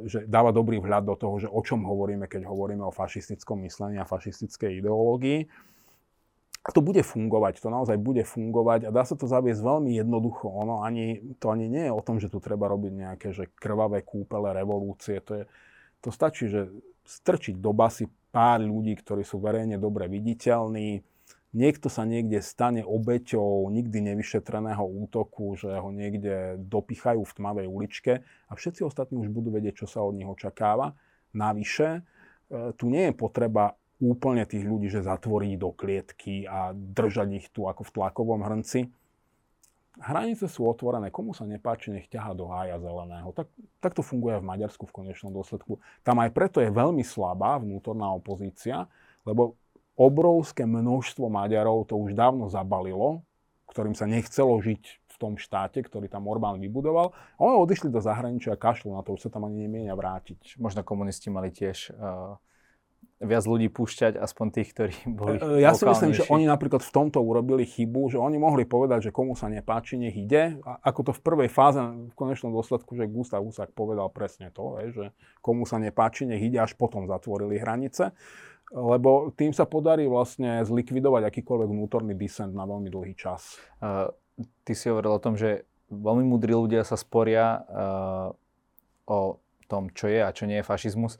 že 0.06 0.22
dáva 0.30 0.54
dobrý 0.54 0.78
vhľad 0.78 1.02
do 1.02 1.18
toho, 1.18 1.34
že 1.42 1.48
o 1.50 1.58
čom 1.66 1.82
hovoríme, 1.82 2.30
keď 2.30 2.46
hovoríme 2.46 2.86
o 2.86 2.94
fašistickom 2.94 3.66
myslení 3.66 3.98
a 3.98 4.06
fašistickej 4.06 4.78
ideológii 4.78 5.50
to 6.74 6.82
bude 6.82 6.98
fungovať, 7.06 7.62
to 7.62 7.70
naozaj 7.70 7.94
bude 7.94 8.26
fungovať 8.26 8.88
a 8.88 8.94
dá 8.94 9.06
sa 9.06 9.14
to 9.14 9.30
zaviesť 9.30 9.62
veľmi 9.62 9.94
jednoducho. 10.02 10.50
Ono 10.50 10.82
ani, 10.82 11.36
to 11.38 11.54
ani 11.54 11.70
nie 11.70 11.86
je 11.86 11.92
o 11.94 12.02
tom, 12.02 12.18
že 12.18 12.26
tu 12.26 12.42
treba 12.42 12.66
robiť 12.66 12.92
nejaké 12.92 13.28
že 13.30 13.52
krvavé 13.54 14.02
kúpele, 14.02 14.50
revolúcie. 14.50 15.22
To, 15.22 15.32
je, 15.38 15.44
to 16.02 16.10
stačí, 16.10 16.50
že 16.50 16.66
strčiť 17.06 17.62
do 17.62 17.70
basy 17.70 18.10
pár 18.34 18.58
ľudí, 18.60 18.98
ktorí 18.98 19.22
sú 19.22 19.38
verejne 19.38 19.78
dobre 19.78 20.10
viditeľní, 20.10 21.06
niekto 21.56 21.88
sa 21.88 22.02
niekde 22.04 22.42
stane 22.44 22.82
obeťou 22.82 23.70
nikdy 23.72 24.12
nevyšetreného 24.12 24.82
útoku, 24.82 25.56
že 25.56 25.70
ho 25.70 25.88
niekde 25.88 26.60
dopichajú 26.60 27.22
v 27.24 27.36
tmavej 27.36 27.66
uličke 27.70 28.12
a 28.20 28.52
všetci 28.52 28.84
ostatní 28.84 29.16
už 29.22 29.32
budú 29.32 29.54
vedieť, 29.54 29.84
čo 29.84 29.86
sa 29.88 30.04
od 30.04 30.18
nich 30.18 30.28
očakáva. 30.28 30.92
Navyše, 31.32 31.88
e, 31.96 32.00
tu 32.76 32.92
nie 32.92 33.08
je 33.08 33.14
potreba 33.14 33.78
úplne 33.96 34.44
tých 34.44 34.64
ľudí, 34.64 34.92
že 34.92 35.04
zatvorí 35.04 35.56
do 35.56 35.72
klietky 35.72 36.44
a 36.44 36.76
držať 36.76 37.28
ich 37.32 37.46
tu 37.48 37.64
ako 37.64 37.80
v 37.84 37.94
tlakovom 37.96 38.44
hrnci. 38.44 38.92
Hranice 39.96 40.44
sú 40.52 40.68
otvorené, 40.68 41.08
komu 41.08 41.32
sa 41.32 41.48
nepáči, 41.48 41.88
nech 41.88 42.04
ťaha 42.12 42.36
do 42.36 42.52
hája 42.52 42.76
zeleného. 42.76 43.32
Tak, 43.32 43.48
tak 43.80 43.96
to 43.96 44.04
funguje 44.04 44.36
v 44.36 44.44
Maďarsku 44.44 44.84
v 44.84 44.92
konečnom 44.92 45.32
dôsledku. 45.32 45.80
Tam 46.04 46.20
aj 46.20 46.36
preto 46.36 46.60
je 46.60 46.68
veľmi 46.68 47.00
slabá 47.00 47.56
vnútorná 47.56 48.12
opozícia, 48.12 48.84
lebo 49.24 49.56
obrovské 49.96 50.68
množstvo 50.68 51.32
Maďarov 51.32 51.88
to 51.88 51.96
už 51.96 52.12
dávno 52.12 52.52
zabalilo, 52.52 53.24
ktorým 53.72 53.96
sa 53.96 54.04
nechcelo 54.04 54.60
žiť 54.60 54.84
v 55.08 55.16
tom 55.16 55.40
štáte, 55.40 55.80
ktorý 55.80 56.12
tam 56.12 56.28
Orbán 56.28 56.60
vybudoval. 56.60 57.16
A 57.16 57.40
oni 57.40 57.56
odišli 57.56 57.88
do 57.88 58.04
zahraničia 58.04 58.52
a 58.52 58.60
kašľú 58.60 58.92
na 58.92 59.00
to, 59.00 59.16
už 59.16 59.24
sa 59.24 59.32
tam 59.32 59.48
ani 59.48 59.64
nemienia 59.64 59.96
vrátiť. 59.96 60.60
Možno 60.60 60.84
komunisti 60.84 61.32
mali 61.32 61.48
tiež 61.48 61.96
uh 61.96 62.36
viac 63.16 63.48
ľudí 63.48 63.72
púšťať, 63.72 64.20
aspoň 64.20 64.46
tých, 64.52 64.68
ktorí 64.76 64.94
boli 65.08 65.40
e, 65.40 65.64
Ja 65.64 65.72
si 65.72 65.88
myslím, 65.88 66.12
že 66.12 66.28
oni 66.28 66.44
napríklad 66.44 66.84
v 66.84 66.92
tomto 66.92 67.24
urobili 67.24 67.64
chybu, 67.64 68.12
že 68.12 68.18
oni 68.20 68.36
mohli 68.36 68.68
povedať, 68.68 69.08
že 69.08 69.10
komu 69.14 69.32
sa 69.32 69.48
nepáči, 69.48 69.96
nech 69.96 70.12
ide. 70.12 70.60
A 70.68 70.76
ako 70.84 71.10
to 71.10 71.12
v 71.16 71.20
prvej 71.24 71.48
fáze, 71.48 71.80
v 71.80 72.12
konečnom 72.12 72.52
dôsledku, 72.52 72.92
že 72.92 73.08
Gustav 73.08 73.40
Husák 73.40 73.72
povedal 73.72 74.12
presne 74.12 74.52
to, 74.52 74.76
že 74.92 75.16
komu 75.40 75.64
sa 75.64 75.80
nepáči, 75.80 76.28
nech 76.28 76.44
ide, 76.44 76.60
až 76.60 76.76
potom 76.76 77.08
zatvorili 77.08 77.56
hranice. 77.56 78.12
Lebo 78.74 79.32
tým 79.32 79.54
sa 79.56 79.64
podarí 79.64 80.04
vlastne 80.10 80.60
zlikvidovať 80.66 81.30
akýkoľvek 81.30 81.68
vnútorný 81.70 82.12
disent 82.18 82.52
na 82.52 82.68
veľmi 82.68 82.92
dlhý 82.92 83.14
čas. 83.16 83.56
Uh, 83.80 84.12
ty 84.66 84.76
si 84.76 84.92
hovoril 84.92 85.16
o 85.16 85.22
tom, 85.22 85.38
že 85.38 85.64
veľmi 85.88 86.26
múdri 86.26 86.52
ľudia 86.52 86.82
sa 86.82 86.98
sporia 86.98 87.62
uh, 87.64 88.28
o 89.06 89.38
tom, 89.70 89.88
čo 89.94 90.10
je 90.10 90.18
a 90.18 90.34
čo 90.34 90.44
nie 90.50 90.58
je 90.60 90.66
fašizmus. 90.66 91.18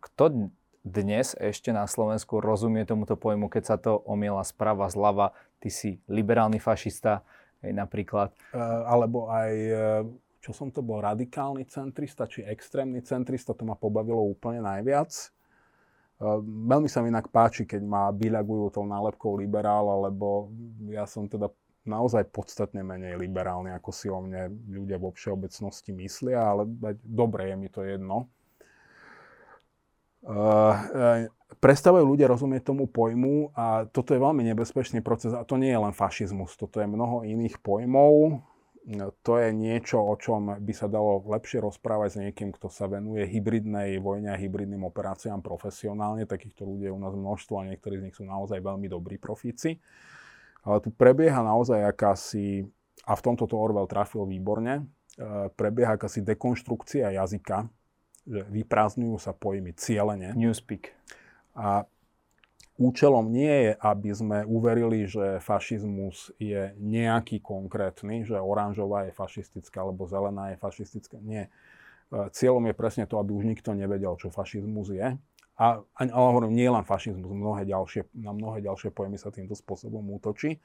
Kto 0.00 0.52
dnes 0.80 1.36
ešte 1.36 1.70
na 1.70 1.84
Slovensku 1.84 2.40
rozumie 2.40 2.88
tomuto 2.88 3.12
pojmu, 3.16 3.52
keď 3.52 3.62
sa 3.64 3.76
to 3.76 4.00
omiela 4.08 4.40
sprava, 4.42 4.88
zľava, 4.88 5.36
ty 5.60 5.68
si 5.68 6.00
liberálny 6.08 6.56
fašista, 6.56 7.20
hej, 7.60 7.76
napríklad. 7.76 8.32
Uh, 8.52 8.88
alebo 8.88 9.28
aj, 9.28 9.52
čo 10.40 10.56
som 10.56 10.72
to 10.72 10.80
bol, 10.80 11.04
radikálny 11.04 11.68
centrista, 11.68 12.24
či 12.24 12.40
extrémny 12.44 13.04
centrista, 13.04 13.52
to 13.52 13.68
ma 13.68 13.76
pobavilo 13.76 14.24
úplne 14.24 14.64
najviac. 14.64 15.12
Uh, 16.16 16.40
veľmi 16.44 16.88
sa 16.88 17.04
mi 17.04 17.12
inak 17.12 17.28
páči, 17.28 17.68
keď 17.68 17.84
ma 17.84 18.08
byľagujú 18.08 18.72
tou 18.72 18.88
nálepkou 18.88 19.36
liberál, 19.36 20.08
lebo 20.08 20.48
ja 20.88 21.04
som 21.04 21.28
teda 21.28 21.52
naozaj 21.84 22.28
podstatne 22.32 22.84
menej 22.84 23.16
liberálny, 23.16 23.72
ako 23.72 23.90
si 23.92 24.08
o 24.12 24.20
mne 24.20 24.52
ľudia 24.68 25.00
vo 25.00 25.12
všeobecnosti 25.12 25.92
myslia, 25.96 26.40
ale 26.40 26.68
dobre 27.04 27.52
je 27.52 27.56
mi 27.56 27.68
to 27.72 27.84
jedno. 27.84 28.28
Uh, 30.20 31.28
prestávajú 31.60 32.04
ľudia 32.04 32.28
rozumieť 32.28 32.72
tomu 32.72 32.88
pojmu 32.88 33.56
a 33.56 33.88
toto 33.88 34.12
je 34.12 34.20
veľmi 34.20 34.44
nebezpečný 34.52 35.00
proces 35.00 35.32
a 35.32 35.44
to 35.44 35.56
nie 35.56 35.72
je 35.72 35.80
len 35.80 35.92
fašizmus, 35.96 36.56
toto 36.56 36.80
je 36.80 36.88
mnoho 36.88 37.24
iných 37.24 37.60
pojmov. 37.60 38.44
To 39.22 39.32
je 39.36 39.52
niečo, 39.52 40.00
o 40.00 40.16
čom 40.16 40.56
by 40.56 40.72
sa 40.72 40.88
dalo 40.88 41.20
lepšie 41.28 41.60
rozprávať 41.60 42.08
s 42.10 42.16
niekým, 42.16 42.48
kto 42.50 42.72
sa 42.72 42.88
venuje 42.88 43.28
hybridnej 43.28 44.00
vojne 44.00 44.32
a 44.32 44.40
hybridným 44.40 44.82
operáciám 44.88 45.44
profesionálne. 45.44 46.24
Takýchto 46.24 46.64
ľudí 46.64 46.88
je 46.88 46.96
u 46.96 46.98
nás 46.98 47.12
množstvo 47.12 47.60
a 47.60 47.68
niektorí 47.70 48.00
z 48.00 48.04
nich 48.08 48.16
sú 48.16 48.24
naozaj 48.24 48.56
veľmi 48.58 48.88
dobrí 48.88 49.20
profíci. 49.20 49.78
Ale 50.64 50.80
tu 50.80 50.90
prebieha 50.90 51.44
naozaj 51.44 51.86
akási, 51.86 52.66
a 53.04 53.12
v 53.14 53.22
tomto 53.22 53.44
to 53.44 53.60
Orwell 53.60 53.86
trafil 53.86 54.24
výborne, 54.24 54.88
prebieha 55.60 56.00
akási 56.00 56.24
dekonštrukcia 56.24 57.14
jazyka, 57.14 57.68
že 58.28 58.44
vyprázdňujú 58.48 59.16
sa 59.20 59.32
pojmy 59.32 59.72
cieľene. 59.76 60.36
Newspeak. 60.36 60.92
A 61.56 61.84
účelom 62.80 63.28
nie 63.28 63.68
je, 63.68 63.72
aby 63.76 64.10
sme 64.16 64.38
uverili, 64.48 65.04
že 65.04 65.44
fašizmus 65.44 66.32
je 66.40 66.72
nejaký 66.80 67.44
konkrétny, 67.44 68.24
že 68.24 68.40
oranžová 68.40 69.04
je 69.08 69.12
fašistická 69.12 69.84
alebo 69.84 70.08
zelená 70.08 70.56
je 70.56 70.56
fašistická. 70.56 71.20
Nie. 71.20 71.52
E, 72.08 72.32
cieľom 72.32 72.64
je 72.72 72.74
presne 72.74 73.04
to, 73.04 73.20
aby 73.20 73.36
už 73.36 73.44
nikto 73.44 73.76
nevedel, 73.76 74.16
čo 74.16 74.32
fašizmus 74.32 74.96
je. 74.96 75.08
A, 75.60 75.84
ale 76.00 76.08
hovorím, 76.08 76.56
nie 76.56 76.72
len 76.72 76.80
fašizmus, 76.88 77.28
mnohé 77.28 77.68
ďalšie, 77.68 78.08
na 78.16 78.32
mnohé 78.32 78.64
ďalšie 78.64 78.96
pojmy 78.96 79.20
sa 79.20 79.28
týmto 79.28 79.52
spôsobom 79.52 80.00
útočí. 80.16 80.56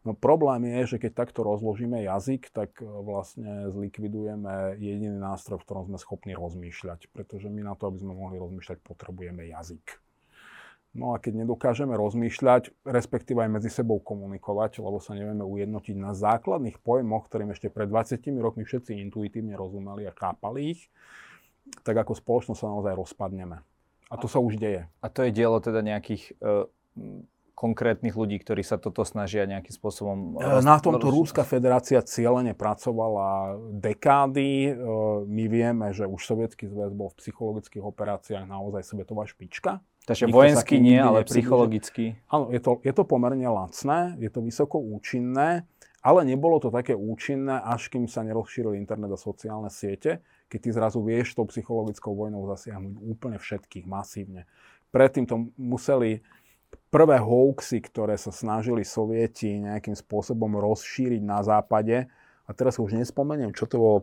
No 0.00 0.16
problém 0.16 0.64
je, 0.64 0.96
že 0.96 1.00
keď 1.02 1.12
takto 1.28 1.44
rozložíme 1.44 2.00
jazyk, 2.00 2.48
tak 2.56 2.80
e, 2.80 2.88
vlastne 2.88 3.68
zlikvidujeme 3.68 4.80
jediný 4.80 5.20
nástroj, 5.20 5.60
v 5.60 5.66
ktorom 5.68 5.84
sme 5.92 6.00
schopní 6.00 6.32
rozmýšľať. 6.32 7.12
Pretože 7.12 7.52
my 7.52 7.60
na 7.60 7.76
to, 7.76 7.92
aby 7.92 8.00
sme 8.00 8.16
mohli 8.16 8.40
rozmýšľať, 8.40 8.80
potrebujeme 8.80 9.44
jazyk. 9.52 10.00
No 10.90 11.14
a 11.14 11.22
keď 11.22 11.46
nedokážeme 11.46 11.94
rozmýšľať, 11.94 12.74
respektíve 12.82 13.38
aj 13.38 13.60
medzi 13.60 13.70
sebou 13.70 14.02
komunikovať, 14.02 14.82
lebo 14.82 14.98
sa 14.98 15.14
nevieme 15.14 15.46
ujednotiť 15.46 15.94
na 15.94 16.16
základných 16.18 16.82
pojmoch, 16.82 17.30
ktorým 17.30 17.54
ešte 17.54 17.70
pred 17.70 17.86
20 17.86 18.18
rokmi 18.42 18.66
všetci 18.66 18.98
intuitívne 18.98 19.54
rozumeli 19.54 20.10
a 20.10 20.16
chápali 20.16 20.74
ich, 20.74 20.90
tak 21.86 21.94
ako 21.94 22.18
spoločnosť 22.18 22.58
sa 22.58 22.72
naozaj 22.74 22.98
rozpadneme. 22.98 23.62
A 24.10 24.14
to 24.18 24.26
sa 24.26 24.42
už 24.42 24.58
deje. 24.58 24.90
A 24.98 25.06
to 25.06 25.22
je 25.22 25.30
dielo 25.30 25.62
teda 25.62 25.78
nejakých 25.86 26.34
uh, 26.42 26.66
konkrétnych 27.60 28.16
ľudí, 28.16 28.40
ktorí 28.40 28.64
sa 28.64 28.80
toto 28.80 29.04
snažia 29.04 29.44
nejakým 29.44 29.76
spôsobom... 29.76 30.40
Roz... 30.40 30.64
Na 30.64 30.80
tomto 30.80 31.12
Rúska 31.12 31.44
federácia 31.44 32.00
cieľene 32.00 32.56
pracovala 32.56 33.60
dekády. 33.76 34.72
My 35.28 35.44
vieme, 35.44 35.92
že 35.92 36.08
už 36.08 36.24
sovietský 36.24 36.72
zväz 36.72 36.96
bol 36.96 37.12
v 37.12 37.20
psychologických 37.20 37.84
operáciách 37.84 38.48
naozaj 38.48 38.88
svetová 38.88 39.28
špička. 39.28 39.84
Takže 40.08 40.32
vojenský 40.32 40.80
nie, 40.80 40.96
ale 40.96 41.28
psychologicky. 41.28 42.16
Áno, 42.32 42.48
je 42.48 42.64
to, 42.64 42.80
je 42.80 42.92
to 42.96 43.04
pomerne 43.04 43.44
lacné, 43.44 44.16
je 44.16 44.32
to 44.32 44.40
vysoko 44.40 44.80
účinné, 44.80 45.68
ale 46.00 46.24
nebolo 46.24 46.56
to 46.64 46.72
také 46.72 46.96
účinné, 46.96 47.60
až 47.60 47.92
kým 47.92 48.08
sa 48.08 48.24
nerozšíril 48.24 48.72
internet 48.80 49.12
a 49.12 49.20
sociálne 49.20 49.68
siete, 49.68 50.24
keď 50.48 50.58
ty 50.64 50.70
zrazu 50.72 51.04
vieš 51.04 51.36
tou 51.36 51.44
psychologickou 51.44 52.16
vojnou 52.16 52.48
zasiahnuť 52.56 52.96
úplne 53.04 53.36
všetkých 53.36 53.84
masívne. 53.84 54.48
Predtým 54.90 55.28
to 55.28 55.52
museli 55.54 56.24
prvé 56.90 57.22
hoaxy, 57.22 57.78
ktoré 57.80 58.18
sa 58.18 58.34
snažili 58.34 58.82
sovieti 58.82 59.62
nejakým 59.62 59.94
spôsobom 59.94 60.58
rozšíriť 60.58 61.22
na 61.22 61.40
západe, 61.46 62.10
a 62.44 62.50
teraz 62.50 62.82
už 62.82 62.98
nespomeniem, 62.98 63.54
čo 63.54 63.70
to 63.70 63.78
bolo 63.78 63.98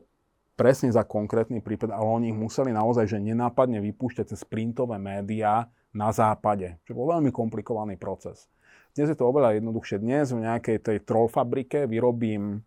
presne 0.56 0.88
za 0.88 1.04
konkrétny 1.04 1.60
prípad, 1.60 1.92
ale 1.92 2.08
oni 2.08 2.26
ich 2.32 2.40
museli 2.40 2.72
naozaj 2.72 3.12
že 3.12 3.20
nenápadne 3.20 3.84
vypúšťať 3.84 4.34
cez 4.34 4.42
printové 4.48 4.96
médiá 4.98 5.68
na 5.92 6.10
západe, 6.16 6.80
čo 6.88 6.96
bol 6.96 7.12
veľmi 7.12 7.30
komplikovaný 7.30 8.00
proces. 8.00 8.48
Dnes 8.96 9.14
je 9.14 9.20
to 9.20 9.30
oveľa 9.30 9.60
jednoduchšie. 9.60 10.02
Dnes 10.02 10.34
v 10.34 10.48
nejakej 10.48 10.78
tej 10.82 10.98
troll 11.06 11.30
fabrike 11.30 11.86
vyrobím 11.86 12.66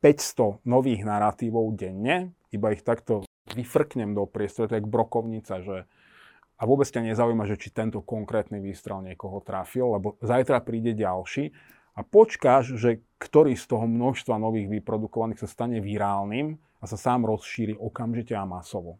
500 0.00 0.64
nových 0.64 1.04
narratívov 1.04 1.76
denne, 1.76 2.32
iba 2.54 2.72
ich 2.72 2.80
takto 2.80 3.26
vyfrknem 3.52 4.16
do 4.16 4.24
priestoru, 4.24 4.70
to 4.70 4.78
je 4.80 4.86
brokovnica, 4.86 5.60
že 5.60 5.84
a 6.54 6.62
vôbec 6.64 6.86
ťa 6.86 7.02
nezaujíma, 7.02 7.50
že 7.50 7.58
či 7.58 7.74
tento 7.74 7.98
konkrétny 7.98 8.62
výstrel 8.62 9.02
niekoho 9.02 9.42
trafil, 9.42 9.98
lebo 9.98 10.14
zajtra 10.22 10.62
príde 10.62 10.94
ďalší 10.94 11.50
a 11.94 12.02
počkáš, 12.02 12.78
že 12.78 13.02
ktorý 13.18 13.54
z 13.58 13.64
toho 13.70 13.86
množstva 13.86 14.38
nových 14.38 14.70
vyprodukovaných 14.70 15.42
sa 15.42 15.48
stane 15.50 15.78
virálnym 15.82 16.58
a 16.78 16.84
sa 16.86 16.98
sám 16.98 17.26
rozšíri 17.26 17.78
okamžite 17.78 18.34
a 18.34 18.44
masovo. 18.46 18.98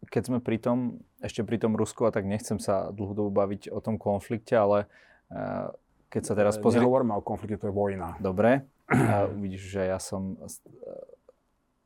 Keď 0.00 0.22
sme 0.26 0.38
pri 0.40 0.56
tom, 0.56 1.04
ešte 1.20 1.44
pri 1.44 1.60
tom 1.60 1.76
Rusku, 1.76 2.08
a 2.08 2.14
tak 2.14 2.24
nechcem 2.24 2.56
sa 2.56 2.88
dlhodobo 2.88 3.28
baviť 3.28 3.68
o 3.68 3.84
tom 3.84 4.00
konflikte, 4.00 4.56
ale 4.56 4.88
keď 6.08 6.22
sa 6.24 6.34
teraz 6.34 6.56
pozrieme... 6.56 6.88
Nehovoríme 6.88 7.14
o 7.14 7.22
konflikte, 7.22 7.60
to 7.60 7.68
je 7.68 7.74
vojna. 7.76 8.16
Dobre. 8.18 8.64
Vidíš, 9.36 9.76
že 9.76 9.82
ja 9.86 10.00
som 10.00 10.40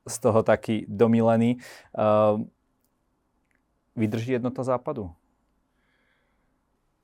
z 0.04 0.16
toho 0.22 0.40
taký 0.46 0.86
domilený. 0.86 1.58
Vydrží 3.94 4.34
jednota 4.34 4.66
západu? 4.66 5.14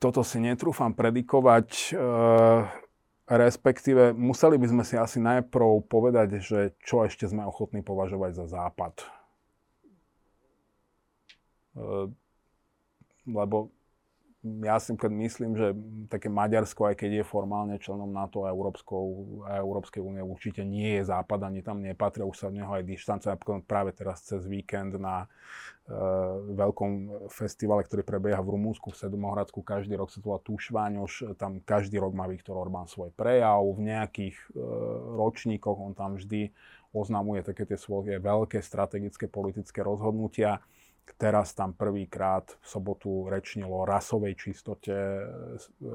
Toto 0.00 0.24
si 0.24 0.40
netrúfam 0.40 0.90
predikovať, 0.96 1.68
e, 1.70 1.92
respektíve 3.30 4.16
museli 4.16 4.56
by 4.56 4.66
sme 4.66 4.82
si 4.82 4.96
asi 4.96 5.20
najprv 5.22 5.86
povedať, 5.86 6.40
že 6.42 6.72
čo 6.82 7.04
ešte 7.04 7.28
sme 7.28 7.46
ochotní 7.46 7.84
považovať 7.84 8.32
za 8.42 8.46
západ. 8.48 8.94
E, 9.00 9.06
lebo 13.28 13.70
ja 14.40 14.80
si 14.80 14.96
myslím, 14.96 15.52
že 15.52 15.76
také 16.08 16.32
Maďarsko, 16.32 16.88
aj 16.88 16.96
keď 16.96 17.20
je 17.20 17.24
formálne 17.28 17.76
členom 17.76 18.08
NATO 18.08 18.48
a, 18.48 18.52
Európskou, 18.52 19.04
a 19.44 19.60
Európskej 19.60 20.00
únie, 20.00 20.24
určite 20.24 20.64
nie 20.64 20.96
je 20.96 21.12
západ, 21.12 21.44
ani 21.44 21.60
tam 21.60 21.84
nepatria, 21.84 22.24
už 22.24 22.36
sa 22.40 22.48
v 22.48 22.64
neho 22.64 22.72
aj 22.72 22.88
dištancuje. 22.88 23.36
Práve 23.68 23.92
teraz 23.92 24.24
cez 24.24 24.48
víkend 24.48 24.96
na 24.96 25.28
uh, 25.28 26.40
veľkom 26.56 27.28
festivale, 27.28 27.84
ktorý 27.84 28.00
prebieha 28.00 28.40
v 28.40 28.56
Rumúnsku, 28.56 28.88
v 28.88 29.00
Sedomohradsku, 29.04 29.60
každý 29.60 29.92
rok 30.00 30.08
sa 30.08 30.24
to 30.24 30.32
volá 30.32 30.40
Tušváňoš, 30.40 31.36
tam 31.36 31.60
každý 31.60 32.00
rok 32.00 32.16
má 32.16 32.24
Viktor 32.24 32.56
Orbán 32.56 32.88
svoj 32.88 33.12
prejav, 33.12 33.60
v 33.76 33.92
nejakých 33.92 34.40
uh, 34.56 35.20
ročníkoch 35.20 35.76
on 35.76 35.92
tam 35.92 36.16
vždy 36.16 36.48
oznamuje 36.96 37.44
také 37.44 37.68
tie 37.68 37.76
svoje 37.76 38.16
veľké 38.16 38.58
strategické 38.64 39.28
politické 39.28 39.84
rozhodnutia 39.84 40.64
Teraz 41.20 41.52
tam 41.52 41.76
prvýkrát 41.76 42.48
v 42.48 42.66
sobotu 42.66 43.28
rečnilo 43.28 43.84
o 43.84 43.88
rasovej 43.88 44.40
čistote 44.40 44.96
e, 44.96 45.24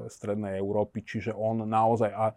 strednej 0.06 0.54
Európy, 0.54 1.02
čiže 1.02 1.34
on 1.34 1.66
naozaj, 1.66 2.10
a 2.14 2.30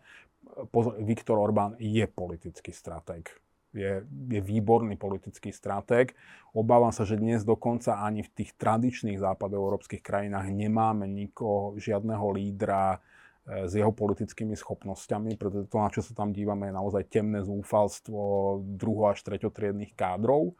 pozor, 0.74 0.98
Viktor 0.98 1.38
Orbán 1.38 1.78
je 1.78 2.10
politický 2.10 2.74
stratég. 2.74 3.30
Je, 3.70 4.02
je 4.10 4.42
výborný 4.42 4.98
politický 4.98 5.54
stratég. 5.54 6.18
Obávam 6.58 6.90
sa, 6.90 7.06
že 7.06 7.22
dnes 7.22 7.46
dokonca 7.46 8.02
ani 8.02 8.26
v 8.26 8.34
tých 8.42 8.58
tradičných 8.58 9.22
západoeurópskych 9.22 10.02
krajinách 10.02 10.50
nemáme 10.50 11.06
nikoho, 11.06 11.78
žiadneho 11.78 12.26
lídra 12.34 12.98
e, 12.98 13.70
s 13.70 13.78
jeho 13.78 13.94
politickými 13.94 14.58
schopnosťami, 14.58 15.38
pretože 15.38 15.70
to, 15.70 15.78
na 15.78 15.94
čo 15.94 16.02
sa 16.02 16.18
tam 16.18 16.34
dívame, 16.34 16.74
je 16.74 16.80
naozaj 16.82 17.06
temné 17.06 17.46
zúfalstvo 17.46 18.58
druho- 18.66 19.14
až 19.14 19.22
treťotriedných 19.22 19.94
kádrov. 19.94 20.58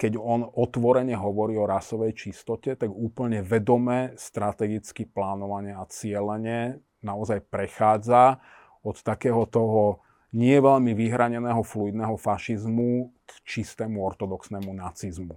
Keď 0.00 0.16
on 0.16 0.48
otvorene 0.48 1.12
hovorí 1.12 1.60
o 1.60 1.68
rasovej 1.68 2.16
čistote, 2.16 2.72
tak 2.72 2.88
úplne 2.88 3.44
vedome, 3.44 4.16
strategicky 4.16 5.04
plánovanie 5.04 5.76
a 5.76 5.84
cieľenie 5.84 6.80
naozaj 7.04 7.44
prechádza 7.52 8.40
od 8.80 8.96
takého 9.04 9.44
toho 9.44 10.00
nie 10.32 10.56
veľmi 10.56 10.96
vyhraneného 10.96 11.60
fluidného 11.60 12.16
fašizmu 12.16 13.12
k 13.28 13.30
čistému 13.44 14.00
ortodoxnému 14.00 14.72
nacizmu. 14.72 15.36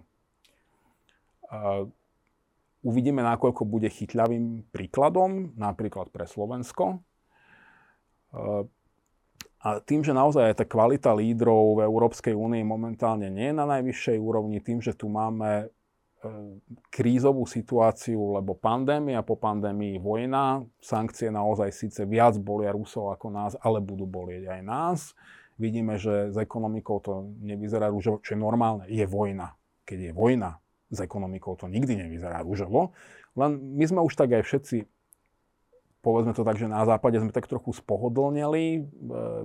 Uvidíme, 2.84 3.20
nakoľko 3.20 3.68
bude 3.68 3.92
chytľavým 3.92 4.72
príkladom, 4.72 5.56
napríklad 5.60 6.08
pre 6.08 6.24
Slovensko. 6.24 7.04
A 9.64 9.80
tým, 9.80 10.04
že 10.04 10.12
naozaj 10.12 10.60
tá 10.60 10.68
kvalita 10.68 11.16
lídrov 11.16 11.80
v 11.80 11.88
Európskej 11.88 12.36
únii 12.36 12.68
momentálne 12.68 13.32
nie 13.32 13.50
je 13.52 13.56
na 13.56 13.64
najvyššej 13.64 14.18
úrovni, 14.20 14.60
tým, 14.60 14.84
že 14.84 14.92
tu 14.92 15.08
máme 15.08 15.72
E, 16.24 16.30
krízovú 16.88 17.44
situáciu, 17.44 18.40
lebo 18.40 18.56
pandémia, 18.56 19.20
po 19.28 19.36
pandémii 19.36 20.00
vojna, 20.00 20.64
sankcie 20.80 21.28
naozaj 21.28 21.76
síce 21.76 22.08
viac 22.08 22.40
bolia 22.40 22.72
Rusov 22.72 23.12
ako 23.12 23.28
nás, 23.28 23.60
ale 23.60 23.84
budú 23.84 24.08
bolieť 24.08 24.48
aj 24.48 24.62
nás. 24.64 25.00
Vidíme, 25.60 26.00
že 26.00 26.32
s 26.32 26.38
ekonomikou 26.40 27.04
to 27.04 27.28
nevyzerá 27.44 27.92
rúžovo, 27.92 28.24
čo 28.24 28.34
je 28.34 28.40
normálne. 28.40 28.88
Je 28.88 29.04
vojna. 29.04 29.60
Keď 29.84 30.00
je 30.00 30.12
vojna 30.16 30.64
s 30.88 31.04
ekonomikou, 31.04 31.60
to 31.60 31.68
nikdy 31.68 32.00
nevyzerá 32.00 32.40
rúžovo. 32.40 32.96
Len 33.36 33.60
my 33.76 33.84
sme 33.84 34.00
už 34.08 34.16
tak 34.16 34.32
aj 34.32 34.48
všetci, 34.48 34.78
povedzme 36.04 36.36
to 36.36 36.44
tak, 36.44 36.60
že 36.60 36.68
na 36.68 36.84
západe 36.84 37.16
sme 37.18 37.32
tak 37.32 37.48
trochu 37.48 37.72
spohodlneli. 37.72 38.66
E, 38.78 38.82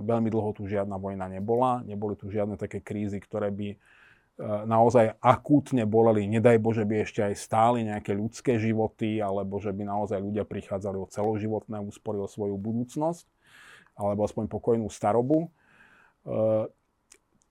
veľmi 0.03 0.27
dlho 0.27 0.51
tu 0.53 0.67
žiadna 0.67 0.99
vojna 0.99 1.31
nebola. 1.31 1.81
Neboli 1.87 2.19
tu 2.19 2.27
žiadne 2.27 2.59
také 2.59 2.83
krízy, 2.83 3.23
ktoré 3.23 3.49
by 3.49 3.79
naozaj 4.39 5.19
akútne 5.19 5.83
boleli, 5.83 6.23
nedaj 6.23 6.63
Bože 6.63 6.87
by 6.87 7.03
ešte 7.03 7.19
aj 7.19 7.35
stáli 7.35 7.83
nejaké 7.83 8.15
ľudské 8.15 8.55
životy, 8.55 9.19
alebo 9.19 9.59
že 9.59 9.75
by 9.75 9.83
naozaj 9.83 10.15
ľudia 10.15 10.47
prichádzali 10.47 10.95
o 10.95 11.11
celoživotné 11.11 11.83
úspory, 11.83 12.23
o 12.23 12.27
svoju 12.27 12.55
budúcnosť, 12.55 13.27
alebo 13.99 14.23
aspoň 14.23 14.47
pokojnú 14.47 14.87
starobu. 14.87 15.51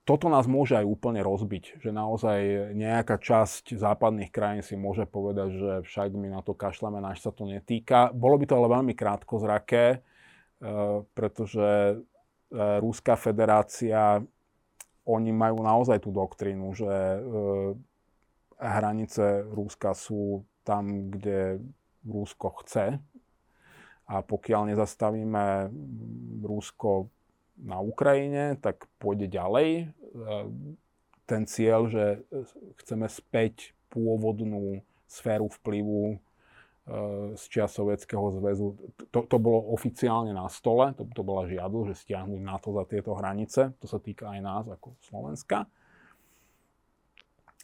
Toto 0.09 0.33
nás 0.33 0.49
môže 0.49 0.73
aj 0.73 0.89
úplne 0.89 1.21
rozbiť, 1.21 1.85
že 1.85 1.93
naozaj 1.93 2.73
nejaká 2.73 3.21
časť 3.21 3.77
západných 3.77 4.33
krajín 4.33 4.65
si 4.65 4.73
môže 4.73 5.05
povedať, 5.05 5.49
že 5.53 5.73
však 5.85 6.17
my 6.17 6.33
na 6.33 6.41
to 6.41 6.57
kašľame, 6.57 6.97
náš 6.97 7.21
sa 7.21 7.29
to 7.29 7.45
netýka. 7.45 8.09
Bolo 8.17 8.41
by 8.41 8.49
to 8.49 8.57
ale 8.57 8.73
veľmi 8.73 8.97
krátko 8.97 9.37
zraké, 9.37 9.85
e, 9.93 9.99
pretože 11.13 11.69
e, 11.93 11.97
Ruská 12.81 13.21
federácia 13.21 14.25
oni 15.05 15.29
majú 15.29 15.61
naozaj 15.61 16.01
tú 16.01 16.09
doktrínu, 16.09 16.73
že 16.73 16.89
e, 16.89 17.21
hranice 18.57 19.45
Rúska 19.53 19.93
sú 19.93 20.41
tam, 20.65 21.13
kde 21.13 21.61
Rúsko 22.09 22.65
chce. 22.65 22.97
A 24.09 24.25
pokiaľ 24.25 24.73
nezastavíme 24.73 25.69
Rúsko 26.41 27.13
na 27.61 27.83
Ukrajine, 27.83 28.59
tak 28.59 28.87
pôjde 29.03 29.31
ďalej. 29.31 29.69
E, 29.83 29.87
ten 31.29 31.43
cieľ, 31.45 31.93
že 31.93 32.25
chceme 32.83 33.05
späť 33.11 33.77
pôvodnú 33.93 34.81
sféru 35.05 35.53
vplyvu 35.53 36.17
z 37.37 37.45
čia 37.53 37.69
Sovietskeho 37.69 38.33
zväzu. 38.33 38.73
To, 39.13 39.21
to 39.29 39.37
bolo 39.37 39.77
oficiálne 39.77 40.33
na 40.33 40.49
stole, 40.49 40.97
to, 40.97 41.05
to 41.13 41.21
bola 41.21 41.45
žiadosť, 41.45 41.87
že 41.93 42.01
stiahnuť 42.09 42.41
NATO 42.41 42.73
za 42.73 42.85
tieto 42.89 43.13
hranice. 43.13 43.77
To 43.77 43.87
sa 43.87 44.01
týka 44.01 44.33
aj 44.33 44.41
nás 44.41 44.65
ako 44.73 44.97
Slovenska. 45.05 45.69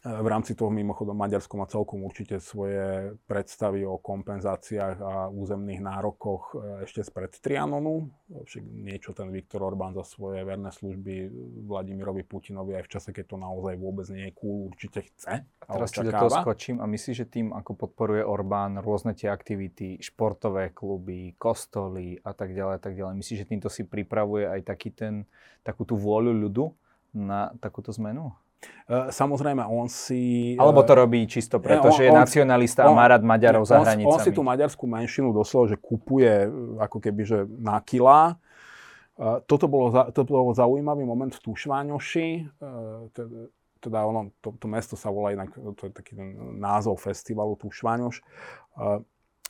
V 0.05 0.27
rámci 0.29 0.53
toho 0.53 0.69
mimochodom 0.69 1.17
Maďarsko 1.17 1.57
má 1.57 1.65
celkom 1.65 2.05
určite 2.05 2.37
svoje 2.37 3.17
predstavy 3.25 3.81
o 3.89 3.97
kompenzáciách 3.97 4.97
a 5.01 5.13
územných 5.33 5.81
nárokoch 5.81 6.53
e, 6.53 6.85
ešte 6.85 7.01
spred 7.01 7.33
Trianonu. 7.41 8.13
Však 8.29 8.61
niečo 8.61 9.17
ten 9.17 9.33
Viktor 9.33 9.65
Orbán 9.65 9.97
za 9.97 10.05
svoje 10.05 10.45
verné 10.45 10.69
služby 10.69 11.33
Vladimirovi 11.65 12.21
Putinovi 12.21 12.77
aj 12.77 12.85
v 12.85 12.91
čase, 12.93 13.09
keď 13.17 13.33
to 13.33 13.37
naozaj 13.41 13.73
vôbec 13.81 14.05
nie 14.13 14.29
je 14.29 14.33
cool, 14.37 14.69
určite 14.69 15.09
chce. 15.09 15.41
A 15.41 15.69
teraz 15.73 15.89
ti 15.89 16.05
do 16.05 16.13
toho 16.13 16.29
skočím 16.29 16.77
a 16.77 16.85
myslíš, 16.85 17.25
že 17.25 17.25
tým, 17.25 17.49
ako 17.57 17.73
podporuje 17.73 18.21
Orbán 18.21 18.77
rôzne 18.85 19.17
tie 19.17 19.33
aktivity, 19.33 19.97
športové 20.05 20.69
kluby, 20.69 21.33
kostoly 21.41 22.21
a 22.21 22.29
tak 22.37 22.53
ďalej, 22.53 22.73
a 22.77 22.81
tak 22.81 22.93
ďalej, 22.93 23.25
myslíš, 23.25 23.41
že 23.41 23.49
týmto 23.49 23.73
si 23.73 23.81
pripravuje 23.81 24.45
aj 24.53 24.69
taký 24.69 24.93
ten, 24.93 25.25
takú 25.65 25.81
tú 25.81 25.97
vôľu 25.97 26.29
ľudu 26.29 26.69
na 27.17 27.57
takúto 27.57 27.89
zmenu? 27.89 28.37
E, 28.85 29.09
samozrejme, 29.09 29.65
on 29.65 29.89
si... 29.89 30.53
Alebo 30.59 30.85
to 30.85 30.93
robí 30.93 31.25
čisto 31.25 31.57
preto, 31.57 31.89
on, 31.89 31.95
že 31.97 32.05
je 32.05 32.11
on, 32.13 32.21
nacionalista 32.21 32.85
on, 32.85 32.93
a 32.93 32.97
má 32.97 33.05
rád 33.09 33.25
Maďarov 33.25 33.65
on, 33.65 33.69
za 33.69 33.77
hranicami. 33.81 34.13
On 34.13 34.21
si 34.21 34.29
tú 34.29 34.45
maďarskú 34.45 34.85
menšinu 34.85 35.33
doslova, 35.33 35.73
že 35.73 35.77
kupuje 35.81 36.45
e, 36.45 36.49
ako 36.81 36.97
keby, 37.01 37.21
že 37.25 37.37
na 37.47 37.81
kilá. 37.81 38.37
Toto 39.47 39.71
bolo, 39.71 39.95
toto 40.11 40.27
bolo 40.27 40.51
zaujímavý 40.51 41.07
moment 41.07 41.31
v 41.31 41.39
Tušváňoši. 41.39 42.51
Teda 43.79 44.03
ono, 44.03 44.35
to, 44.43 44.51
to 44.59 44.67
mesto 44.67 44.99
sa 44.99 45.07
volá 45.07 45.31
inak, 45.31 45.55
to 45.55 45.87
je 45.87 45.91
taký 45.95 46.19
názov 46.59 46.99
festivalu 46.99 47.55
Tušváňoš. 47.55 48.19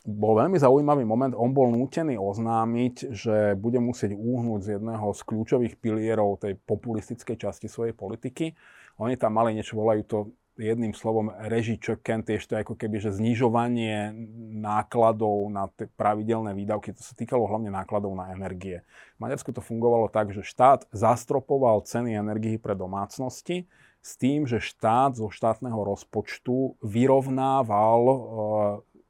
Bol 0.06 0.32
veľmi 0.38 0.54
zaujímavý 0.54 1.02
moment, 1.02 1.34
on 1.34 1.50
bol 1.50 1.66
nútený 1.74 2.14
oznámiť, 2.14 3.10
že 3.10 3.58
bude 3.58 3.82
musieť 3.82 4.14
úhnúť 4.14 4.60
z 4.62 4.68
jedného 4.78 5.10
z 5.10 5.20
kľúčových 5.26 5.74
pilierov 5.82 6.38
tej 6.38 6.54
populistickej 6.62 7.34
časti 7.34 7.66
svojej 7.66 7.90
politiky 7.90 8.54
oni 8.96 9.14
tam 9.20 9.36
mali 9.36 9.52
niečo, 9.52 9.76
volajú 9.76 10.02
to 10.04 10.18
jedným 10.56 10.96
slovom 10.96 11.28
režičoken, 11.36 12.24
tiež 12.24 12.48
ako 12.48 12.80
keby, 12.80 12.96
že 12.96 13.12
znižovanie 13.12 14.16
nákladov 14.56 15.52
na 15.52 15.68
tie 15.76 15.84
pravidelné 16.00 16.56
výdavky, 16.56 16.96
to 16.96 17.04
sa 17.04 17.12
týkalo 17.12 17.44
hlavne 17.44 17.68
nákladov 17.68 18.16
na 18.16 18.32
energie. 18.32 18.80
V 19.20 19.28
Maďarsku 19.28 19.52
to 19.52 19.60
fungovalo 19.60 20.08
tak, 20.08 20.32
že 20.32 20.40
štát 20.40 20.88
zastropoval 20.96 21.84
ceny 21.84 22.16
energii 22.16 22.56
pre 22.56 22.72
domácnosti 22.72 23.68
s 24.00 24.16
tým, 24.16 24.48
že 24.48 24.64
štát 24.64 25.20
zo 25.20 25.28
štátneho 25.28 25.76
rozpočtu 25.76 26.80
vyrovnával 26.80 28.02
e, 28.08 28.16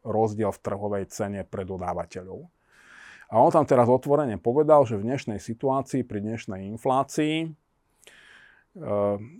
rozdiel 0.02 0.50
v 0.50 0.62
trhovej 0.62 1.04
cene 1.14 1.46
pre 1.46 1.62
dodávateľov. 1.62 2.50
A 3.26 3.42
on 3.42 3.50
tam 3.50 3.66
teraz 3.66 3.90
otvorene 3.90 4.38
povedal, 4.38 4.86
že 4.86 4.98
v 4.98 5.10
dnešnej 5.10 5.42
situácii, 5.42 6.06
pri 6.06 6.22
dnešnej 6.22 6.70
inflácii, 6.74 7.50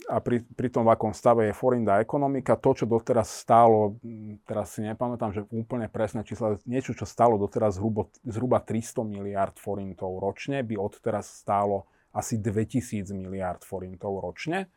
a 0.08 0.16
pri, 0.24 0.48
pri 0.56 0.68
tom, 0.72 0.88
v 0.88 0.96
akom 0.96 1.12
stave 1.12 1.52
je 1.52 1.52
forinda 1.52 2.00
ekonomika, 2.00 2.56
to, 2.56 2.72
čo 2.72 2.84
doteraz 2.88 3.28
stálo, 3.28 4.00
teraz 4.48 4.72
si 4.72 4.80
nepamätám, 4.80 5.36
že 5.36 5.44
úplne 5.52 5.92
presné 5.92 6.24
čísla, 6.24 6.56
niečo, 6.64 6.96
čo 6.96 7.04
stálo 7.04 7.36
doteraz 7.36 7.76
zhruba, 7.76 8.08
zhruba 8.24 8.64
300 8.64 9.04
miliard 9.04 9.56
forintov 9.60 10.16
ročne, 10.24 10.64
by 10.64 10.80
odteraz 10.80 11.28
stálo 11.28 11.84
asi 12.16 12.40
2000 12.40 13.12
miliard 13.12 13.60
forintov 13.60 14.24
ročne. 14.24 14.72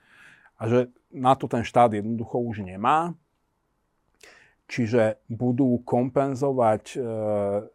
A 0.60 0.68
že 0.68 0.92
na 1.08 1.40
to 1.40 1.48
ten 1.48 1.64
štát 1.64 1.96
jednoducho 1.96 2.44
už 2.44 2.68
nemá. 2.68 3.16
Čiže 4.70 5.26
budú 5.26 5.82
kompenzovať 5.82 6.94
e, 6.94 6.98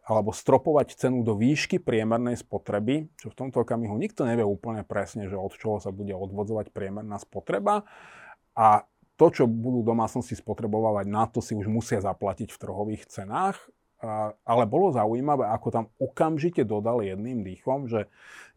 alebo 0.07 0.31
stropovať 0.31 0.95
cenu 0.95 1.27
do 1.27 1.35
výšky 1.35 1.83
priemernej 1.83 2.39
spotreby, 2.39 3.11
čo 3.19 3.35
v 3.35 3.39
tomto 3.43 3.67
okamihu 3.67 3.99
nikto 3.99 4.23
nevie 4.23 4.47
úplne 4.47 4.87
presne, 4.87 5.27
že 5.27 5.35
od 5.35 5.51
čoho 5.59 5.83
sa 5.83 5.91
bude 5.91 6.15
odvodzovať 6.15 6.71
priemerná 6.71 7.19
spotreba. 7.19 7.83
A 8.55 8.87
to, 9.19 9.27
čo 9.35 9.51
budú 9.51 9.83
domácnosti 9.83 10.39
spotrebovať, 10.39 11.07
na 11.11 11.27
to 11.27 11.43
si 11.43 11.59
už 11.59 11.67
musia 11.67 11.99
zaplatiť 11.99 12.55
v 12.55 12.61
trhových 12.63 13.11
cenách 13.11 13.59
ale 14.45 14.65
bolo 14.69 14.93
zaujímavé, 14.93 15.49
ako 15.49 15.69
tam 15.71 15.85
okamžite 15.97 16.67
dodali 16.67 17.09
jedným 17.09 17.47
dýchom, 17.47 17.89
že 17.89 18.11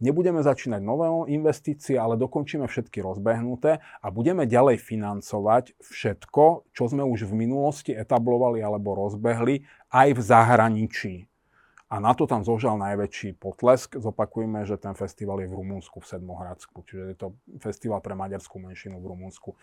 nebudeme 0.03 0.43
začínať 0.43 0.81
nové 0.83 1.07
investície, 1.31 1.95
ale 1.95 2.19
dokončíme 2.19 2.67
všetky 2.67 2.99
rozbehnuté 2.99 3.79
a 3.79 4.07
budeme 4.11 4.49
ďalej 4.49 4.81
financovať 4.81 5.79
všetko, 5.79 6.67
čo 6.75 6.83
sme 6.89 7.05
už 7.07 7.31
v 7.31 7.47
minulosti 7.47 7.95
etablovali 7.95 8.59
alebo 8.59 8.97
rozbehli 8.97 9.63
aj 9.93 10.07
v 10.17 10.21
zahraničí. 10.21 11.15
A 11.87 12.03
na 12.03 12.11
to 12.11 12.27
tam 12.27 12.43
zožal 12.43 12.75
najväčší 12.75 13.39
potlesk. 13.39 13.95
Zopakujme, 13.95 14.67
že 14.67 14.75
ten 14.75 14.91
festival 14.91 15.39
je 15.39 15.47
v 15.47 15.55
Rumunsku, 15.55 16.03
v 16.03 16.09
Sedmohradsku, 16.11 16.83
čiže 16.83 17.03
je 17.07 17.15
to 17.15 17.27
festival 17.63 18.03
pre 18.03 18.11
maďarskú 18.11 18.59
menšinu 18.59 18.99
v 18.99 19.07
Rumunsku. 19.07 19.55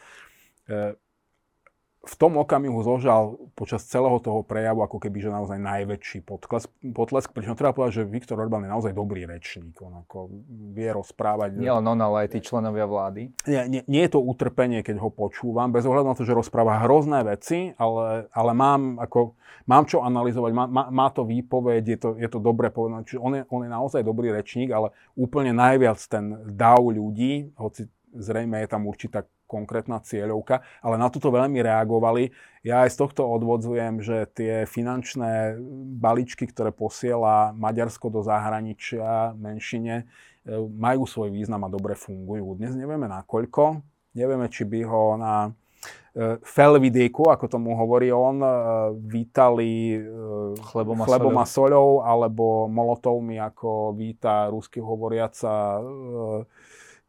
V 2.05 2.15
tom 2.21 2.37
okamihu 2.37 2.85
zožal 2.85 3.41
počas 3.57 3.89
celého 3.89 4.21
toho 4.21 4.45
prejavu 4.45 4.85
ako 4.85 5.01
keby, 5.01 5.25
že 5.25 5.31
naozaj 5.33 5.57
najväčší 5.57 6.21
potlesk, 6.29 6.69
potlesk 6.93 7.33
pričom 7.33 7.57
treba 7.57 7.73
povedať, 7.73 8.05
že 8.05 8.09
Viktor 8.09 8.37
Orbán 8.37 8.69
je 8.69 8.71
naozaj 8.73 8.93
dobrý 8.93 9.25
rečník, 9.25 9.81
on 9.81 10.05
ako 10.05 10.29
vie 10.77 10.89
rozprávať. 10.93 11.57
Nie 11.57 11.73
len 11.73 11.87
on, 11.89 12.01
ale 12.01 12.29
aj 12.29 12.37
tí 12.37 12.45
členovia 12.45 12.85
vlády. 12.85 13.33
Nie, 13.49 13.65
nie, 13.65 13.83
nie 13.89 14.03
je 14.05 14.13
to 14.13 14.21
utrpenie, 14.21 14.85
keď 14.85 15.01
ho 15.01 15.09
počúvam, 15.09 15.73
bez 15.73 15.89
ohľadu 15.89 16.13
na 16.13 16.17
to, 16.17 16.29
že 16.29 16.37
rozpráva 16.37 16.85
hrozné 16.85 17.25
veci, 17.25 17.73
ale, 17.81 18.29
ale 18.37 18.53
mám, 18.53 19.01
ako, 19.01 19.33
mám 19.65 19.89
čo 19.89 20.05
analyzovať, 20.05 20.53
má, 20.53 20.65
má, 20.69 20.85
má 20.93 21.09
to 21.09 21.25
výpoveď, 21.25 21.85
je 21.89 21.99
to, 21.99 22.11
je 22.21 22.29
to 22.29 22.39
dobre 22.39 22.69
povedané, 22.69 23.09
čiže 23.09 23.21
on 23.21 23.33
je, 23.33 23.43
on 23.49 23.61
je 23.65 23.71
naozaj 23.73 24.01
dobrý 24.05 24.29
rečník, 24.29 24.69
ale 24.77 24.93
úplne 25.17 25.57
najviac 25.57 25.97
ten 26.05 26.37
dáv 26.53 26.85
ľudí, 26.85 27.57
hoci 27.57 27.89
zrejme 28.15 28.63
je 28.63 28.69
tam 28.71 28.87
určitá 28.87 29.27
konkrétna 29.47 30.01
cieľovka, 30.01 30.65
ale 30.81 30.97
na 30.97 31.09
toto 31.13 31.29
veľmi 31.31 31.61
reagovali. 31.61 32.33
Ja 32.65 32.85
aj 32.85 32.97
z 32.97 33.01
tohto 33.05 33.29
odvodzujem, 33.29 34.01
že 34.01 34.25
tie 34.33 34.65
finančné 34.65 35.61
balíčky, 36.01 36.49
ktoré 36.49 36.73
posiela 36.73 37.53
Maďarsko 37.53 38.09
do 38.09 38.25
zahraničia 38.25 39.37
menšine, 39.37 39.95
e, 40.03 40.05
majú 40.59 41.05
svoj 41.05 41.31
význam 41.33 41.63
a 41.65 41.73
dobre 41.73 41.95
fungujú. 41.95 42.57
Dnes 42.57 42.73
nevieme 42.73 43.07
nakoľko, 43.07 43.85
nevieme, 44.17 44.49
či 44.49 44.65
by 44.65 44.81
ho 44.89 45.03
na 45.21 45.35
felvidieku, 46.47 47.27
ako 47.27 47.51
tomu 47.51 47.75
hovorí 47.75 48.15
on, 48.15 48.39
vítali 49.03 49.99
chlebom 50.71 51.03
a, 51.03 51.05
chlebom 51.11 51.35
a 51.43 51.47
soľou, 51.47 52.07
alebo 52.07 52.71
molotovmi, 52.71 53.43
ako 53.43 53.99
víta 53.99 54.47
rusky 54.47 54.79
hovoriaca 54.79 55.83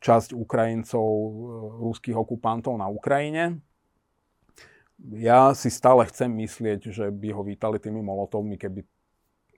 časť 0.06 0.38
Ukrajincov, 0.38 1.10
ruských 1.82 2.14
okupantov 2.14 2.78
na 2.78 2.86
Ukrajine. 2.86 3.58
Ja 5.18 5.52
si 5.58 5.74
stále 5.74 6.06
chcem 6.06 6.30
myslieť, 6.30 6.94
že 6.94 7.06
by 7.10 7.34
ho 7.34 7.42
vítali 7.42 7.82
tými 7.82 8.06
molotovmi, 8.06 8.56
keby 8.56 8.86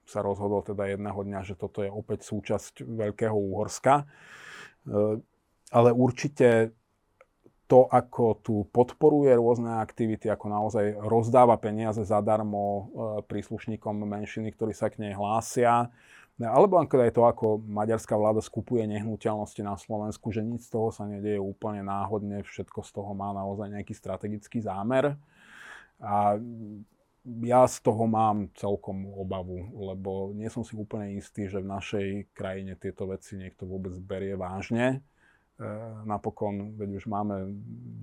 sa 0.08 0.24
rozhodol 0.24 0.64
teda 0.64 0.88
jedného 0.88 1.20
dňa, 1.20 1.40
že 1.44 1.60
toto 1.60 1.84
je 1.84 1.92
opäť 1.92 2.24
súčasť 2.32 2.88
Veľkého 2.88 3.36
Úhorska. 3.36 4.08
E, 4.88 5.20
ale 5.68 5.90
určite 5.92 6.72
to, 7.68 7.84
ako 7.92 8.40
tu 8.40 8.56
podporuje 8.72 9.36
rôzne 9.36 9.84
aktivity, 9.84 10.32
ako 10.32 10.48
naozaj 10.48 10.96
rozdáva 11.04 11.60
peniaze 11.60 12.00
zadarmo 12.08 12.64
e, 12.64 12.84
príslušníkom 13.28 14.08
menšiny, 14.08 14.56
ktorí 14.56 14.72
sa 14.72 14.88
k 14.88 15.04
nej 15.04 15.12
hlásia, 15.12 15.92
alebo 16.46 16.78
aj 16.78 17.18
to, 17.18 17.26
ako 17.26 17.66
maďarská 17.66 18.14
vláda 18.14 18.46
skupuje 18.46 18.86
nehnuteľnosti 18.86 19.58
na 19.66 19.74
Slovensku, 19.74 20.30
že 20.30 20.46
nič 20.46 20.70
z 20.70 20.78
toho 20.78 20.94
sa 20.94 21.10
nedieje 21.10 21.42
úplne 21.42 21.82
náhodne, 21.82 22.46
všetko 22.46 22.86
z 22.86 22.92
toho 22.94 23.12
má 23.18 23.34
naozaj 23.34 23.74
nejaký 23.74 23.98
strategický 23.98 24.62
zámer. 24.62 25.18
A 25.98 26.38
ja 27.42 27.66
z 27.66 27.82
toho 27.82 28.06
mám 28.06 28.54
celkom 28.54 29.10
obavu, 29.18 29.66
lebo 29.74 30.30
nie 30.38 30.46
som 30.54 30.62
si 30.62 30.78
úplne 30.78 31.18
istý, 31.18 31.50
že 31.50 31.58
v 31.58 31.74
našej 31.74 32.08
krajine 32.38 32.78
tieto 32.78 33.10
veci 33.10 33.34
niekto 33.34 33.66
vôbec 33.66 33.98
berie 33.98 34.38
vážne. 34.38 35.02
E, 35.58 35.68
napokon, 36.06 36.78
veď 36.78 37.02
už 37.02 37.10
máme 37.10 37.50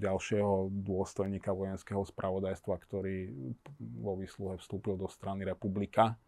ďalšieho 0.02 0.74
dôstojníka 0.74 1.54
vojenského 1.54 2.02
spravodajstva, 2.02 2.74
ktorý 2.82 3.30
vo 3.78 4.18
výsluhe 4.18 4.58
vstúpil 4.58 4.98
do 4.98 5.06
strany 5.06 5.46
Republika 5.46 6.18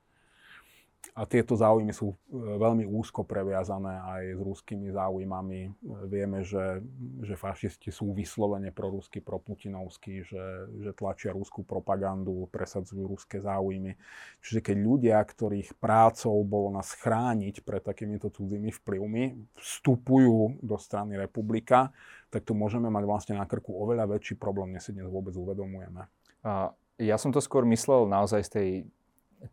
a 1.13 1.23
tieto 1.29 1.55
záujmy 1.55 1.93
sú 1.95 2.11
e, 2.11 2.17
veľmi 2.35 2.89
úzko 2.89 3.23
previazané 3.23 4.01
aj 4.01 4.23
s 4.35 4.41
ruskými 4.41 4.91
záujmami. 4.91 5.61
E, 5.67 5.71
vieme, 6.09 6.43
že, 6.43 6.83
že 7.23 7.39
fašisti 7.39 7.93
sú 7.93 8.11
vyslovene 8.17 8.75
prorusky, 8.75 9.23
proputinovskí, 9.23 10.27
že, 10.27 10.45
že 10.83 10.91
tlačia 10.97 11.37
ruskú 11.37 11.63
propagandu, 11.63 12.51
presadzujú 12.51 13.07
ruské 13.07 13.39
záujmy. 13.39 13.95
Čiže 14.43 14.61
keď 14.65 14.77
ľudia, 14.81 15.19
ktorých 15.23 15.79
prácou 15.79 16.41
bolo 16.43 16.75
nás 16.75 16.91
chrániť 16.97 17.63
pred 17.63 17.85
takýmito 17.85 18.33
cudzými 18.33 18.75
vplyvmi, 18.83 19.25
vstupujú 19.61 20.65
do 20.65 20.77
strany 20.81 21.21
republika, 21.21 21.95
tak 22.33 22.43
tu 22.43 22.57
môžeme 22.57 22.91
mať 22.91 23.05
vlastne 23.07 23.35
na 23.39 23.47
krku 23.47 23.71
oveľa 23.71 24.11
väčší 24.19 24.35
problém, 24.41 24.75
než 24.75 24.91
si 24.91 24.97
dnes 24.97 25.07
vôbec 25.07 25.37
uvedomujeme. 25.37 26.09
A 26.43 26.75
ja 26.97 27.17
som 27.21 27.29
to 27.29 27.45
skôr 27.45 27.69
myslel 27.69 28.09
naozaj 28.09 28.41
z 28.49 28.51
tej 28.51 28.69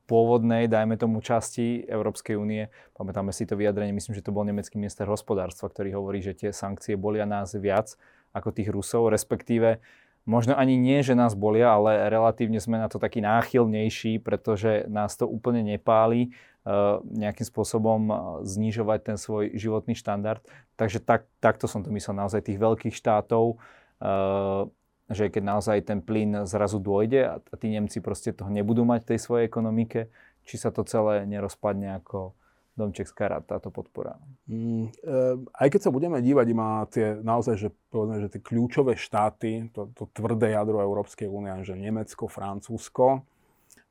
pôvodnej, 0.08 0.72
dajme 0.72 0.96
tomu, 0.96 1.20
časti 1.20 1.84
Európskej 1.86 2.40
únie. 2.40 2.72
Pamätáme 2.96 3.32
si 3.36 3.44
to 3.44 3.60
vyjadrenie, 3.60 3.96
myslím, 3.96 4.16
že 4.16 4.26
to 4.26 4.36
bol 4.36 4.48
nemecký 4.48 4.80
minister 4.80 5.08
hospodárstva, 5.08 5.70
ktorý 5.70 5.96
hovorí, 5.96 6.24
že 6.24 6.36
tie 6.36 6.52
sankcie 6.56 6.96
bolia 6.96 7.28
nás 7.28 7.54
viac 7.56 7.96
ako 8.34 8.50
tých 8.50 8.72
Rusov, 8.74 9.14
respektíve 9.14 9.84
možno 10.24 10.56
ani 10.56 10.80
nie, 10.80 11.04
že 11.04 11.14
nás 11.14 11.36
bolia, 11.36 11.76
ale 11.76 12.08
relatívne 12.08 12.58
sme 12.58 12.80
na 12.80 12.88
to 12.88 12.98
taký 12.98 13.20
náchylnejší, 13.20 14.24
pretože 14.24 14.88
nás 14.88 15.20
to 15.20 15.28
úplne 15.28 15.62
nepáli 15.62 16.32
uh, 16.64 17.04
nejakým 17.04 17.44
spôsobom 17.44 18.02
uh, 18.08 18.18
znižovať 18.48 19.00
ten 19.14 19.18
svoj 19.20 19.52
životný 19.54 19.94
štandard. 19.94 20.42
Takže 20.80 21.04
tak, 21.04 21.28
takto 21.44 21.68
som 21.68 21.84
to 21.84 21.92
myslel 21.92 22.16
naozaj 22.16 22.48
tých 22.48 22.60
veľkých 22.60 22.96
štátov, 22.96 23.60
uh, 23.60 24.72
že 25.12 25.28
keď 25.28 25.44
naozaj 25.44 25.78
ten 25.84 26.00
plyn 26.00 26.48
zrazu 26.48 26.80
dôjde 26.80 27.22
a 27.28 27.54
tí 27.60 27.68
Nemci 27.72 28.00
proste 28.00 28.32
toho 28.32 28.48
nebudú 28.48 28.88
mať 28.88 29.04
v 29.04 29.10
tej 29.16 29.20
svojej 29.20 29.46
ekonomike, 29.48 30.08
či 30.48 30.56
sa 30.56 30.72
to 30.72 30.88
celé 30.88 31.28
nerozpadne 31.28 32.00
ako 32.00 32.36
domček 32.74 33.06
z 33.06 33.14
karát, 33.14 33.44
táto 33.46 33.70
podpora? 33.70 34.18
Mm, 34.50 34.90
e, 34.90 35.20
aj 35.54 35.68
keď 35.70 35.82
sa 35.88 35.92
budeme 35.94 36.18
dívať 36.24 36.48
na 36.56 36.88
tie 36.90 37.08
naozaj, 37.22 37.56
že, 37.60 37.70
povedzme, 37.94 38.18
že 38.24 38.32
tie 38.34 38.42
kľúčové 38.42 38.98
štáty, 38.98 39.70
to, 39.76 39.94
to 39.94 40.10
tvrdé 40.10 40.58
jadro 40.58 40.82
Európskej 40.82 41.30
únie, 41.30 41.54
že 41.62 41.78
Nemecko, 41.78 42.26
Francúzsko, 42.26 43.22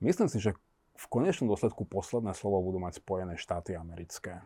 myslím 0.03 0.27
si, 0.27 0.43
že 0.43 0.59
v 0.99 1.07
konečnom 1.11 1.51
dôsledku 1.51 1.87
posledné 1.87 2.35
slovo 2.35 2.63
budú 2.63 2.79
mať 2.83 3.03
Spojené 3.03 3.35
štáty 3.39 3.75
americké. 3.75 4.43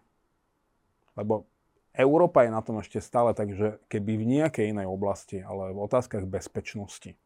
Lebo 1.16 1.48
Európa 1.97 2.44
je 2.44 2.53
na 2.53 2.61
tom 2.61 2.76
ešte 2.84 3.01
stále 3.01 3.32
tak, 3.32 3.57
že 3.57 3.80
keby 3.88 4.20
v 4.20 4.28
nejakej 4.38 4.76
inej 4.76 4.84
oblasti, 4.84 5.40
ale 5.40 5.72
v 5.72 5.80
otázkach 5.80 6.28
bezpečnosti, 6.28 7.16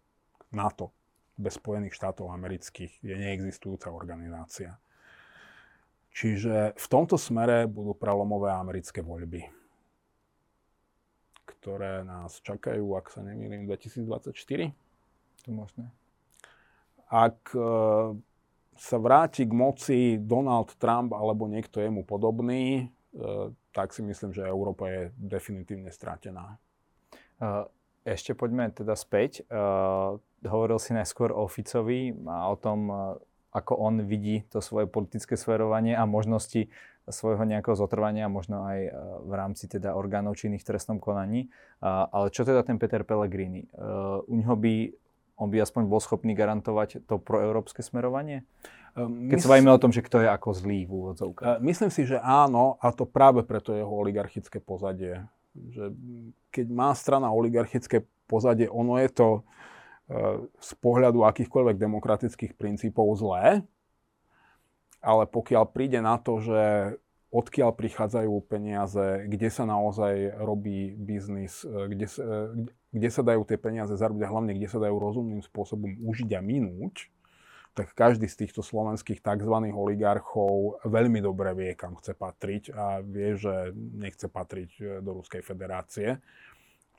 NATO, 0.55 0.95
bez 1.35 1.59
Spojených 1.59 1.99
štátov 1.99 2.31
amerických, 2.31 3.03
je 3.03 3.15
neexistujúca 3.19 3.91
organizácia. 3.91 4.79
Čiže 6.15 6.75
v 6.79 6.87
tomto 6.91 7.19
smere 7.19 7.67
budú 7.71 7.95
prelomové 7.99 8.51
americké 8.51 9.03
voľby, 9.03 9.47
ktoré 11.47 12.07
nás 12.07 12.39
čakajú, 12.43 12.95
ak 12.95 13.11
sa 13.11 13.27
nemýlim, 13.27 13.67
2024. 13.67 14.75
To 15.47 15.51
možné. 15.51 15.87
Ak 17.11 17.39
e, 17.55 17.63
sa 18.79 18.97
vráti 19.03 19.47
k 19.47 19.53
moci 19.55 19.99
Donald 20.19 20.75
Trump 20.79 21.11
alebo 21.15 21.51
niekto 21.51 21.83
jemu 21.83 22.03
podobný, 22.07 22.87
e, 23.15 23.55
tak 23.71 23.95
si 23.95 24.03
myslím, 24.03 24.35
že 24.35 24.47
Európa 24.47 24.91
je 24.91 25.03
definitívne 25.15 25.95
stratená. 25.95 26.59
Ešte 28.03 28.33
poďme 28.35 28.73
teda 28.73 28.97
späť. 28.97 29.45
Hovoril 30.41 30.79
si 30.81 30.97
najskôr 30.97 31.31
o 31.31 31.47
Ficovi 31.47 32.17
a 32.27 32.49
o 32.51 32.57
tom, 32.57 32.89
ako 33.51 33.73
on 33.77 34.07
vidí 34.07 34.47
to 34.49 34.63
svoje 34.65 34.89
politické 34.89 35.37
smerovanie 35.37 35.95
a 35.95 36.09
možnosti 36.09 36.71
svojho 37.11 37.43
nejakého 37.43 37.75
zotrvania, 37.75 38.31
možno 38.31 38.63
aj 38.63 38.79
v 39.27 39.33
rámci 39.35 39.67
teda 39.67 39.99
orgánov 39.99 40.39
činných 40.39 40.63
v 40.63 40.69
trestnom 40.75 40.99
konaní. 41.03 41.51
Ale 41.83 42.31
čo 42.31 42.47
teda 42.47 42.63
ten 42.63 42.79
Peter 42.79 43.03
Pellegrini? 43.03 43.67
U 44.27 44.35
neho 44.39 44.55
by, 44.55 44.95
on 45.41 45.51
by 45.51 45.59
aspoň 45.59 45.91
bol 45.91 45.99
schopný 45.99 46.39
garantovať 46.39 47.03
to 47.05 47.19
proeurópske 47.19 47.83
smerovanie? 47.83 48.47
Keď 48.95 49.39
Mysl... 49.39 49.45
sa 49.47 49.53
bavíme 49.55 49.73
o 49.73 49.83
tom, 49.83 49.93
že 49.95 50.03
kto 50.03 50.23
je 50.23 50.29
ako 50.29 50.51
zlý 50.55 50.87
v 50.87 50.93
úvodzovkách. 50.93 51.63
Myslím 51.63 51.91
si, 51.95 52.03
že 52.07 52.19
áno, 52.19 52.79
a 52.83 52.91
to 52.91 53.07
práve 53.07 53.47
preto 53.47 53.71
jeho 53.75 53.91
oligarchické 53.91 54.59
pozadie. 54.59 55.23
Že 55.55 55.95
keď 56.51 56.67
má 56.71 56.91
strana 56.95 57.31
oligarchické 57.31 58.03
pozadie, 58.27 58.67
ono 58.71 58.99
je 58.99 59.11
to 59.11 59.29
e, 59.35 59.41
z 60.59 60.71
pohľadu 60.79 61.27
akýchkoľvek 61.27 61.77
demokratických 61.79 62.53
princípov 62.59 63.15
zlé, 63.19 63.63
ale 65.01 65.25
pokiaľ 65.27 65.65
príde 65.71 65.99
na 65.99 66.21
to, 66.21 66.39
že 66.43 66.63
odkiaľ 67.31 67.79
prichádzajú 67.79 68.35
peniaze, 68.51 69.27
kde 69.31 69.49
sa 69.55 69.63
naozaj 69.63 70.35
robí 70.43 70.99
biznis, 70.99 71.63
kde 71.63 72.07
sa, 72.11 72.51
kde 72.91 73.09
sa 73.09 73.23
dajú 73.23 73.47
tie 73.47 73.55
peniaze 73.55 73.95
zarobiť 73.95 74.23
a 74.27 74.33
hlavne 74.35 74.53
kde 74.59 74.67
sa 74.67 74.83
dajú 74.83 74.99
rozumným 74.99 75.43
spôsobom 75.47 75.95
užiť 76.11 76.31
a 76.35 76.43
minúť, 76.43 77.07
tak 77.75 77.95
každý 77.95 78.27
z 78.27 78.47
týchto 78.47 78.67
slovenských 78.67 79.23
tzv. 79.23 79.55
oligarchov 79.71 80.83
veľmi 80.83 81.23
dobre 81.23 81.55
vie, 81.55 81.71
kam 81.79 81.95
chce 81.95 82.19
patriť 82.19 82.75
a 82.75 82.99
vie, 83.01 83.39
že 83.39 83.71
nechce 83.75 84.27
patriť 84.27 84.71
e, 84.79 84.83
do 84.99 85.23
Ruskej 85.23 85.43
federácie. 85.43 86.19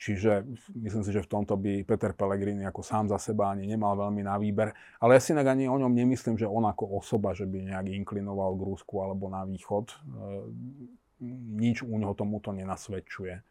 Čiže 0.02 0.50
myslím 0.82 1.04
si, 1.06 1.14
že 1.14 1.22
v 1.22 1.30
tomto 1.30 1.54
by 1.54 1.86
Peter 1.86 2.18
Pellegrini 2.18 2.66
ako 2.66 2.82
sám 2.82 3.06
za 3.14 3.22
seba 3.22 3.54
ani 3.54 3.70
nemal 3.70 3.94
veľmi 3.94 4.26
na 4.26 4.34
výber. 4.42 4.74
Ale 4.98 5.14
ja 5.14 5.22
si 5.22 5.30
ani 5.38 5.70
o 5.70 5.78
ňom 5.78 5.94
nemyslím, 5.94 6.42
že 6.42 6.50
on 6.50 6.66
ako 6.66 6.98
osoba, 6.98 7.38
že 7.38 7.46
by 7.46 7.70
nejak 7.70 7.86
inklinoval 8.02 8.58
k 8.58 8.66
Rusku 8.66 8.98
alebo 9.06 9.30
na 9.30 9.46
východ. 9.46 9.94
E, 9.94 9.96
nič 11.62 11.86
u 11.86 11.94
neho 12.02 12.18
tomuto 12.18 12.50
nenasvedčuje. 12.50 13.46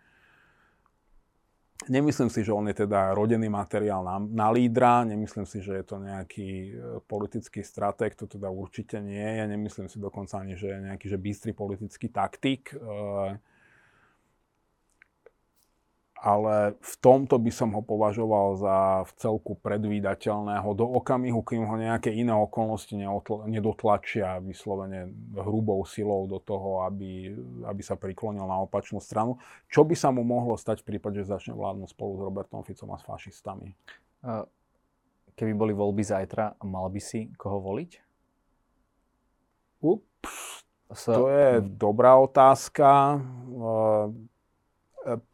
Nemyslím 1.88 2.28
si, 2.28 2.44
že 2.44 2.52
on 2.52 2.68
je 2.68 2.84
teda 2.84 3.16
rodený 3.16 3.48
materiál 3.48 4.04
na, 4.04 4.20
na 4.20 4.48
lídra, 4.52 5.00
nemyslím 5.04 5.48
si, 5.48 5.64
že 5.64 5.80
je 5.80 5.84
to 5.88 5.96
nejaký 5.96 6.50
e, 6.68 6.70
politický 7.08 7.64
stratég, 7.64 8.12
to 8.12 8.28
teda 8.28 8.52
určite 8.52 9.00
nie 9.00 9.24
je, 9.24 9.44
nemyslím 9.48 9.88
si 9.88 9.96
dokonca 9.96 10.44
ani, 10.44 10.60
že 10.60 10.76
je 10.76 10.78
nejaký 10.92 11.06
že 11.08 11.16
bystrý 11.16 11.56
politický 11.56 12.12
taktik. 12.12 12.76
E, 12.76 12.80
ale 16.20 16.76
v 16.76 16.94
tomto 17.00 17.40
by 17.40 17.48
som 17.48 17.72
ho 17.72 17.80
považoval 17.80 18.60
za 18.60 18.76
v 19.08 19.10
celku 19.16 19.56
predvídateľného 19.56 20.68
do 20.76 20.84
okamihu, 21.00 21.40
kým 21.40 21.64
ho 21.64 21.80
nejaké 21.80 22.12
iné 22.12 22.36
okolnosti 22.36 22.92
nedotlačia 23.48 24.36
vyslovene 24.44 25.08
hrubou 25.40 25.80
silou 25.88 26.28
do 26.28 26.36
toho, 26.36 26.84
aby, 26.84 27.32
aby 27.64 27.80
sa 27.80 27.96
priklonil 27.96 28.44
na 28.44 28.60
opačnú 28.60 29.00
stranu. 29.00 29.40
Čo 29.72 29.88
by 29.88 29.96
sa 29.96 30.12
mu 30.12 30.20
mohlo 30.20 30.60
stať 30.60 30.84
v 30.84 30.92
prípade, 30.92 31.24
že 31.24 31.32
začne 31.32 31.56
vládnuť 31.56 31.96
spolu 31.96 32.20
s 32.20 32.24
Robertom 32.28 32.60
Ficom 32.68 32.92
a 32.92 33.00
s 33.00 33.04
fašistami? 33.08 33.72
Keby 35.32 35.52
boli 35.56 35.72
voľby 35.72 36.04
zajtra, 36.04 36.60
mal 36.68 36.92
by 36.92 37.00
si 37.00 37.32
koho 37.40 37.64
voliť? 37.64 37.90
Ups, 39.80 40.68
to 41.08 41.32
je 41.32 41.64
dobrá 41.64 42.20
otázka 42.20 43.16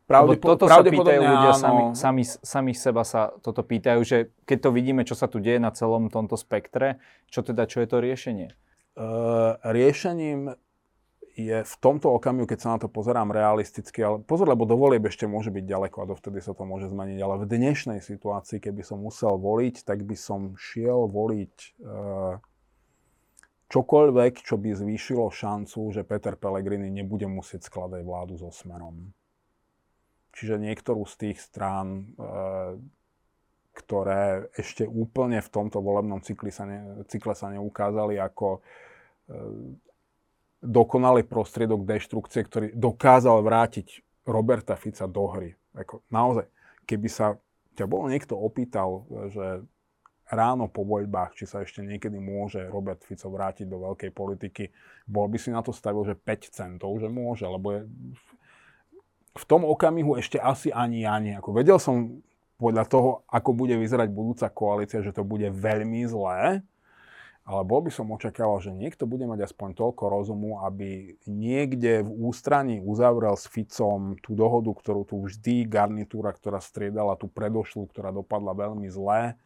Pravdep- 0.06 0.38
toto 0.38 0.70
sa 0.70 0.86
pýtajú 0.86 1.18
ľudia, 1.18 1.52
sami, 1.58 1.82
sami, 1.98 2.22
sami 2.22 2.72
seba 2.78 3.02
sa 3.02 3.34
toto 3.42 3.66
pýtajú, 3.66 4.00
že 4.06 4.30
keď 4.46 4.58
to 4.66 4.70
vidíme, 4.70 5.02
čo 5.02 5.18
sa 5.18 5.26
tu 5.26 5.42
deje 5.42 5.58
na 5.58 5.74
celom 5.74 6.06
tomto 6.06 6.38
spektre, 6.38 7.02
čo 7.26 7.42
teda, 7.42 7.66
čo 7.66 7.82
je 7.82 7.88
to 7.90 7.98
riešenie? 7.98 8.54
Uh, 8.94 9.58
riešením 9.66 10.54
je 11.36 11.58
v 11.66 11.74
tomto 11.84 12.16
okamihu, 12.16 12.48
keď 12.48 12.58
sa 12.62 12.68
na 12.72 12.78
to 12.80 12.88
pozerám 12.88 13.28
realisticky, 13.28 14.00
ale 14.00 14.24
pozor, 14.24 14.48
lebo 14.48 14.64
do 14.64 14.72
volieb 14.72 15.04
ešte 15.04 15.28
môže 15.28 15.52
byť 15.52 15.64
ďaleko 15.68 15.96
a 16.00 16.08
dovtedy 16.08 16.40
sa 16.40 16.56
to 16.56 16.64
môže 16.64 16.88
zmeniť, 16.88 17.18
ale 17.20 17.44
v 17.44 17.50
dnešnej 17.50 18.00
situácii, 18.00 18.56
keby 18.56 18.80
som 18.80 19.04
musel 19.04 19.36
voliť, 19.36 19.84
tak 19.84 20.00
by 20.08 20.16
som 20.16 20.56
šiel 20.56 21.04
voliť 21.12 21.76
čokoľvek, 23.68 24.34
čo 24.40 24.56
by 24.56 24.70
zvýšilo 24.72 25.28
šancu, 25.28 25.80
že 25.92 26.08
Peter 26.08 26.40
Pellegrini 26.40 26.88
nebude 26.88 27.28
musieť 27.28 27.68
skladať 27.68 28.00
vládu 28.00 28.40
so 28.40 28.48
smerom. 28.48 29.12
Čiže 30.36 30.60
niektorú 30.60 31.08
z 31.08 31.14
tých 31.16 31.38
strán, 31.40 31.88
e, 31.96 32.28
ktoré 33.72 34.52
ešte 34.52 34.84
úplne 34.84 35.40
v 35.40 35.48
tomto 35.48 35.80
volebnom 35.80 36.20
cykli 36.20 36.52
sa 36.52 36.68
ne, 36.68 37.04
cykle 37.08 37.32
sa 37.32 37.48
neukázali 37.48 38.20
ako 38.20 38.48
e, 38.56 38.60
dokonalý 40.60 41.24
prostriedok 41.24 41.88
deštrukcie, 41.88 42.44
ktorý 42.44 42.66
dokázal 42.76 43.40
vrátiť 43.40 44.04
Roberta 44.28 44.76
Fica 44.76 45.08
do 45.08 45.24
hry. 45.32 45.56
Ako, 45.72 46.04
naozaj, 46.12 46.48
keby 46.84 47.08
sa 47.08 47.36
ťa 47.76 47.84
bol 47.84 48.08
niekto 48.08 48.36
opýtal, 48.36 49.04
že 49.28 49.64
ráno 50.26 50.66
po 50.66 50.82
voľbách, 50.82 51.38
či 51.38 51.44
sa 51.46 51.62
ešte 51.62 51.86
niekedy 51.86 52.18
môže 52.18 52.66
Robert 52.66 52.98
Fico 53.06 53.30
vrátiť 53.30 53.68
do 53.70 53.78
veľkej 53.78 54.10
politiky, 54.10 54.64
bol 55.06 55.30
by 55.30 55.38
si 55.38 55.54
na 55.54 55.62
to 55.62 55.70
stavil, 55.70 56.02
že 56.02 56.18
5 56.18 56.50
centov, 56.50 56.98
že 56.98 57.06
môže, 57.06 57.46
lebo 57.46 57.78
je 57.78 57.80
v 57.86 58.25
tom 59.44 59.68
okamihu 59.68 60.16
ešte 60.16 60.40
asi 60.40 60.72
ani 60.72 61.04
ja 61.04 61.20
nie. 61.20 61.36
Ako 61.36 61.52
vedel 61.52 61.76
som 61.76 62.24
podľa 62.56 62.84
toho, 62.88 63.10
ako 63.28 63.52
bude 63.52 63.76
vyzerať 63.76 64.08
budúca 64.08 64.48
koalícia, 64.48 65.04
že 65.04 65.12
to 65.12 65.20
bude 65.20 65.44
veľmi 65.52 66.08
zlé, 66.08 66.64
ale 67.46 67.62
bol 67.62 67.78
by 67.78 67.94
som 67.94 68.10
očakával, 68.10 68.58
že 68.58 68.74
niekto 68.74 69.06
bude 69.06 69.22
mať 69.28 69.46
aspoň 69.46 69.78
toľko 69.78 70.04
rozumu, 70.10 70.64
aby 70.66 71.14
niekde 71.30 72.02
v 72.02 72.10
ústraní 72.26 72.82
uzavrel 72.82 73.38
s 73.38 73.46
Ficom 73.46 74.18
tú 74.18 74.34
dohodu, 74.34 74.72
ktorú 74.74 75.06
tu 75.06 75.22
vždy 75.22 75.68
garnitúra, 75.68 76.34
ktorá 76.34 76.58
striedala 76.58 77.14
tú 77.14 77.30
predošlú, 77.30 77.86
ktorá 77.92 78.10
dopadla 78.10 78.50
veľmi 78.50 78.90
zlé, 78.90 79.38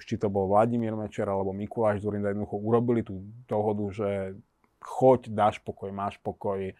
už 0.00 0.08
či 0.08 0.16
to 0.16 0.32
bol 0.32 0.48
Vladimír 0.48 0.96
Mečer 0.96 1.28
alebo 1.28 1.52
Mikuláš 1.52 2.00
Zurinda, 2.00 2.32
jednoducho 2.32 2.56
urobili 2.56 3.04
tú 3.04 3.20
dohodu, 3.44 3.84
že 3.92 4.08
choď, 4.80 5.28
dáš 5.28 5.60
pokoj, 5.60 5.92
máš 5.92 6.16
pokoj. 6.24 6.72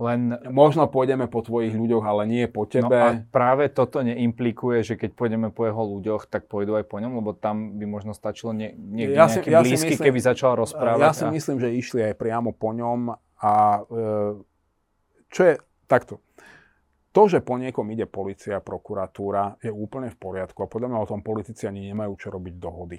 Len... 0.00 0.40
Možno 0.48 0.88
pôjdeme 0.88 1.28
po 1.28 1.44
tvojich 1.44 1.76
ľuďoch, 1.76 2.04
ale 2.04 2.24
nie 2.24 2.44
po 2.48 2.64
tebe. 2.64 2.88
No 2.88 2.96
a 2.96 3.08
práve 3.28 3.68
toto 3.68 4.00
neimplikuje, 4.00 4.80
že 4.82 4.94
keď 4.96 5.10
pôjdeme 5.12 5.48
po 5.52 5.68
jeho 5.68 5.82
ľuďoch, 5.84 6.32
tak 6.32 6.48
pôjdu 6.48 6.80
aj 6.80 6.88
po 6.88 6.98
ňom, 6.98 7.20
lebo 7.20 7.36
tam 7.36 7.76
by 7.76 7.84
možno 7.84 8.16
stačilo 8.16 8.56
nie, 8.56 8.72
niekde 8.72 9.14
ja 9.14 9.28
si, 9.28 9.38
nejaký 9.38 9.50
ja 9.52 9.60
blízky, 9.60 9.94
myslím, 9.94 10.06
keby 10.08 10.20
začal 10.24 10.52
rozprávať. 10.58 11.06
Ja 11.06 11.12
si 11.12 11.24
a... 11.28 11.30
myslím, 11.30 11.56
že 11.60 11.68
išli 11.70 12.00
aj 12.08 12.14
priamo 12.16 12.50
po 12.56 12.72
ňom 12.72 13.14
a 13.42 13.52
e, 13.84 14.02
čo 15.28 15.40
je 15.44 15.54
takto. 15.86 16.18
To, 17.12 17.28
že 17.28 17.44
po 17.44 17.60
niekom 17.60 17.92
ide 17.92 18.08
policia, 18.08 18.64
prokuratúra, 18.64 19.60
je 19.60 19.68
úplne 19.68 20.08
v 20.08 20.16
poriadku 20.16 20.64
a 20.64 20.72
podľa 20.72 20.88
mňa 20.88 20.98
o 21.04 21.10
tom 21.12 21.20
politici 21.20 21.68
ani 21.68 21.92
nemajú 21.92 22.16
čo 22.16 22.32
robiť 22.32 22.54
dohody. 22.56 22.98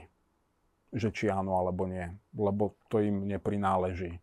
Že 0.93 1.09
či 1.09 1.25
áno 1.33 1.57
alebo 1.57 1.89
nie, 1.89 2.05
lebo 2.37 2.77
to 2.93 3.01
im 3.01 3.25
neprináleží. 3.25 4.22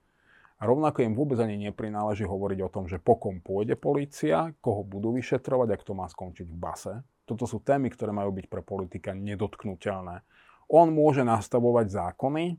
A 0.60 0.68
rovnako 0.68 1.00
im 1.00 1.16
vôbec 1.16 1.40
ani 1.40 1.56
neprináleží 1.56 2.28
hovoriť 2.28 2.58
o 2.60 2.68
tom, 2.68 2.84
že 2.84 3.00
po 3.00 3.16
kom 3.16 3.40
pôjde 3.40 3.80
policia, 3.80 4.52
koho 4.60 4.84
budú 4.84 5.16
vyšetrovať, 5.16 5.68
ak 5.72 5.82
to 5.88 5.92
má 5.96 6.04
skončiť 6.04 6.44
v 6.44 6.58
base. 6.60 6.92
Toto 7.24 7.48
sú 7.48 7.64
témy, 7.64 7.88
ktoré 7.88 8.12
majú 8.12 8.36
byť 8.36 8.46
pre 8.52 8.60
politika 8.60 9.16
nedotknutelné. 9.16 10.20
On 10.68 10.86
môže 10.92 11.24
nastavovať 11.24 11.86
zákony. 11.88 12.44
E, 12.52 12.54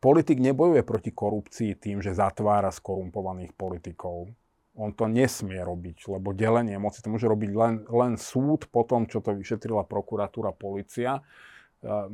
politik 0.00 0.40
nebojuje 0.40 0.80
proti 0.88 1.12
korupcii 1.12 1.76
tým, 1.76 2.00
že 2.00 2.16
zatvára 2.16 2.72
skorumpovaných 2.72 3.52
politikov. 3.52 4.32
On 4.72 4.88
to 4.88 5.04
nesmie 5.12 5.60
robiť, 5.60 6.08
lebo 6.16 6.32
delenie 6.32 6.80
moci 6.80 7.04
to 7.04 7.12
môže 7.12 7.28
robiť 7.28 7.50
len, 7.52 7.74
len 7.92 8.16
súd 8.16 8.72
po 8.72 8.88
tom, 8.88 9.04
čo 9.04 9.20
to 9.20 9.36
vyšetrila 9.36 9.84
prokuratúra, 9.84 10.56
policia 10.56 11.20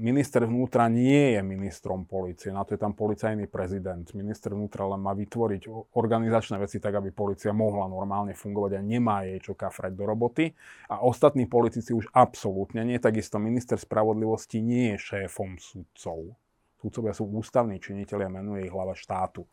Minister 0.01 0.49
vnútra 0.49 0.89
nie 0.89 1.37
je 1.37 1.45
ministrom 1.45 2.09
policie, 2.09 2.49
na 2.49 2.65
to 2.65 2.73
je 2.73 2.81
tam 2.81 2.97
policajný 2.97 3.53
prezident. 3.53 4.01
Minister 4.17 4.57
vnútra 4.57 4.89
len 4.89 4.97
má 5.05 5.13
vytvoriť 5.13 5.93
organizačné 5.93 6.57
veci 6.57 6.81
tak, 6.81 6.97
aby 6.97 7.13
policia 7.13 7.53
mohla 7.53 7.85
normálne 7.85 8.33
fungovať 8.33 8.81
a 8.81 8.81
nemá 8.81 9.29
jej 9.29 9.37
čo 9.45 9.53
kafrať 9.53 9.93
do 9.93 10.09
roboty. 10.09 10.57
A 10.89 11.05
ostatní 11.05 11.45
politici 11.45 11.93
už 11.93 12.09
absolútne 12.17 12.81
nie. 12.81 12.97
Takisto 12.97 13.37
minister 13.37 13.77
spravodlivosti 13.77 14.65
nie 14.65 14.97
je 14.97 15.13
šéfom 15.13 15.61
sudcov. 15.61 16.33
Sudcovia 16.81 17.13
sú 17.13 17.29
ústavní 17.29 17.77
činiteľia, 17.77 18.33
menuje 18.33 18.65
ich 18.65 18.73
hlava 18.73 18.97
štátu 18.97 19.45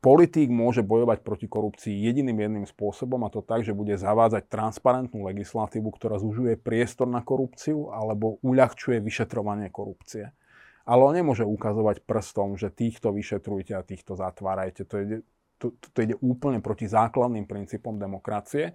politík 0.00 0.48
môže 0.48 0.80
bojovať 0.80 1.20
proti 1.20 1.46
korupcii 1.46 1.92
jediným 1.92 2.40
jedným 2.40 2.66
spôsobom 2.66 3.20
a 3.24 3.32
to 3.32 3.44
tak, 3.44 3.62
že 3.62 3.76
bude 3.76 3.94
zavádzať 4.00 4.48
transparentnú 4.48 5.28
legislatívu, 5.28 5.92
ktorá 5.92 6.16
zužuje 6.16 6.56
priestor 6.56 7.06
na 7.06 7.20
korupciu 7.20 7.92
alebo 7.92 8.40
uľahčuje 8.40 8.98
vyšetrovanie 9.04 9.68
korupcie. 9.68 10.32
Ale 10.88 11.00
on 11.04 11.14
nemôže 11.14 11.44
ukazovať 11.44 12.02
prstom, 12.08 12.56
že 12.56 12.72
týchto 12.72 13.12
vyšetrujte 13.12 13.76
a 13.76 13.84
týchto 13.84 14.16
zatvárajte. 14.16 14.88
To 14.88 14.96
ide, 14.96 15.18
to, 15.60 15.76
to 15.76 15.98
ide 16.00 16.16
úplne 16.24 16.64
proti 16.64 16.88
základným 16.88 17.44
princípom 17.44 18.00
demokracie. 18.00 18.72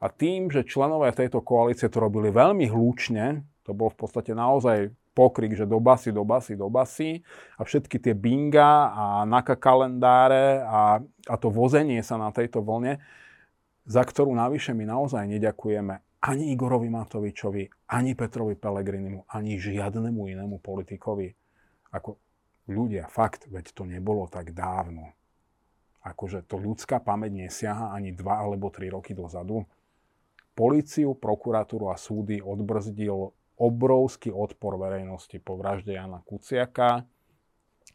A 0.00 0.06
tým, 0.08 0.48
že 0.48 0.64
členovia 0.66 1.12
tejto 1.12 1.44
koalície 1.44 1.92
to 1.92 2.00
robili 2.00 2.32
veľmi 2.32 2.66
hlučne, 2.72 3.44
to 3.62 3.76
bol 3.76 3.92
v 3.92 3.98
podstate 4.00 4.32
naozaj 4.32 4.90
pokrik, 5.12 5.52
že 5.56 5.68
do 5.68 5.78
basy, 5.78 6.12
do 6.12 6.24
basy, 6.24 6.56
do 6.56 6.68
basy 6.72 7.20
a 7.56 7.64
všetky 7.64 8.00
tie 8.00 8.16
binga 8.16 8.92
a 8.92 9.04
naka 9.28 9.56
kalendáre 9.56 10.64
a, 10.64 11.00
a 11.04 11.34
to 11.36 11.52
vozenie 11.52 12.00
sa 12.00 12.16
na 12.16 12.32
tejto 12.32 12.64
vlne, 12.64 13.00
za 13.84 14.02
ktorú 14.02 14.32
navyše 14.32 14.72
my 14.72 14.88
naozaj 14.88 15.28
neďakujeme 15.28 16.00
ani 16.22 16.54
Igorovi 16.54 16.86
Matovičovi, 16.86 17.90
ani 17.90 18.14
Petrovi 18.14 18.54
Pelegrinimu, 18.54 19.26
ani 19.26 19.58
žiadnemu 19.58 20.22
inému 20.30 20.62
politikovi. 20.62 21.34
Ako 21.90 22.14
ľudia, 22.70 23.10
fakt, 23.10 23.50
veď 23.50 23.74
to 23.74 23.82
nebolo 23.82 24.30
tak 24.30 24.54
dávno. 24.54 25.10
Akože 26.06 26.46
to 26.46 26.62
ľudská 26.62 27.02
pamäť 27.02 27.46
nesiaha 27.46 27.90
ani 27.90 28.14
dva 28.14 28.38
alebo 28.38 28.70
tri 28.70 28.86
roky 28.86 29.18
dozadu. 29.18 29.66
Políciu, 30.54 31.18
prokuratúru 31.18 31.90
a 31.90 31.98
súdy 31.98 32.38
odbrzdil 32.38 33.34
obrovský 33.62 34.34
odpor 34.34 34.74
verejnosti 34.74 35.38
po 35.38 35.54
vražde 35.54 35.94
Jana 35.94 36.18
Kuciaka, 36.26 37.06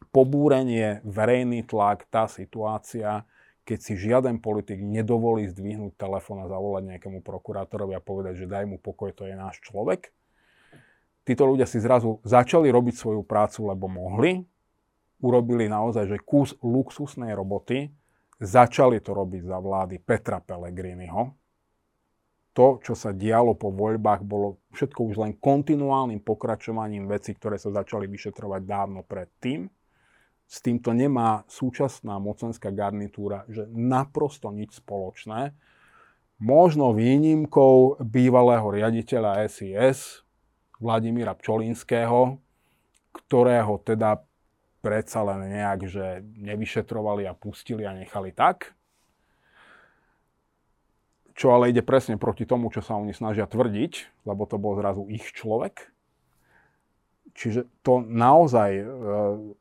pobúrenie, 0.08 1.04
verejný 1.04 1.68
tlak, 1.68 2.08
tá 2.08 2.24
situácia, 2.24 3.28
keď 3.68 3.78
si 3.84 3.92
žiaden 4.00 4.40
politik 4.40 4.80
nedovolí 4.80 5.44
zdvihnúť 5.52 6.00
telefón 6.00 6.40
a 6.40 6.48
zavolať 6.48 6.96
nejakému 6.96 7.20
prokurátorovi 7.20 7.92
a 7.92 8.00
povedať, 8.00 8.40
že 8.40 8.46
daj 8.48 8.64
mu 8.64 8.80
pokoj, 8.80 9.12
to 9.12 9.28
je 9.28 9.36
náš 9.36 9.60
človek. 9.60 10.08
Títo 11.28 11.44
ľudia 11.44 11.68
si 11.68 11.76
zrazu 11.76 12.24
začali 12.24 12.72
robiť 12.72 12.94
svoju 12.96 13.20
prácu, 13.20 13.68
lebo 13.68 13.84
mohli. 13.84 14.40
Urobili 15.20 15.68
naozaj, 15.68 16.08
že 16.08 16.16
kus 16.16 16.56
luxusnej 16.64 17.36
roboty. 17.36 17.92
Začali 18.40 19.04
to 19.04 19.12
robiť 19.12 19.44
za 19.44 19.60
vlády 19.60 20.00
Petra 20.00 20.40
Pellegriniho, 20.40 21.36
to, 22.58 22.82
čo 22.82 22.98
sa 22.98 23.14
dialo 23.14 23.54
po 23.54 23.70
voľbách, 23.70 24.26
bolo 24.26 24.58
všetko 24.74 25.00
už 25.06 25.14
len 25.22 25.32
kontinuálnym 25.38 26.18
pokračovaním 26.18 27.06
vecí, 27.06 27.38
ktoré 27.38 27.54
sa 27.54 27.70
začali 27.70 28.10
vyšetrovať 28.10 28.66
dávno 28.66 29.06
predtým. 29.06 29.70
S 30.42 30.58
týmto 30.58 30.90
nemá 30.90 31.46
súčasná 31.46 32.18
mocenská 32.18 32.74
garnitúra, 32.74 33.46
že 33.46 33.70
naprosto 33.70 34.50
nič 34.50 34.82
spoločné. 34.82 35.54
Možno 36.42 36.90
výnimkou 36.98 38.02
bývalého 38.02 38.66
riaditeľa 38.66 39.46
SIS, 39.46 40.26
Vladimíra 40.82 41.38
Pčolinského, 41.38 42.42
ktorého 43.14 43.78
teda 43.86 44.18
predsa 44.82 45.22
len 45.22 45.46
nejak, 45.46 45.80
že 45.86 46.26
nevyšetrovali 46.42 47.22
a 47.22 47.38
pustili 47.38 47.86
a 47.86 47.94
nechali 47.94 48.34
tak 48.34 48.77
čo 51.38 51.54
ale 51.54 51.70
ide 51.70 51.86
presne 51.86 52.18
proti 52.18 52.42
tomu, 52.42 52.66
čo 52.74 52.82
sa 52.82 52.98
oni 52.98 53.14
snažia 53.14 53.46
tvrdiť, 53.46 54.26
lebo 54.26 54.42
to 54.42 54.58
bol 54.58 54.74
zrazu 54.74 55.06
ich 55.06 55.30
človek. 55.30 55.94
Čiže 57.38 57.70
to 57.86 58.02
naozaj 58.02 58.70
e, 58.74 58.84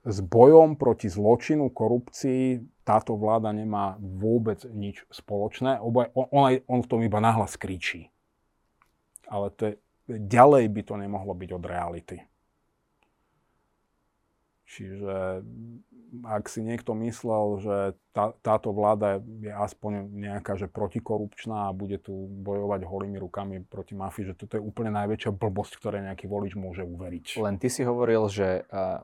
s 0.01 0.17
bojom 0.25 0.73
proti 0.73 1.05
zločinu, 1.05 1.69
korupcii 1.69 2.65
táto 2.81 3.13
vláda 3.13 3.53
nemá 3.53 4.01
vôbec 4.01 4.65
nič 4.65 5.05
spoločné. 5.13 5.77
Obaj, 5.77 6.09
on, 6.17 6.25
on, 6.33 6.43
on 6.65 6.79
v 6.81 6.89
tom 6.89 7.05
iba 7.05 7.21
nahlas 7.21 7.53
kričí. 7.53 8.09
Ale 9.29 9.53
to 9.53 9.61
je, 9.69 9.73
ďalej 10.09 10.73
by 10.73 10.81
to 10.81 10.95
nemohlo 10.97 11.37
byť 11.37 11.49
od 11.53 11.63
reality. 11.69 12.17
Čiže 14.67 15.47
ak 16.27 16.47
si 16.51 16.59
niekto 16.63 16.91
myslel, 17.03 17.45
že 17.63 17.77
tá, 18.11 18.35
táto 18.43 18.75
vláda 18.75 19.19
je 19.23 19.51
aspoň 19.51 20.11
nejaká 20.11 20.59
že 20.59 20.67
protikorupčná 20.67 21.71
a 21.71 21.75
bude 21.75 21.99
tu 21.99 22.11
bojovať 22.43 22.83
holými 22.83 23.15
rukami 23.19 23.63
proti 23.63 23.95
mafii, 23.95 24.31
že 24.31 24.37
toto 24.39 24.59
je 24.59 24.63
úplne 24.63 24.91
najväčšia 24.91 25.31
blbosť, 25.35 25.79
ktoré 25.79 26.03
nejaký 26.03 26.27
volič 26.27 26.59
môže 26.59 26.83
uveriť. 26.83 27.39
Len 27.39 27.55
ty 27.59 27.67
si 27.71 27.87
hovoril, 27.87 28.27
že 28.27 28.67
uh, 28.67 29.03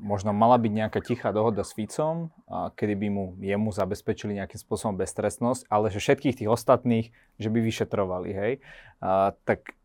možno 0.00 0.36
mala 0.36 0.56
byť 0.60 0.72
nejaká 0.72 1.00
tichá 1.04 1.32
dohoda 1.32 1.64
s 1.64 1.72
Ficom, 1.72 2.32
uh, 2.48 2.72
kedy 2.76 2.94
by 2.96 3.08
mu 3.12 3.24
jemu 3.40 3.68
zabezpečili 3.72 4.36
nejakým 4.36 4.60
spôsobom 4.60 5.00
beztrestnosť, 5.00 5.68
ale 5.68 5.88
že 5.88 6.00
všetkých 6.00 6.44
tých 6.44 6.52
ostatných, 6.52 7.06
že 7.40 7.48
by 7.48 7.58
vyšetrovali, 7.60 8.30
hej. 8.32 8.52
Uh, 9.00 9.36
tak 9.48 9.76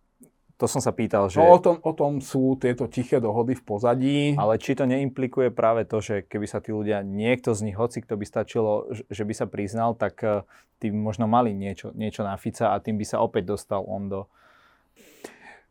to 0.58 0.66
som 0.66 0.82
sa 0.82 0.90
pýtal, 0.90 1.30
že... 1.30 1.38
No 1.38 1.54
o 1.54 1.62
tom, 1.62 1.78
o 1.86 1.94
tom 1.94 2.18
sú 2.18 2.58
tieto 2.58 2.90
tiché 2.90 3.22
dohody 3.22 3.54
v 3.54 3.62
pozadí. 3.62 4.18
Ale 4.34 4.58
či 4.58 4.74
to 4.74 4.90
neimplikuje 4.90 5.54
práve 5.54 5.86
to, 5.86 6.02
že 6.02 6.26
keby 6.26 6.50
sa 6.50 6.58
tí 6.58 6.74
ľudia, 6.74 7.06
niekto 7.06 7.54
z 7.54 7.70
nich, 7.70 7.78
hoci 7.78 8.02
kto 8.02 8.18
by 8.18 8.26
stačilo, 8.26 8.90
že 9.06 9.22
by 9.22 9.34
sa 9.38 9.46
priznal, 9.46 9.94
tak 9.94 10.18
uh, 10.26 10.42
tí 10.82 10.90
možno 10.90 11.30
mali 11.30 11.54
niečo, 11.54 11.94
niečo 11.94 12.26
na 12.26 12.34
Fica 12.42 12.74
a 12.74 12.82
tým 12.82 12.98
by 12.98 13.06
sa 13.06 13.22
opäť 13.22 13.54
dostal 13.54 13.86
on 13.86 14.10
do... 14.10 14.22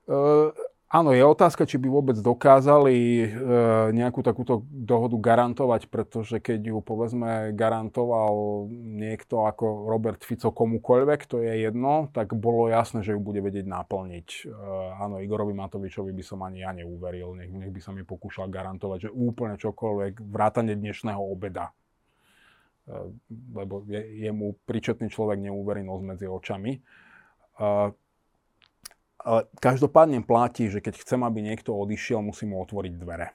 Uh, 0.06 0.54
Áno, 0.86 1.10
je 1.10 1.18
otázka, 1.18 1.66
či 1.66 1.82
by 1.82 1.90
vôbec 1.90 2.14
dokázali 2.14 2.94
e, 2.94 3.28
nejakú 3.90 4.22
takúto 4.22 4.62
dohodu 4.70 5.18
garantovať, 5.18 5.90
pretože 5.90 6.38
keď 6.38 6.70
ju 6.70 6.78
povedzme 6.78 7.50
garantoval 7.58 8.70
niekto 8.70 9.50
ako 9.50 9.90
Robert 9.90 10.22
Fico 10.22 10.54
komukoľvek, 10.54 11.26
to 11.26 11.42
je 11.42 11.66
jedno, 11.66 12.06
tak 12.14 12.38
bolo 12.38 12.70
jasné, 12.70 13.02
že 13.02 13.18
ju 13.18 13.20
bude 13.20 13.42
vedieť 13.42 13.66
naplniť. 13.66 14.28
E, 14.46 14.54
áno, 15.02 15.18
Igorovi 15.18 15.58
Matovičovi 15.58 16.14
by 16.14 16.22
som 16.22 16.46
ani 16.46 16.62
ja 16.62 16.70
neuveril, 16.70 17.34
nech, 17.34 17.50
nech 17.50 17.74
by 17.74 17.80
sa 17.82 17.90
mi 17.90 18.06
pokúšal 18.06 18.46
garantovať, 18.46 19.10
že 19.10 19.10
úplne 19.10 19.58
čokoľvek, 19.58 20.22
vrátane 20.22 20.78
dnešného 20.78 21.18
obeda. 21.18 21.74
E, 22.86 23.10
lebo 23.58 23.82
je, 23.90 24.22
jemu 24.22 24.54
príčetný 24.62 25.10
človek 25.10 25.50
neuverí 25.50 25.82
nos 25.82 25.98
medzi 26.06 26.30
očami. 26.30 26.78
E, 26.78 26.80
ale 29.26 29.50
každopádne 29.58 30.22
platí, 30.22 30.70
že 30.70 30.78
keď 30.78 31.02
chcem, 31.02 31.26
aby 31.26 31.42
niekto 31.42 31.74
odišiel, 31.74 32.22
musím 32.22 32.54
mu 32.54 32.62
otvoriť 32.62 32.94
dvere. 32.94 33.34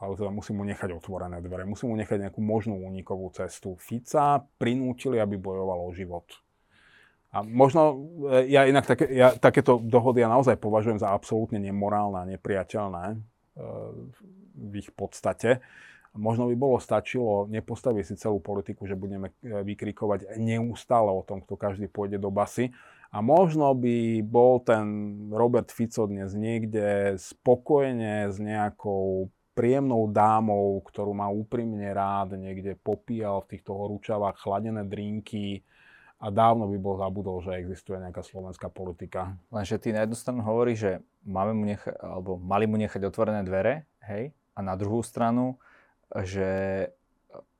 Ale 0.00 0.16
teda 0.16 0.32
musím 0.32 0.56
mu 0.58 0.64
nechať 0.64 0.96
otvorené 0.96 1.44
dvere. 1.44 1.68
Musím 1.68 1.92
mu 1.92 1.96
nechať 2.00 2.24
nejakú 2.24 2.40
možnú 2.40 2.80
únikovú 2.80 3.28
cestu. 3.36 3.76
Fica 3.76 4.40
prinútili, 4.56 5.20
aby 5.20 5.36
bojoval 5.36 5.84
o 5.84 5.92
život. 5.92 6.24
A 7.36 7.44
možno, 7.44 8.00
e, 8.32 8.48
ja 8.48 8.64
inak 8.64 8.88
také, 8.88 9.12
ja, 9.12 9.36
takéto 9.36 9.76
dohody 9.76 10.24
ja 10.24 10.32
naozaj 10.32 10.56
považujem 10.56 10.98
za 10.98 11.12
absolútne 11.12 11.60
nemorálne 11.60 12.16
a 12.16 12.30
nepriateľné 12.32 13.04
e, 13.12 13.16
v 14.56 14.72
ich 14.80 14.88
podstate. 14.96 15.60
Možno 16.16 16.50
by 16.50 16.56
bolo 16.58 16.82
stačilo 16.82 17.46
nepostaviť 17.52 18.02
si 18.02 18.14
celú 18.18 18.42
politiku, 18.42 18.88
že 18.88 18.96
budeme 18.96 19.36
e, 19.44 19.62
vykrikovať 19.62 20.40
neustále 20.40 21.12
o 21.12 21.22
tom, 21.22 21.44
kto 21.44 21.54
každý 21.60 21.86
pôjde 21.86 22.16
do 22.16 22.32
basy, 22.32 22.72
a 23.10 23.18
možno 23.18 23.74
by 23.74 24.22
bol 24.22 24.62
ten 24.62 24.86
Robert 25.34 25.74
Fico 25.74 26.06
dnes 26.06 26.30
niekde 26.38 27.18
spokojne 27.18 28.30
s 28.30 28.38
nejakou 28.38 29.30
príjemnou 29.58 30.08
dámou, 30.08 30.78
ktorú 30.86 31.12
má 31.12 31.26
úprimne 31.26 31.90
rád, 31.90 32.38
niekde 32.38 32.78
popíjal 32.78 33.42
v 33.44 33.58
týchto 33.58 33.74
horúčavách 33.74 34.38
chladené 34.38 34.86
drinky 34.86 35.66
a 36.22 36.30
dávno 36.30 36.70
by 36.70 36.78
bol 36.78 36.96
zabudol, 36.96 37.42
že 37.42 37.58
existuje 37.58 37.98
nejaká 37.98 38.22
slovenská 38.22 38.70
politika. 38.70 39.34
Lenže 39.50 39.82
ty 39.82 39.90
na 39.90 40.06
jednu 40.06 40.16
stranu 40.16 40.40
hovoríš, 40.46 40.78
že 40.78 40.92
máme 41.26 41.52
mu 41.52 41.64
nechať, 41.66 41.92
alebo 41.98 42.38
mali 42.38 42.64
mu 42.70 42.78
nechať 42.78 43.02
otvorené 43.04 43.42
dvere, 43.42 43.90
hej, 44.06 44.30
a 44.54 44.60
na 44.62 44.78
druhú 44.78 45.02
stranu, 45.02 45.58
že 46.12 46.48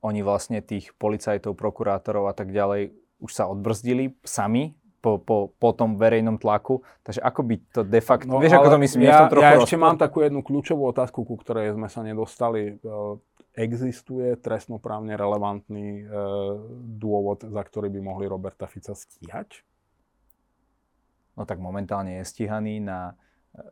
oni 0.00 0.20
vlastne 0.24 0.62
tých 0.62 0.94
policajtov, 0.96 1.58
prokurátorov 1.58 2.30
a 2.30 2.34
tak 2.36 2.54
ďalej 2.54 2.94
už 3.20 3.30
sa 3.36 3.44
odbrzdili 3.44 4.16
sami 4.24 4.79
po, 5.00 5.16
po, 5.16 5.48
po 5.56 5.70
tom 5.72 5.96
verejnom 5.96 6.36
tlaku. 6.36 6.84
Takže 7.02 7.24
ako 7.24 7.40
by 7.42 7.54
to 7.72 7.80
de 7.88 8.00
facto... 8.04 8.28
No, 8.28 8.38
vieš, 8.38 8.60
ako 8.60 8.76
to 8.76 8.80
myslím? 8.84 9.08
Ja, 9.08 9.26
ja 9.32 9.56
ešte 9.56 9.76
rozpor? 9.76 9.80
mám 9.80 9.96
takú 9.96 10.20
jednu 10.20 10.44
kľúčovú 10.44 10.84
otázku, 10.92 11.24
ku 11.24 11.34
ktorej 11.40 11.72
sme 11.72 11.88
sa 11.88 12.04
nedostali. 12.04 12.76
E, 12.76 12.92
existuje 13.56 14.36
trestnoprávne 14.36 15.16
relevantný 15.16 15.88
e, 16.00 16.12
dôvod, 17.00 17.48
za 17.48 17.62
ktorý 17.64 17.88
by 17.88 18.00
mohli 18.04 18.28
Roberta 18.28 18.68
Fica 18.68 18.92
stíhať? 18.92 19.64
No 21.34 21.48
tak 21.48 21.56
momentálne 21.56 22.20
je 22.20 22.28
stíhaný 22.28 22.84
na 22.84 23.16
e, 23.56 23.64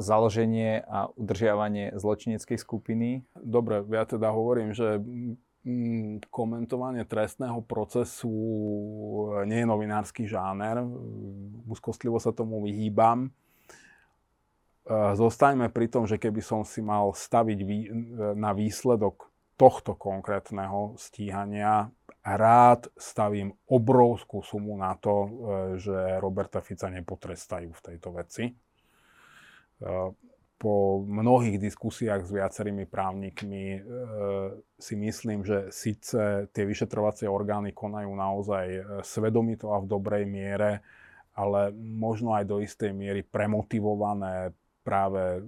založenie 0.00 0.80
a 0.88 1.12
udržiavanie 1.12 1.92
zločineckej 2.00 2.56
skupiny. 2.56 3.28
Dobre, 3.36 3.84
ja 3.92 4.08
teda 4.08 4.32
hovorím, 4.32 4.72
že 4.72 5.04
komentovanie 6.30 7.02
trestného 7.02 7.58
procesu 7.66 8.30
e, 8.30 9.50
nie 9.50 9.62
je 9.62 9.66
novinársky 9.66 10.22
žáner. 10.24 10.78
Úzkostlivo 11.66 12.22
sa 12.22 12.30
tomu 12.30 12.62
vyhýbam. 12.62 13.26
E, 13.26 13.30
zostaňme 15.18 15.66
pri 15.74 15.90
tom, 15.90 16.06
že 16.06 16.22
keby 16.22 16.38
som 16.38 16.62
si 16.62 16.78
mal 16.78 17.10
staviť 17.10 17.58
e, 17.58 17.66
na 18.38 18.54
výsledok 18.54 19.26
tohto 19.58 19.98
konkrétneho 19.98 20.94
stíhania, 21.00 21.90
rád 22.22 22.92
stavím 22.94 23.56
obrovskú 23.66 24.44
sumu 24.44 24.76
na 24.76 24.92
to, 25.00 25.14
že 25.80 26.20
Roberta 26.20 26.60
Fica 26.60 26.92
nepotrestajú 26.92 27.70
v 27.72 27.80
tejto 27.80 28.08
veci 28.12 28.52
po 30.56 31.04
mnohých 31.04 31.60
diskusiách 31.60 32.24
s 32.24 32.32
viacerými 32.32 32.88
právnikmi 32.88 33.64
e, 33.76 33.80
si 34.80 34.96
myslím, 34.96 35.44
že 35.44 35.68
síce 35.68 36.48
tie 36.48 36.64
vyšetrovacie 36.64 37.28
orgány 37.28 37.76
konajú 37.76 38.08
naozaj 38.08 38.66
e, 38.72 38.80
svedomito 39.04 39.76
a 39.76 39.84
v 39.84 39.90
dobrej 39.90 40.24
miere, 40.24 40.80
ale 41.36 41.76
možno 41.76 42.32
aj 42.32 42.44
do 42.48 42.64
istej 42.64 42.96
miery 42.96 43.20
premotivované 43.20 44.56
práve 44.80 45.22
e, 45.36 45.40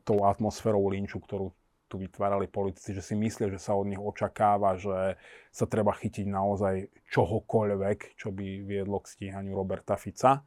tou 0.00 0.18
atmosférou 0.24 0.88
linču, 0.88 1.20
ktorú 1.20 1.52
tu 1.84 2.00
vytvárali 2.00 2.48
politici, 2.48 2.96
že 2.96 3.04
si 3.04 3.12
myslia, 3.20 3.52
že 3.52 3.60
sa 3.60 3.76
od 3.76 3.84
nich 3.84 4.00
očakáva, 4.00 4.80
že 4.80 5.20
sa 5.52 5.68
treba 5.68 5.92
chytiť 5.92 6.24
naozaj 6.24 6.88
čohokoľvek, 7.12 8.16
čo 8.16 8.32
by 8.32 8.64
viedlo 8.64 9.04
k 9.04 9.12
stíhaniu 9.12 9.52
Roberta 9.52 10.00
Fica. 10.00 10.40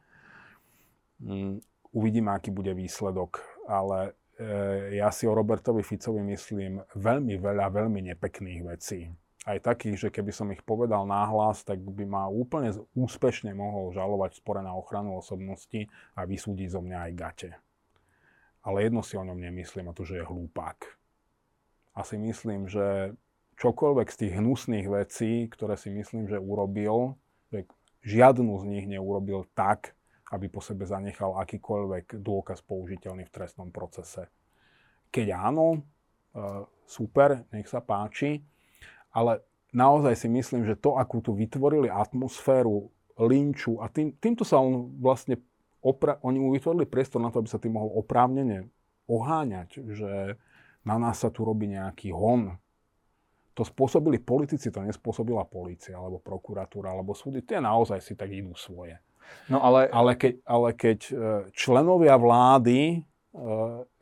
Mm, 1.22 1.62
Uvidíme, 1.92 2.36
aký 2.36 2.52
bude 2.52 2.76
výsledok, 2.76 3.40
ale 3.64 4.12
e, 4.36 5.00
ja 5.00 5.08
si 5.08 5.24
o 5.24 5.32
Robertovi 5.32 5.80
Ficovi 5.80 6.20
myslím 6.36 6.84
veľmi 6.92 7.40
veľa, 7.40 7.72
veľmi 7.72 8.12
nepekných 8.12 8.62
vecí. 8.68 9.08
Aj 9.48 9.56
takých, 9.56 9.96
že 9.96 10.08
keby 10.12 10.28
som 10.28 10.52
ich 10.52 10.60
povedal 10.60 11.08
náhlas, 11.08 11.64
tak 11.64 11.80
by 11.80 12.04
ma 12.04 12.28
úplne 12.28 12.68
úspešne 12.92 13.56
mohol 13.56 13.96
žalovať 13.96 14.44
spore 14.44 14.60
na 14.60 14.76
ochranu 14.76 15.16
osobnosti 15.16 15.88
a 16.12 16.28
vysúdiť 16.28 16.68
zo 16.76 16.84
mňa 16.84 16.98
aj 17.08 17.12
gate. 17.16 17.50
Ale 18.60 18.84
jedno 18.84 19.00
si 19.00 19.16
o 19.16 19.24
ňom 19.24 19.40
nemyslím, 19.40 19.88
a 19.88 19.96
to, 19.96 20.04
že 20.04 20.20
je 20.20 20.28
hlúpak. 20.28 21.00
A 21.96 22.04
si 22.04 22.20
myslím, 22.20 22.68
že 22.68 23.16
čokoľvek 23.58 24.08
z 24.12 24.16
tých 24.20 24.32
hnusných 24.38 24.86
vecí, 24.86 25.32
ktoré 25.50 25.74
si 25.74 25.90
myslím, 25.90 26.30
že 26.30 26.38
urobil, 26.38 27.18
že 27.50 27.66
žiadnu 28.06 28.54
z 28.62 28.64
nich 28.70 28.86
neurobil 28.86 29.48
tak, 29.56 29.97
aby 30.28 30.46
po 30.52 30.60
sebe 30.60 30.84
zanechal 30.84 31.36
akýkoľvek 31.40 32.20
dôkaz 32.20 32.60
použiteľný 32.64 33.24
v 33.24 33.34
trestnom 33.34 33.72
procese. 33.72 34.28
Keď 35.08 35.26
áno, 35.32 35.76
e, 35.76 35.80
super, 36.84 37.48
nech 37.48 37.68
sa 37.68 37.80
páči, 37.80 38.44
ale 39.12 39.40
naozaj 39.72 40.14
si 40.16 40.28
myslím, 40.28 40.68
že 40.68 40.76
to, 40.76 41.00
akú 41.00 41.24
tu 41.24 41.32
vytvorili 41.32 41.88
atmosféru 41.88 42.92
linču 43.18 43.80
a 43.80 43.88
tým, 43.88 44.14
týmto 44.20 44.44
sa 44.44 44.60
on 44.60 45.00
vlastne, 45.00 45.40
opra- 45.80 46.20
oni 46.20 46.38
mu 46.38 46.52
vytvorili 46.52 46.84
priestor 46.84 47.18
na 47.24 47.32
to, 47.32 47.40
aby 47.40 47.48
sa 47.48 47.58
tým 47.58 47.74
mohol 47.74 47.98
oprávnene 47.98 48.68
oháňať, 49.08 49.80
že 49.96 50.36
na 50.84 50.96
nás 51.00 51.24
sa 51.24 51.32
tu 51.32 51.42
robí 51.42 51.66
nejaký 51.72 52.12
hon. 52.12 52.54
To 53.56 53.66
spôsobili 53.66 54.22
politici, 54.22 54.70
to 54.70 54.78
nespôsobila 54.84 55.42
polícia, 55.48 55.98
alebo 55.98 56.22
prokuratúra, 56.22 56.94
alebo 56.94 57.10
súdy. 57.10 57.42
Tie 57.42 57.58
naozaj 57.58 57.98
si 57.98 58.14
tak 58.14 58.30
idú 58.30 58.54
svoje. 58.54 58.94
No 59.48 59.64
ale... 59.64 59.88
Ale, 59.88 60.12
keď, 60.14 60.34
ale 60.44 60.68
keď 60.76 60.98
e, 61.08 61.12
členovia 61.56 62.20
vlády 62.20 62.80
e, 62.92 62.98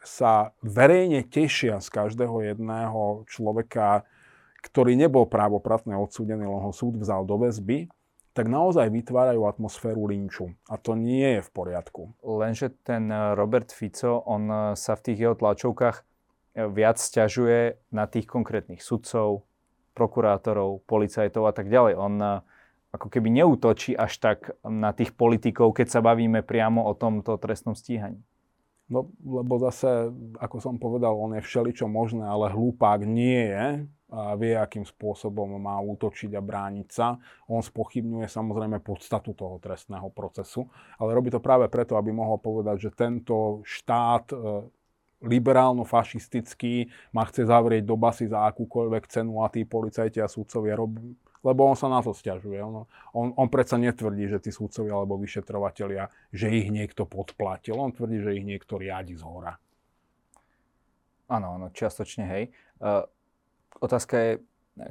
sa 0.02 0.54
verejne 0.62 1.26
tešia 1.26 1.78
z 1.82 1.88
každého 1.90 2.54
jedného 2.54 3.26
človeka, 3.30 4.06
ktorý 4.66 4.98
nebol 4.98 5.30
právopratne 5.30 5.94
odsúdený, 5.94 6.46
len 6.46 6.62
ho 6.62 6.72
súd 6.74 6.98
vzal 6.98 7.22
do 7.22 7.38
väzby, 7.38 7.86
tak 8.36 8.52
naozaj 8.52 8.92
vytvárajú 8.92 9.48
atmosféru 9.48 10.12
linču. 10.12 10.52
A 10.68 10.76
to 10.76 10.92
nie 10.92 11.40
je 11.40 11.40
v 11.40 11.50
poriadku. 11.56 12.12
Lenže 12.20 12.68
ten 12.84 13.08
Robert 13.32 13.72
Fico, 13.72 14.20
on 14.28 14.76
sa 14.76 14.92
v 14.92 15.04
tých 15.08 15.18
jeho 15.24 15.34
tlačovkách 15.38 16.04
viac 16.68 17.00
stiažuje 17.00 17.80
na 17.96 18.04
tých 18.04 18.28
konkrétnych 18.28 18.84
sudcov, 18.84 19.48
prokurátorov, 19.96 20.84
policajtov 20.84 21.48
a 21.48 21.52
tak 21.56 21.72
ďalej. 21.72 21.96
On 21.96 22.14
ako 22.96 23.12
keby 23.12 23.28
neútočí 23.28 23.92
až 23.92 24.16
tak 24.18 24.56
na 24.64 24.96
tých 24.96 25.12
politikov, 25.12 25.76
keď 25.76 25.86
sa 25.92 26.00
bavíme 26.00 26.40
priamo 26.40 26.82
o 26.88 26.92
tomto 26.96 27.36
trestnom 27.36 27.76
stíhaní. 27.76 28.20
No, 28.86 29.10
lebo 29.26 29.58
zase, 29.58 30.14
ako 30.38 30.62
som 30.62 30.78
povedal, 30.78 31.10
on 31.10 31.34
je 31.34 31.42
všeličo 31.42 31.90
možné, 31.90 32.22
ale 32.22 32.54
hlúpák 32.54 33.02
nie 33.02 33.50
je 33.50 33.66
a 34.06 34.38
vie, 34.38 34.54
akým 34.54 34.86
spôsobom 34.86 35.58
má 35.58 35.82
útočiť 35.82 36.30
a 36.38 36.42
brániť 36.42 36.88
sa. 36.94 37.18
On 37.50 37.58
spochybňuje 37.58 38.30
samozrejme 38.30 38.78
podstatu 38.78 39.34
toho 39.34 39.58
trestného 39.58 40.06
procesu, 40.14 40.70
ale 41.02 41.10
robí 41.10 41.34
to 41.34 41.42
práve 41.42 41.66
preto, 41.66 41.98
aby 41.98 42.14
mohol 42.14 42.38
povedať, 42.38 42.86
že 42.86 42.90
tento 42.94 43.66
štát 43.66 44.30
e, 44.30 44.36
liberálno-fašistický 45.26 46.86
ma 47.10 47.26
chce 47.26 47.50
zavrieť 47.50 47.82
do 47.82 47.98
basy 47.98 48.30
za 48.30 48.46
akúkoľvek 48.46 49.10
cenu 49.10 49.42
a 49.42 49.50
tí 49.50 49.66
policajti 49.66 50.22
a 50.22 50.30
súdcovia 50.30 50.78
robí, 50.78 51.18
lebo 51.46 51.70
on 51.70 51.78
sa 51.78 51.86
na 51.86 52.02
to 52.02 52.10
stiažuje. 52.10 52.58
On, 52.58 52.90
on, 53.14 53.30
on 53.38 53.46
predsa 53.46 53.78
netvrdí, 53.78 54.26
že 54.26 54.42
tí 54.42 54.50
súdcovi 54.50 54.90
alebo 54.90 55.14
vyšetrovatelia, 55.14 56.10
že 56.34 56.50
ich 56.50 56.74
niekto 56.74 57.06
podplatil. 57.06 57.78
On 57.78 57.94
tvrdí, 57.94 58.18
že 58.18 58.34
ich 58.34 58.42
niekto 58.42 58.82
riadi 58.82 59.14
z 59.14 59.22
hora. 59.22 59.54
Áno, 61.30 61.54
áno, 61.54 61.66
čiastočne, 61.70 62.26
hej. 62.26 62.44
Uh, 62.82 63.06
otázka 63.78 64.14
je, 64.18 64.32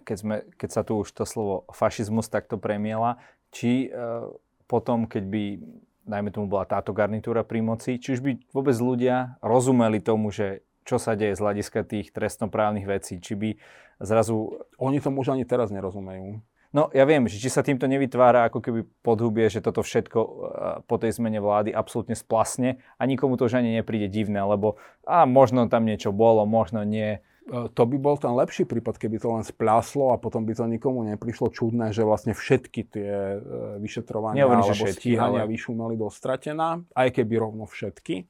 keď, 0.07 0.17
sme, 0.17 0.35
keď 0.55 0.69
sa 0.71 0.81
tu 0.87 1.03
už 1.03 1.11
to 1.11 1.27
slovo 1.27 1.67
fašizmus 1.75 2.31
takto 2.31 2.55
premiela, 2.55 3.19
či 3.51 3.91
uh, 3.91 4.31
potom, 4.67 5.11
keď 5.11 5.23
by, 5.27 5.43
najmä 6.07 6.29
tomu 6.31 6.47
bola 6.47 6.63
táto 6.63 6.95
garnitúra 6.95 7.43
pri 7.43 7.59
moci, 7.63 7.99
či 7.99 8.15
už 8.15 8.21
by 8.23 8.31
vôbec 8.51 8.75
ľudia 8.79 9.39
rozumeli 9.43 9.99
tomu, 9.99 10.31
že 10.31 10.63
čo 10.85 11.01
sa 11.01 11.17
deje 11.17 11.33
z 11.33 11.41
hľadiska 11.41 11.81
tých 11.83 12.13
trestnoprávnych 12.13 12.85
vecí. 12.85 13.17
Či 13.17 13.33
by 13.33 13.49
zrazu... 13.99 14.61
Oni 14.77 15.01
to 15.01 15.09
už 15.09 15.33
ani 15.33 15.43
teraz 15.43 15.73
nerozumejú. 15.73 16.39
No 16.75 16.91
ja 16.91 17.07
viem, 17.07 17.23
že 17.31 17.39
či 17.39 17.47
sa 17.47 17.63
týmto 17.63 17.87
nevytvára 17.87 18.51
ako 18.51 18.59
keby 18.59 18.83
podhubie, 18.99 19.47
že 19.47 19.63
toto 19.63 19.79
všetko 19.79 20.19
uh, 20.19 20.29
po 20.83 20.99
tej 20.99 21.15
zmene 21.15 21.39
vlády 21.39 21.71
absolútne 21.71 22.19
splasne 22.19 22.83
a 22.99 23.07
nikomu 23.07 23.39
to 23.39 23.47
už 23.47 23.63
ani 23.63 23.79
nepríde 23.79 24.11
divné, 24.11 24.43
lebo 24.43 24.75
a 25.07 25.23
možno 25.23 25.71
tam 25.71 25.87
niečo 25.87 26.11
bolo, 26.11 26.43
možno 26.43 26.83
nie. 26.83 27.23
E, 27.47 27.71
to 27.71 27.81
by 27.87 27.95
bol 27.95 28.19
ten 28.19 28.35
lepší 28.35 28.67
prípad, 28.67 28.99
keby 28.99 29.23
to 29.23 29.31
len 29.31 29.47
splaslo 29.47 30.11
a 30.11 30.19
potom 30.19 30.43
by 30.43 30.51
to 30.51 30.67
nikomu 30.67 31.07
neprišlo 31.07 31.47
čudné, 31.53 31.95
že 31.95 32.03
vlastne 32.03 32.35
všetky 32.35 32.81
tie 32.91 33.11
e, 33.13 33.37
vyšetrovania 33.79 34.43
Nehovorím, 34.43 34.67
alebo 34.67 34.75
všetky, 34.75 35.15
stíhania 35.15 35.47
ale... 35.47 35.51
vyšumeli 35.55 35.95
do 35.95 36.11
stratená, 36.11 36.83
aj 36.91 37.09
keby 37.15 37.39
rovno 37.39 37.69
všetky. 37.69 38.27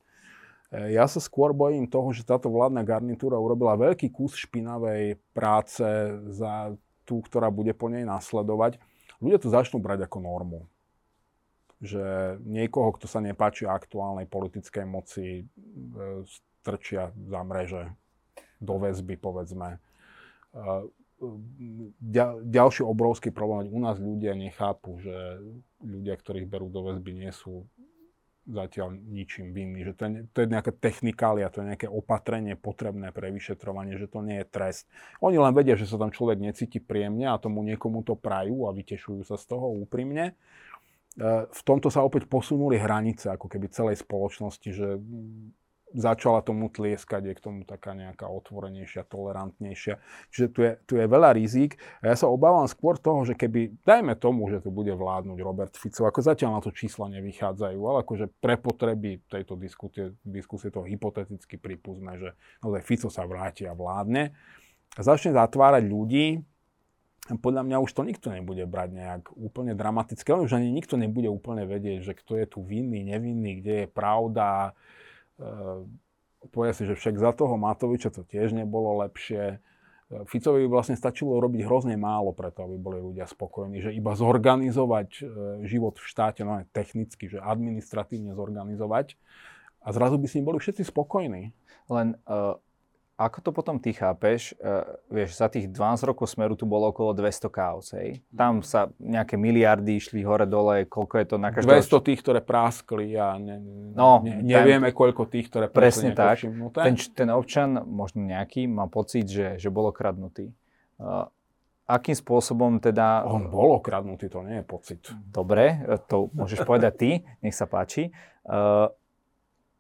Ja 0.74 1.06
sa 1.06 1.22
skôr 1.22 1.54
bojím 1.54 1.86
toho, 1.86 2.10
že 2.10 2.26
táto 2.26 2.50
vládna 2.50 2.82
garnitúra 2.82 3.38
urobila 3.38 3.78
veľký 3.78 4.10
kus 4.10 4.34
špinavej 4.34 5.22
práce 5.32 5.86
za 6.34 6.74
tú, 7.06 7.22
ktorá 7.22 7.54
bude 7.54 7.72
po 7.78 7.86
nej 7.88 8.02
nasledovať. 8.02 8.82
Ľudia 9.22 9.38
to 9.38 9.54
začnú 9.54 9.78
brať 9.78 10.10
ako 10.10 10.18
normu. 10.26 10.60
Že 11.80 12.38
niekoho, 12.42 12.92
kto 12.98 13.06
sa 13.06 13.22
nepáči 13.22 13.70
aktuálnej 13.70 14.26
politickej 14.26 14.86
moci, 14.90 15.26
e, 15.26 15.44
strčia 16.66 17.14
za 17.14 17.46
mreže, 17.46 17.94
do 18.58 18.76
väzby, 18.82 19.22
povedzme. 19.22 19.78
E, 19.78 19.80
ďalší 22.44 22.82
obrovský 22.84 23.30
problém, 23.30 23.70
u 23.70 23.80
nás 23.80 24.02
ľudia 24.02 24.34
nechápu, 24.34 25.00
že 25.00 25.16
ľudia, 25.80 26.18
ktorých 26.18 26.50
berú 26.50 26.68
do 26.68 26.90
väzby, 26.90 27.12
nie 27.16 27.32
sú 27.32 27.70
zatiaľ 28.46 28.94
ničím 28.94 29.52
vinný. 29.52 29.90
Že 29.90 29.94
to 29.94 30.04
je, 30.06 30.10
to 30.32 30.38
je 30.46 30.48
nejaká 30.54 30.72
technikália, 30.78 31.50
to 31.50 31.66
je 31.66 31.70
nejaké 31.74 31.88
opatrenie 31.90 32.54
potrebné 32.54 33.10
pre 33.10 33.34
vyšetrovanie, 33.34 33.98
že 33.98 34.06
to 34.06 34.22
nie 34.22 34.42
je 34.42 34.48
trest. 34.48 34.86
Oni 35.20 35.42
len 35.42 35.52
vedia, 35.52 35.74
že 35.74 35.90
sa 35.90 35.98
tam 35.98 36.14
človek 36.14 36.38
necíti 36.38 36.78
príjemne 36.78 37.26
a 37.30 37.42
tomu 37.42 37.66
niekomu 37.66 38.06
to 38.06 38.14
prajú 38.14 38.70
a 38.70 38.76
vytešujú 38.76 39.26
sa 39.26 39.36
z 39.36 39.46
toho 39.50 39.74
úprimne. 39.74 40.38
E, 41.18 41.24
v 41.50 41.62
tomto 41.66 41.90
sa 41.90 42.06
opäť 42.06 42.30
posunuli 42.30 42.78
hranice 42.78 43.34
ako 43.34 43.50
keby 43.50 43.68
celej 43.74 44.06
spoločnosti, 44.06 44.70
že 44.70 45.02
začala 45.96 46.44
tomu 46.44 46.68
tlieskať, 46.68 47.32
je 47.32 47.34
k 47.34 47.42
tomu 47.44 47.64
taká 47.64 47.96
nejaká 47.96 48.28
otvorenejšia, 48.28 49.08
tolerantnejšia. 49.08 49.96
Čiže 50.30 50.48
tu 50.52 50.60
je, 50.62 50.72
tu 50.84 50.94
je 51.00 51.06
veľa 51.08 51.32
rizík. 51.34 51.80
A 52.04 52.12
ja 52.12 52.16
sa 52.20 52.28
obávam 52.28 52.68
skôr 52.68 53.00
toho, 53.00 53.24
že 53.24 53.34
keby, 53.34 53.80
dajme 53.88 54.14
tomu, 54.20 54.52
že 54.52 54.60
tu 54.60 54.70
bude 54.70 54.92
vládnuť 54.92 55.40
Robert 55.40 55.74
Fico, 55.80 56.04
ako 56.04 56.20
zatiaľ 56.20 56.60
na 56.60 56.62
to 56.62 56.76
čísla 56.76 57.08
nevychádzajú, 57.16 57.80
ale 57.80 57.98
akože 58.04 58.26
pre 58.44 58.60
potreby 58.60 59.24
tejto 59.32 59.56
diskusie, 59.56 60.14
diskusie 60.28 60.70
to 60.70 60.84
hypoteticky 60.84 61.56
pripúzme, 61.56 62.20
že 62.20 62.30
naozaj 62.60 62.82
Fico 62.84 63.08
sa 63.08 63.24
vráti 63.24 63.64
a 63.64 63.74
vládne. 63.74 64.36
A 64.96 65.02
začne 65.02 65.32
zatvárať 65.32 65.84
ľudí, 65.88 66.44
podľa 67.26 67.66
mňa 67.66 67.82
už 67.82 67.90
to 67.98 68.06
nikto 68.06 68.30
nebude 68.30 68.62
brať 68.70 68.90
nejak 68.94 69.24
úplne 69.34 69.74
dramaticky, 69.74 70.30
ale 70.30 70.46
už 70.46 70.62
ani 70.62 70.70
nikto 70.70 70.94
nebude 70.94 71.26
úplne 71.26 71.66
vedieť, 71.66 72.06
že 72.06 72.14
kto 72.14 72.38
je 72.38 72.46
tu 72.46 72.62
vinný, 72.62 73.02
nevinný, 73.02 73.66
kde 73.66 73.74
je 73.82 73.88
pravda, 73.90 74.78
povie 76.52 76.72
si, 76.76 76.84
že 76.86 76.96
však 76.96 77.16
za 77.18 77.32
toho 77.34 77.56
Matoviča 77.58 78.14
to 78.14 78.24
tiež 78.26 78.54
nebolo 78.54 79.02
lepšie. 79.06 79.58
Ehm, 79.58 80.26
Ficovi 80.30 80.66
by 80.66 80.70
vlastne 80.70 80.98
stačilo 80.98 81.42
robiť 81.42 81.66
hrozne 81.66 81.96
málo 81.98 82.32
preto, 82.32 82.66
aby 82.66 82.78
boli 82.78 83.00
ľudia 83.02 83.26
spokojní, 83.26 83.82
že 83.82 83.92
iba 83.96 84.14
zorganizovať 84.14 85.10
ehm, 85.22 85.28
život 85.66 85.98
v 85.98 86.06
štáte, 86.06 86.42
no 86.46 86.62
aj 86.62 86.70
technicky, 86.72 87.32
že 87.32 87.42
administratívne 87.42 88.38
zorganizovať 88.38 89.18
a 89.86 89.94
zrazu 89.94 90.18
by 90.18 90.26
s 90.26 90.36
ním 90.38 90.46
boli 90.50 90.58
všetci 90.58 90.82
spokojní. 90.82 91.54
Len 91.94 92.18
uh, 92.26 92.58
ako 93.16 93.38
to 93.40 93.50
potom 93.56 93.80
ty 93.80 93.96
chápeš? 93.96 94.52
Uh, 94.60 95.00
vieš, 95.08 95.40
za 95.40 95.48
tých 95.48 95.72
12 95.72 96.04
rokov 96.04 96.28
Smeru 96.28 96.60
tu 96.60 96.68
bolo 96.68 96.92
okolo 96.92 97.16
200 97.16 97.48
kaos, 97.48 97.96
hej? 97.96 98.20
Tam 98.36 98.60
sa 98.60 98.92
nejaké 99.00 99.40
miliardy 99.40 99.96
išli 99.96 100.20
hore-dole, 100.20 100.84
koľko 100.92 101.16
je 101.24 101.26
to 101.32 101.38
na 101.40 101.56
každého... 101.56 101.80
200 101.80 102.08
tých, 102.12 102.20
ktoré 102.20 102.40
práskli 102.44 103.16
a 103.16 103.40
ne, 103.40 103.64
no, 103.96 104.20
ne, 104.20 104.44
nevieme, 104.44 104.92
ten, 104.92 105.00
koľko 105.00 105.32
tých, 105.32 105.48
ktoré 105.48 105.72
Presne 105.72 106.12
tak. 106.12 106.44
Ten, 106.76 106.96
ten 107.00 107.30
občan, 107.32 107.88
možno 107.88 108.28
nejaký, 108.28 108.68
má 108.68 108.92
pocit, 108.92 109.32
že, 109.32 109.56
že 109.56 109.72
bol 109.72 109.96
okradnutý. 109.96 110.52
Uh, 111.00 111.32
akým 111.88 112.20
spôsobom 112.20 112.84
teda... 112.84 113.24
On 113.30 113.48
bol 113.48 113.80
okradnutý, 113.80 114.28
to 114.28 114.44
nie 114.44 114.60
je 114.60 114.66
pocit. 114.68 115.02
Dobre, 115.32 115.88
to 116.12 116.28
môžeš 116.36 116.68
povedať 116.68 116.94
ty, 117.00 117.10
nech 117.40 117.56
sa 117.56 117.64
páči. 117.64 118.12
Uh, 118.44 118.92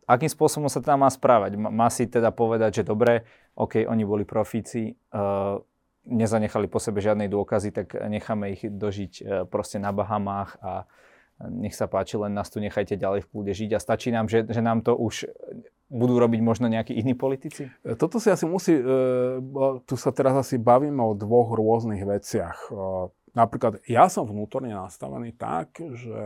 akým 0.05 0.29
spôsobom 0.29 0.69
sa 0.69 0.81
teda 0.81 0.97
má 0.97 1.09
správať? 1.09 1.57
Má 1.57 1.89
si 1.89 2.05
teda 2.05 2.29
povedať, 2.29 2.81
že 2.81 2.83
dobre, 2.87 3.25
OK, 3.57 3.85
oni 3.85 4.03
boli 4.05 4.23
profíci, 4.23 4.93
uh, 5.13 5.59
nezanechali 6.05 6.69
po 6.69 6.77
sebe 6.77 7.01
žiadnej 7.01 7.29
dôkazy, 7.29 7.69
tak 7.73 7.97
necháme 7.97 8.53
ich 8.53 8.65
dožiť 8.65 9.13
uh, 9.21 9.25
proste 9.49 9.81
na 9.81 9.89
Bahamách 9.89 10.57
a 10.61 10.85
nech 11.51 11.75
sa 11.75 11.91
páči, 11.91 12.15
len 12.15 12.31
nás 12.31 12.47
tu 12.47 12.63
nechajte 12.63 12.95
ďalej 12.95 13.27
v 13.27 13.29
kľude 13.33 13.51
žiť 13.51 13.69
a 13.75 13.83
stačí 13.83 14.07
nám, 14.07 14.31
že, 14.31 14.47
že 14.47 14.63
nám 14.63 14.87
to 14.87 14.95
už 14.95 15.27
budú 15.91 16.15
robiť 16.15 16.41
možno 16.41 16.71
nejakí 16.71 16.95
iní 16.95 17.11
politici? 17.11 17.67
E, 17.83 17.93
toto 17.99 18.23
si 18.23 18.31
asi 18.31 18.47
musí, 18.47 18.73
uh, 18.79 19.43
tu 19.83 19.99
sa 19.99 20.15
teraz 20.15 20.33
asi 20.47 20.55
bavíme 20.55 21.03
o 21.03 21.13
dvoch 21.13 21.53
rôznych 21.53 22.07
veciach. 22.07 22.71
Uh, 22.71 23.11
napríklad 23.35 23.83
ja 23.85 24.07
som 24.07 24.25
vnútorne 24.25 24.71
nastavený 24.71 25.35
tak, 25.35 25.75
že 25.77 26.23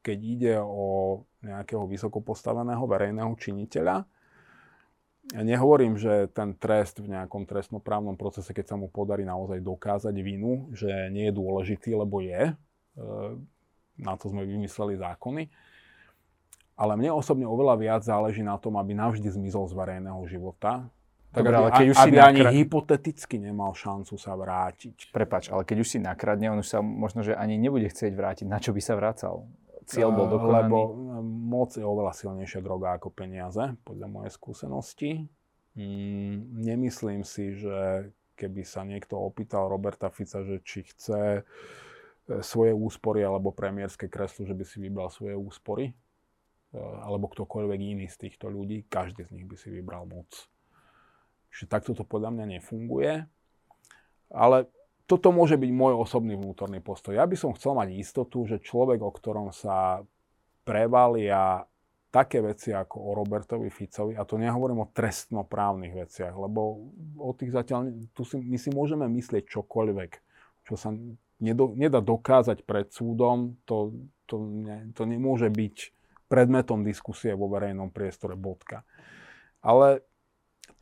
keď 0.00 0.18
ide 0.22 0.54
o 0.62 1.22
nejakého 1.46 1.86
vysoko 1.86 2.18
postaveného 2.18 2.82
verejného 2.82 3.30
činiteľa. 3.38 4.02
Ja 5.34 5.42
nehovorím, 5.42 5.98
že 5.98 6.30
ten 6.30 6.54
trest 6.54 7.02
v 7.02 7.10
nejakom 7.10 7.50
trestnoprávnom 7.50 8.14
procese, 8.14 8.54
keď 8.54 8.74
sa 8.74 8.76
mu 8.78 8.86
podarí 8.86 9.26
naozaj 9.26 9.58
dokázať 9.58 10.14
vinu, 10.22 10.70
že 10.70 11.10
nie 11.10 11.26
je 11.30 11.34
dôležitý, 11.34 11.98
lebo 11.98 12.22
je. 12.22 12.54
E, 12.54 12.54
na 13.98 14.14
to 14.14 14.30
sme 14.30 14.46
vymysleli 14.46 14.94
zákony. 14.94 15.50
Ale 16.78 16.94
mne 16.94 17.10
osobne 17.16 17.48
oveľa 17.48 17.74
viac 17.80 18.02
záleží 18.06 18.44
na 18.44 18.54
tom, 18.60 18.78
aby 18.78 18.94
navždy 18.94 19.26
zmizol 19.26 19.66
z 19.66 19.74
verejného 19.74 20.22
života. 20.30 20.86
Tak 21.34 21.42
Dobre, 21.42 21.56
aby, 21.58 21.70
keď 21.74 21.86
už 21.90 21.98
aby 21.98 22.06
si 22.06 22.12
nakra... 22.14 22.28
ani 22.30 22.42
hypoteticky 22.62 23.36
nemal 23.42 23.72
šancu 23.74 24.14
sa 24.14 24.32
vrátiť. 24.38 25.10
Prepač, 25.10 25.50
ale 25.50 25.66
keď 25.66 25.76
už 25.82 25.88
si 25.88 25.98
nakradne, 25.98 26.54
on 26.54 26.62
už 26.62 26.68
sa 26.70 26.78
možno, 26.78 27.26
že 27.26 27.34
ani 27.34 27.58
nebude 27.58 27.90
chcieť 27.90 28.12
vrátiť. 28.14 28.46
Na 28.46 28.62
čo 28.62 28.70
by 28.70 28.80
sa 28.80 28.94
vracal? 28.94 29.48
Cieľ 29.86 30.10
bol 30.12 30.26
dokonaný? 30.26 30.66
Lebo 30.66 30.78
e, 30.82 30.90
moc 31.24 31.70
je 31.72 31.86
oveľa 31.86 32.12
silnejšia 32.12 32.60
droga 32.60 32.98
ako 32.98 33.14
peniaze, 33.14 33.62
podľa 33.86 34.06
mojej 34.10 34.32
skúsenosti. 34.34 35.10
Mm, 35.78 36.66
nemyslím 36.66 37.22
si, 37.22 37.54
že 37.54 38.10
keby 38.36 38.66
sa 38.66 38.84
niekto 38.84 39.16
opýtal 39.16 39.70
Roberta 39.70 40.12
Fica, 40.12 40.44
že 40.44 40.60
či 40.66 40.84
chce 40.84 41.40
e, 41.40 41.42
svoje 42.42 42.74
úspory 42.74 43.22
alebo 43.22 43.54
premiérske 43.54 44.10
kreslo, 44.10 44.44
že 44.44 44.52
by 44.52 44.64
si 44.66 44.82
vybral 44.82 45.08
svoje 45.08 45.38
úspory, 45.38 45.94
alebo 46.76 47.30
ktokoľvek 47.32 47.80
iný 47.80 48.06
z 48.10 48.28
týchto 48.28 48.52
ľudí, 48.52 48.84
každý 48.84 49.24
z 49.24 49.32
nich 49.32 49.48
by 49.48 49.56
si 49.56 49.72
vybral 49.72 50.04
moc. 50.04 50.28
Čiže 51.48 51.72
takto 51.72 51.96
to 51.96 52.04
podľa 52.04 52.36
mňa 52.36 52.44
nefunguje. 52.58 53.24
Ale 54.28 54.68
toto 55.06 55.30
môže 55.30 55.54
byť 55.54 55.70
môj 55.70 55.94
osobný 56.02 56.34
vnútorný 56.34 56.82
postoj. 56.82 57.14
Ja 57.14 57.24
by 57.24 57.38
som 57.38 57.54
chcel 57.54 57.78
mať 57.78 57.94
istotu, 57.94 58.42
že 58.42 58.58
človek, 58.58 58.98
o 59.00 59.14
ktorom 59.14 59.54
sa 59.54 60.02
prevalia 60.66 61.62
také 62.10 62.42
veci 62.42 62.74
ako 62.74 62.96
o 62.98 63.10
Robertovi 63.14 63.70
Ficovi, 63.70 64.18
a 64.18 64.26
to 64.26 64.34
nehovorím 64.34 64.82
o 64.82 64.90
trestnoprávnych 64.90 65.94
veciach, 65.94 66.34
lebo 66.34 66.90
o 67.22 67.30
tých 67.38 67.54
zatiaľ, 67.54 67.92
tu 68.10 68.26
si, 68.26 68.42
my 68.42 68.58
si 68.58 68.74
môžeme 68.74 69.06
myslieť 69.06 69.46
čokoľvek, 69.46 70.10
čo 70.66 70.74
sa 70.74 70.90
nedo, 71.38 71.76
nedá 71.76 72.02
dokázať 72.02 72.66
pred 72.66 72.90
súdom, 72.90 73.60
to, 73.68 73.94
to, 74.26 74.42
ne, 74.42 74.90
to 74.96 75.06
nemôže 75.06 75.52
byť 75.52 75.76
predmetom 76.26 76.82
diskusie 76.82 77.36
vo 77.38 77.46
verejnom 77.46 77.94
priestore 77.94 78.34
bodka. 78.34 78.82
Ale 79.62 80.02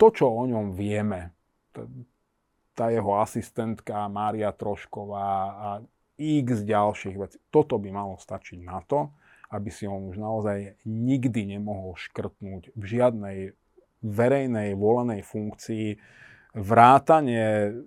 to, 0.01 0.07
čo 0.15 0.33
o 0.33 0.45
ňom 0.49 0.73
vieme, 0.73 1.35
tá 2.75 2.91
jeho 2.91 3.17
asistentka 3.23 4.11
Mária 4.11 4.51
Trošková 4.51 5.31
a 5.55 5.69
x 6.19 6.63
ďalších 6.63 7.17
vecí, 7.19 7.39
toto 7.51 7.79
by 7.79 7.91
malo 7.91 8.19
stačiť 8.19 8.59
na 8.63 8.83
to, 8.83 9.11
aby 9.51 9.71
si 9.71 9.87
on 9.87 10.11
už 10.11 10.19
naozaj 10.19 10.79
nikdy 10.87 11.59
nemohol 11.59 11.95
škrtnúť 11.95 12.75
v 12.75 12.83
žiadnej 12.83 13.39
verejnej 14.03 14.75
volenej 14.75 15.23
funkcii 15.23 15.97
vrátanie 16.55 17.79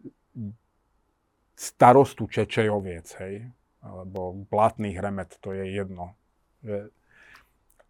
starostu 1.56 2.28
Čečejoviec, 2.28 3.08
hej, 3.22 3.48
alebo 3.84 4.44
blatných 4.48 4.98
remet, 5.00 5.36
to 5.40 5.54
je 5.54 5.78
jedno. 5.78 6.16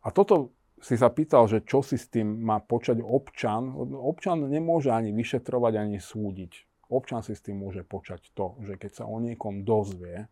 A 0.01 0.07
toto 0.13 0.53
si 0.77 0.93
sa 0.93 1.09
pýtal, 1.09 1.49
že 1.49 1.65
čo 1.65 1.81
si 1.81 1.97
s 1.97 2.05
tým 2.05 2.45
má 2.45 2.61
počať 2.61 3.01
občan. 3.01 3.73
Občan 3.97 4.45
nemôže 4.45 4.93
ani 4.93 5.09
vyšetrovať, 5.09 5.73
ani 5.73 5.97
súdiť. 5.97 6.66
Občan 6.87 7.19
si 7.19 7.35
s 7.35 7.43
tým 7.43 7.59
môže 7.59 7.83
počať 7.83 8.31
to, 8.31 8.55
že 8.63 8.79
keď 8.79 8.91
sa 8.91 9.03
o 9.03 9.19
niekom 9.19 9.67
dozvie, 9.67 10.31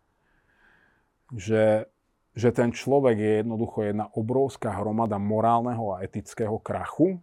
že, 1.35 1.91
že 2.31 2.49
ten 2.55 2.71
človek 2.71 3.17
je 3.19 3.31
jednoducho 3.43 3.83
jedna 3.83 4.07
obrovská 4.15 4.71
hromada 4.79 5.19
morálneho 5.19 5.99
a 5.99 6.01
etického 6.05 6.55
krachu, 6.59 7.19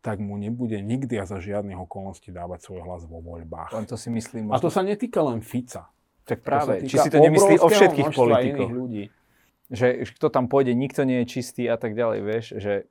tak 0.00 0.16
mu 0.16 0.40
nebude 0.40 0.80
nikdy 0.80 1.20
a 1.20 1.28
za 1.28 1.36
žiadnych 1.44 1.76
okolností 1.76 2.32
dávať 2.32 2.64
svoj 2.64 2.80
hlas 2.88 3.04
vo 3.04 3.20
voľbách. 3.20 3.76
Len 3.76 3.84
to 3.84 4.00
si 4.00 4.08
myslím. 4.08 4.48
Možno... 4.48 4.56
A 4.56 4.64
to 4.64 4.72
sa 4.72 4.80
netýka 4.80 5.20
len 5.20 5.44
Fica. 5.44 5.92
Tak 6.24 6.40
práve, 6.40 6.88
či 6.88 6.96
si 6.96 7.12
to 7.12 7.20
nemyslí 7.20 7.60
o 7.60 7.68
všetkých 7.68 8.16
politikoch. 8.16 8.70
Ľudí. 8.70 9.04
Že, 9.70 10.08
kto 10.16 10.32
tam 10.32 10.48
pôjde, 10.48 10.72
nikto 10.72 11.04
nie 11.04 11.22
je 11.22 11.26
čistý 11.38 11.68
a 11.68 11.76
tak 11.76 11.92
ďalej, 11.92 12.18
vieš, 12.24 12.46
že 12.58 12.88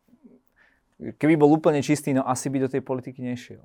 keby 0.99 1.35
bol 1.39 1.51
úplne 1.51 1.81
čistý, 1.81 2.13
no 2.13 2.23
asi 2.27 2.51
by 2.51 2.67
do 2.67 2.69
tej 2.71 2.83
politiky 2.83 3.23
nešiel. 3.23 3.63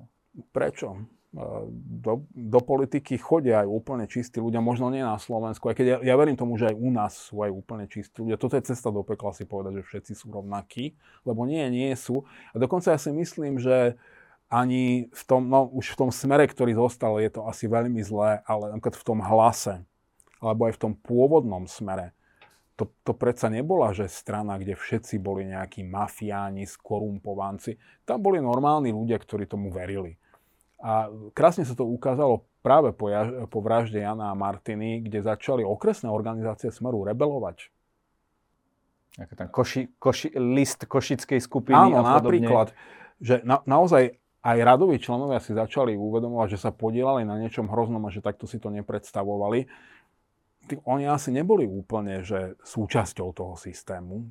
Prečo? 0.50 0.98
Do, 1.34 2.22
do 2.30 2.60
politiky 2.62 3.18
chodia 3.18 3.66
aj 3.66 3.68
úplne 3.68 4.06
čistí 4.06 4.38
ľudia, 4.38 4.62
možno 4.62 4.86
nie 4.94 5.02
na 5.02 5.18
Slovensku, 5.18 5.66
aj 5.66 5.74
keď 5.74 5.86
ja, 5.86 5.98
ja 6.06 6.14
verím 6.14 6.38
tomu, 6.38 6.54
že 6.54 6.70
aj 6.70 6.76
u 6.78 6.88
nás 6.94 7.12
sú 7.18 7.42
aj 7.42 7.50
úplne 7.50 7.90
čistí 7.90 8.22
ľudia. 8.22 8.38
Toto 8.38 8.54
je 8.54 8.62
cesta 8.62 8.94
do 8.94 9.02
pekla 9.02 9.34
si 9.34 9.42
povedať, 9.42 9.82
že 9.82 9.86
všetci 9.86 10.12
sú 10.14 10.30
rovnakí, 10.30 10.94
lebo 11.26 11.42
nie, 11.42 11.66
nie 11.74 11.90
sú. 11.98 12.22
A 12.54 12.62
dokonca 12.62 12.94
ja 12.94 12.98
si 13.02 13.10
myslím, 13.10 13.58
že 13.58 13.98
ani 14.46 15.10
v 15.10 15.22
tom, 15.26 15.50
no 15.50 15.66
už 15.74 15.98
v 15.98 16.06
tom 16.06 16.10
smere, 16.14 16.46
ktorý 16.46 16.78
zostal, 16.78 17.18
je 17.18 17.34
to 17.34 17.50
asi 17.50 17.66
veľmi 17.66 17.98
zlé, 18.06 18.46
ale 18.46 18.70
napríklad 18.70 18.94
v 18.94 19.06
tom 19.06 19.18
hlase, 19.18 19.82
alebo 20.38 20.70
aj 20.70 20.78
v 20.78 20.82
tom 20.86 20.92
pôvodnom 20.94 21.66
smere, 21.66 22.14
to, 22.78 22.90
to 23.02 23.10
predsa 23.14 23.50
nebola, 23.50 23.90
že 23.90 24.10
strana, 24.10 24.58
kde 24.58 24.78
všetci 24.78 25.18
boli 25.22 25.46
nejakí 25.46 25.86
mafiáni, 25.86 26.66
skorumpovanci. 26.66 27.78
Tam 28.02 28.18
boli 28.18 28.42
normálni 28.42 28.90
ľudia, 28.90 29.18
ktorí 29.18 29.46
tomu 29.46 29.70
verili. 29.70 30.18
A 30.84 31.08
krásne 31.32 31.64
sa 31.64 31.72
to 31.72 31.88
ukázalo 31.88 32.44
práve 32.60 32.92
po, 32.92 33.08
jaž, 33.08 33.48
po 33.48 33.64
vražde 33.64 34.04
Jana 34.04 34.28
a 34.28 34.36
Martiny, 34.36 35.00
kde 35.00 35.24
začali 35.24 35.64
okresné 35.64 36.12
organizácie 36.12 36.68
Smeru 36.68 37.08
rebelovať. 37.08 37.72
Ako 39.16 39.32
ten 39.32 39.48
koši, 39.48 39.82
koši, 39.96 40.28
list 40.36 40.84
košickej 40.84 41.40
skupiny 41.40 41.96
Áno, 41.96 42.04
a 42.04 42.20
podobne. 42.20 42.44
napríklad, 42.44 42.68
že 43.16 43.40
na, 43.48 43.64
naozaj 43.64 44.20
aj 44.44 44.58
radoví 44.60 45.00
členovia 45.00 45.40
si 45.40 45.56
začali 45.56 45.96
uvedomovať, 45.96 46.48
že 46.52 46.58
sa 46.60 46.70
podielali 46.74 47.24
na 47.24 47.40
niečom 47.40 47.64
hroznom 47.64 48.04
a 48.04 48.12
že 48.12 48.20
takto 48.20 48.44
si 48.44 48.60
to 48.60 48.68
nepredstavovali 48.68 49.64
oni 50.88 51.04
asi 51.04 51.28
neboli 51.28 51.68
úplne 51.68 52.24
že 52.24 52.56
súčasťou 52.64 53.36
toho 53.36 53.54
systému. 53.54 54.28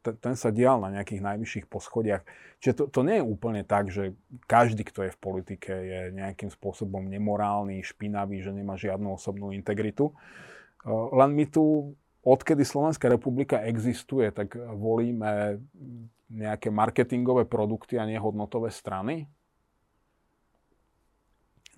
Ten, 0.00 0.14
ten 0.18 0.34
sa 0.34 0.50
dial 0.50 0.80
na 0.80 0.90
nejakých 0.90 1.22
najvyšších 1.22 1.66
poschodiach. 1.68 2.24
Čiže 2.58 2.74
to, 2.74 2.84
to 2.88 3.00
nie 3.04 3.20
je 3.20 3.24
úplne 3.24 3.62
tak, 3.62 3.92
že 3.92 4.16
každý, 4.50 4.82
kto 4.82 5.06
je 5.06 5.14
v 5.14 5.22
politike, 5.22 5.72
je 5.72 6.00
nejakým 6.14 6.48
spôsobom 6.48 7.04
nemorálny, 7.06 7.84
špinavý, 7.84 8.40
že 8.40 8.50
nemá 8.50 8.74
žiadnu 8.80 9.12
osobnú 9.14 9.52
integritu. 9.52 10.16
Len 10.88 11.30
my 11.30 11.44
tu, 11.46 11.94
odkedy 12.22 12.64
Slovenská 12.64 13.10
republika 13.10 13.62
existuje, 13.62 14.30
tak 14.34 14.54
volíme 14.56 15.60
nejaké 16.32 16.72
marketingové 16.72 17.44
produkty 17.44 18.00
a 18.00 18.08
nehodnotové 18.08 18.72
strany. 18.72 19.28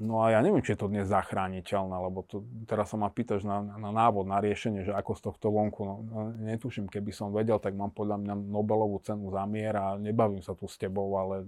No 0.02 0.26
a 0.26 0.34
ja 0.34 0.42
neviem, 0.42 0.58
či 0.58 0.74
je 0.74 0.82
to 0.82 0.90
dnes 0.90 1.06
zachrániteľné, 1.06 1.94
lebo 2.10 2.26
to, 2.26 2.42
teraz 2.66 2.90
sa 2.90 2.98
ma 2.98 3.06
pýtaš 3.14 3.46
na, 3.46 3.62
na 3.62 3.94
návod, 3.94 4.26
na 4.26 4.42
riešenie, 4.42 4.82
že 4.82 4.90
ako 4.90 5.12
z 5.14 5.20
tohto 5.30 5.54
vonku. 5.54 5.80
No, 5.86 5.94
no, 6.02 6.20
netuším, 6.34 6.90
keby 6.90 7.14
som 7.14 7.30
vedel, 7.30 7.62
tak 7.62 7.78
mám 7.78 7.94
podľa 7.94 8.18
mňa 8.18 8.34
Nobelovú 8.34 8.98
cenu 9.06 9.30
za 9.30 9.46
mier 9.46 9.78
a 9.78 9.94
nebavím 9.94 10.42
sa 10.42 10.58
tu 10.58 10.66
s 10.66 10.74
tebou, 10.74 11.14
ale 11.14 11.46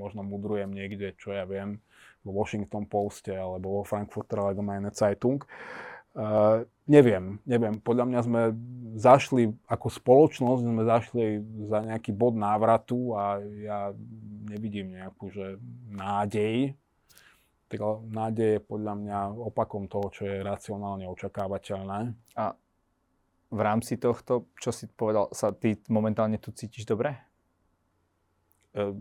možno 0.00 0.24
mudrujem 0.24 0.72
niekde, 0.72 1.12
čo 1.20 1.36
ja 1.36 1.44
viem, 1.44 1.76
vo 2.24 2.32
Washington 2.40 2.88
Poste 2.88 3.36
alebo 3.36 3.80
vo 3.80 3.82
Frankfurter 3.84 4.40
Allgemeine 4.40 4.88
Zeitung. 4.96 5.44
Uh, 6.16 6.64
neviem, 6.88 7.36
neviem. 7.44 7.76
Podľa 7.84 8.04
mňa 8.08 8.20
sme 8.24 8.42
zašli, 8.96 9.52
ako 9.68 9.86
spoločnosť 9.92 10.62
sme 10.64 10.82
zašli 10.88 11.24
za 11.68 11.84
nejaký 11.84 12.16
bod 12.16 12.32
návratu 12.32 13.12
a 13.12 13.44
ja 13.60 13.92
nevidím 14.48 14.96
nejakú 14.96 15.28
že 15.28 15.60
nádej, 15.92 16.72
tak 17.68 17.84
nádej 18.08 18.58
je 18.58 18.60
podľa 18.64 18.94
mňa 18.96 19.18
opakom 19.52 19.92
toho, 19.92 20.08
čo 20.08 20.24
je 20.24 20.40
racionálne 20.40 21.04
očakávateľné. 21.04 22.16
A 22.40 22.44
v 23.48 23.60
rámci 23.60 24.00
tohto, 24.00 24.48
čo 24.56 24.72
si 24.72 24.88
povedal, 24.88 25.28
sa 25.36 25.52
ty 25.52 25.76
momentálne 25.92 26.40
tu 26.40 26.48
cítiš 26.52 26.88
dobre? 26.88 27.16
E, 28.72 28.96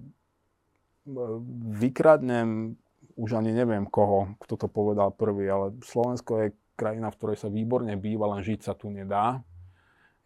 vykradnem 1.80 2.76
už 3.15 3.39
ani 3.39 3.56
neviem 3.56 3.88
koho, 3.88 4.35
kto 4.44 4.60
to 4.60 4.68
povedal 4.68 5.15
prvý, 5.15 5.48
ale 5.48 5.80
Slovensko 5.80 6.31
je 6.44 6.48
krajina, 6.76 7.10
v 7.10 7.18
ktorej 7.18 7.38
sa 7.39 7.49
výborne 7.49 7.95
býva, 7.95 8.35
len 8.35 8.44
žiť 8.44 8.60
sa 8.61 8.73
tu 8.76 8.91
nedá 8.91 9.41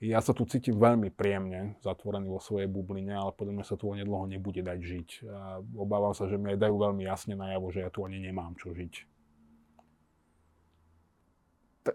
ja 0.01 0.17
sa 0.17 0.33
tu 0.33 0.49
cítim 0.49 0.73
veľmi 0.81 1.13
príjemne, 1.13 1.77
zatvorený 1.85 2.25
vo 2.25 2.41
svojej 2.41 2.65
bubline, 2.65 3.13
ale 3.13 3.37
podľa 3.37 3.53
mňa 3.61 3.65
sa 3.69 3.77
tu 3.77 3.85
onedloho 3.85 4.25
nebude 4.25 4.65
dať 4.65 4.79
žiť. 4.81 5.09
A 5.29 5.61
obávam 5.77 6.17
sa, 6.17 6.25
že 6.25 6.41
mi 6.41 6.57
aj 6.57 6.57
dajú 6.57 6.75
veľmi 6.81 7.05
jasne 7.05 7.37
najavo, 7.37 7.69
že 7.69 7.85
ja 7.85 7.89
tu 7.93 8.01
ani 8.01 8.17
nemám 8.17 8.57
čo 8.57 8.73
žiť. 8.73 9.05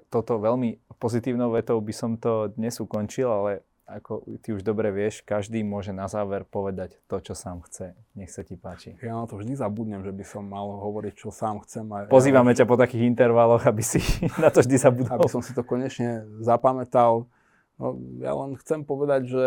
Toto 0.07 0.39
veľmi 0.39 0.79
pozitívnou 1.03 1.51
vetou 1.55 1.79
by 1.83 1.95
som 1.95 2.15
to 2.15 2.55
dnes 2.55 2.79
ukončil, 2.79 3.27
ale 3.27 3.67
ako 3.87 4.27
ty 4.43 4.51
už 4.51 4.67
dobre 4.67 4.91
vieš, 4.91 5.23
každý 5.23 5.63
môže 5.63 5.95
na 5.95 6.11
záver 6.11 6.43
povedať 6.43 6.99
to, 7.07 7.23
čo 7.23 7.39
sám 7.39 7.63
chce. 7.71 7.95
Nech 8.19 8.35
sa 8.35 8.43
ti 8.43 8.59
páči. 8.59 8.99
Ja 8.99 9.15
na 9.15 9.31
to 9.31 9.39
vždy 9.39 9.55
zabudnem, 9.55 10.03
že 10.03 10.11
by 10.11 10.25
som 10.27 10.43
mal 10.43 10.67
hovoriť, 10.83 11.15
čo 11.15 11.31
sám 11.31 11.63
chcem. 11.63 11.87
A 11.95 12.11
Pozývame 12.11 12.51
ja, 12.51 12.63
ťa 12.63 12.67
po 12.67 12.75
takých 12.75 13.07
intervaloch, 13.07 13.63
aby 13.63 13.87
si 13.87 14.03
na 14.43 14.51
to 14.51 14.67
vždy 14.67 14.75
zabudol. 14.75 15.15
Aby 15.15 15.31
som 15.31 15.43
si 15.43 15.55
to 15.55 15.63
konečne 15.63 16.27
zapamätal. 16.43 17.31
No, 17.77 17.97
ja 18.25 18.33
len 18.33 18.57
chcem 18.57 18.83
povedať, 18.83 19.23
že 19.29 19.45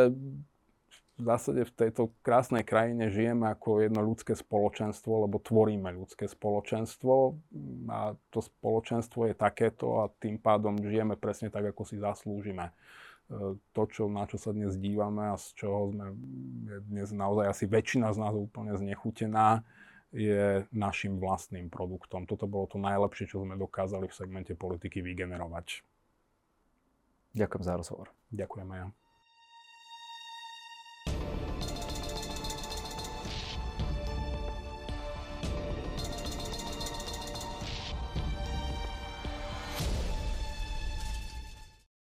v 1.19 1.23
zásade 1.27 1.68
v 1.68 1.76
tejto 1.76 2.15
krásnej 2.23 2.64
krajine 2.64 3.11
žijeme 3.11 3.51
ako 3.51 3.84
jedno 3.84 3.99
ľudské 3.99 4.39
spoločenstvo, 4.39 5.27
lebo 5.27 5.43
tvoríme 5.43 5.91
ľudské 5.91 6.31
spoločenstvo 6.31 7.35
a 7.91 8.15
to 8.31 8.39
spoločenstvo 8.39 9.27
je 9.27 9.35
takéto 9.35 9.99
a 9.99 10.07
tým 10.23 10.39
pádom 10.39 10.80
žijeme 10.80 11.19
presne 11.19 11.51
tak, 11.51 11.76
ako 11.76 11.84
si 11.84 11.99
zaslúžime. 11.99 12.72
E, 12.72 12.73
to, 13.76 13.84
čo, 13.91 14.07
na 14.07 14.23
čo 14.31 14.39
sa 14.39 14.56
dnes 14.56 14.80
dívame 14.80 15.27
a 15.27 15.35
z 15.35 15.60
čoho 15.60 15.91
sme 15.91 16.15
dnes 16.88 17.11
naozaj 17.11 17.51
asi 17.51 17.65
väčšina 17.68 18.15
z 18.15 18.18
nás 18.23 18.34
úplne 18.39 18.72
znechutená, 18.80 19.68
je 20.10 20.65
našim 20.73 21.22
vlastným 21.22 21.69
produktom. 21.69 22.26
Toto 22.26 22.49
bolo 22.49 22.65
to 22.65 22.81
najlepšie, 22.81 23.30
čo 23.30 23.45
sme 23.45 23.60
dokázali 23.60 24.10
v 24.10 24.18
segmente 24.18 24.57
politiky 24.57 25.06
vygenerovať. 25.06 25.85
Ďakujem 27.34 27.64
za 27.64 27.73
rozhovor. 27.77 28.07
Ďakujem 28.34 28.68
aj 28.73 28.80
ja. 28.80 28.88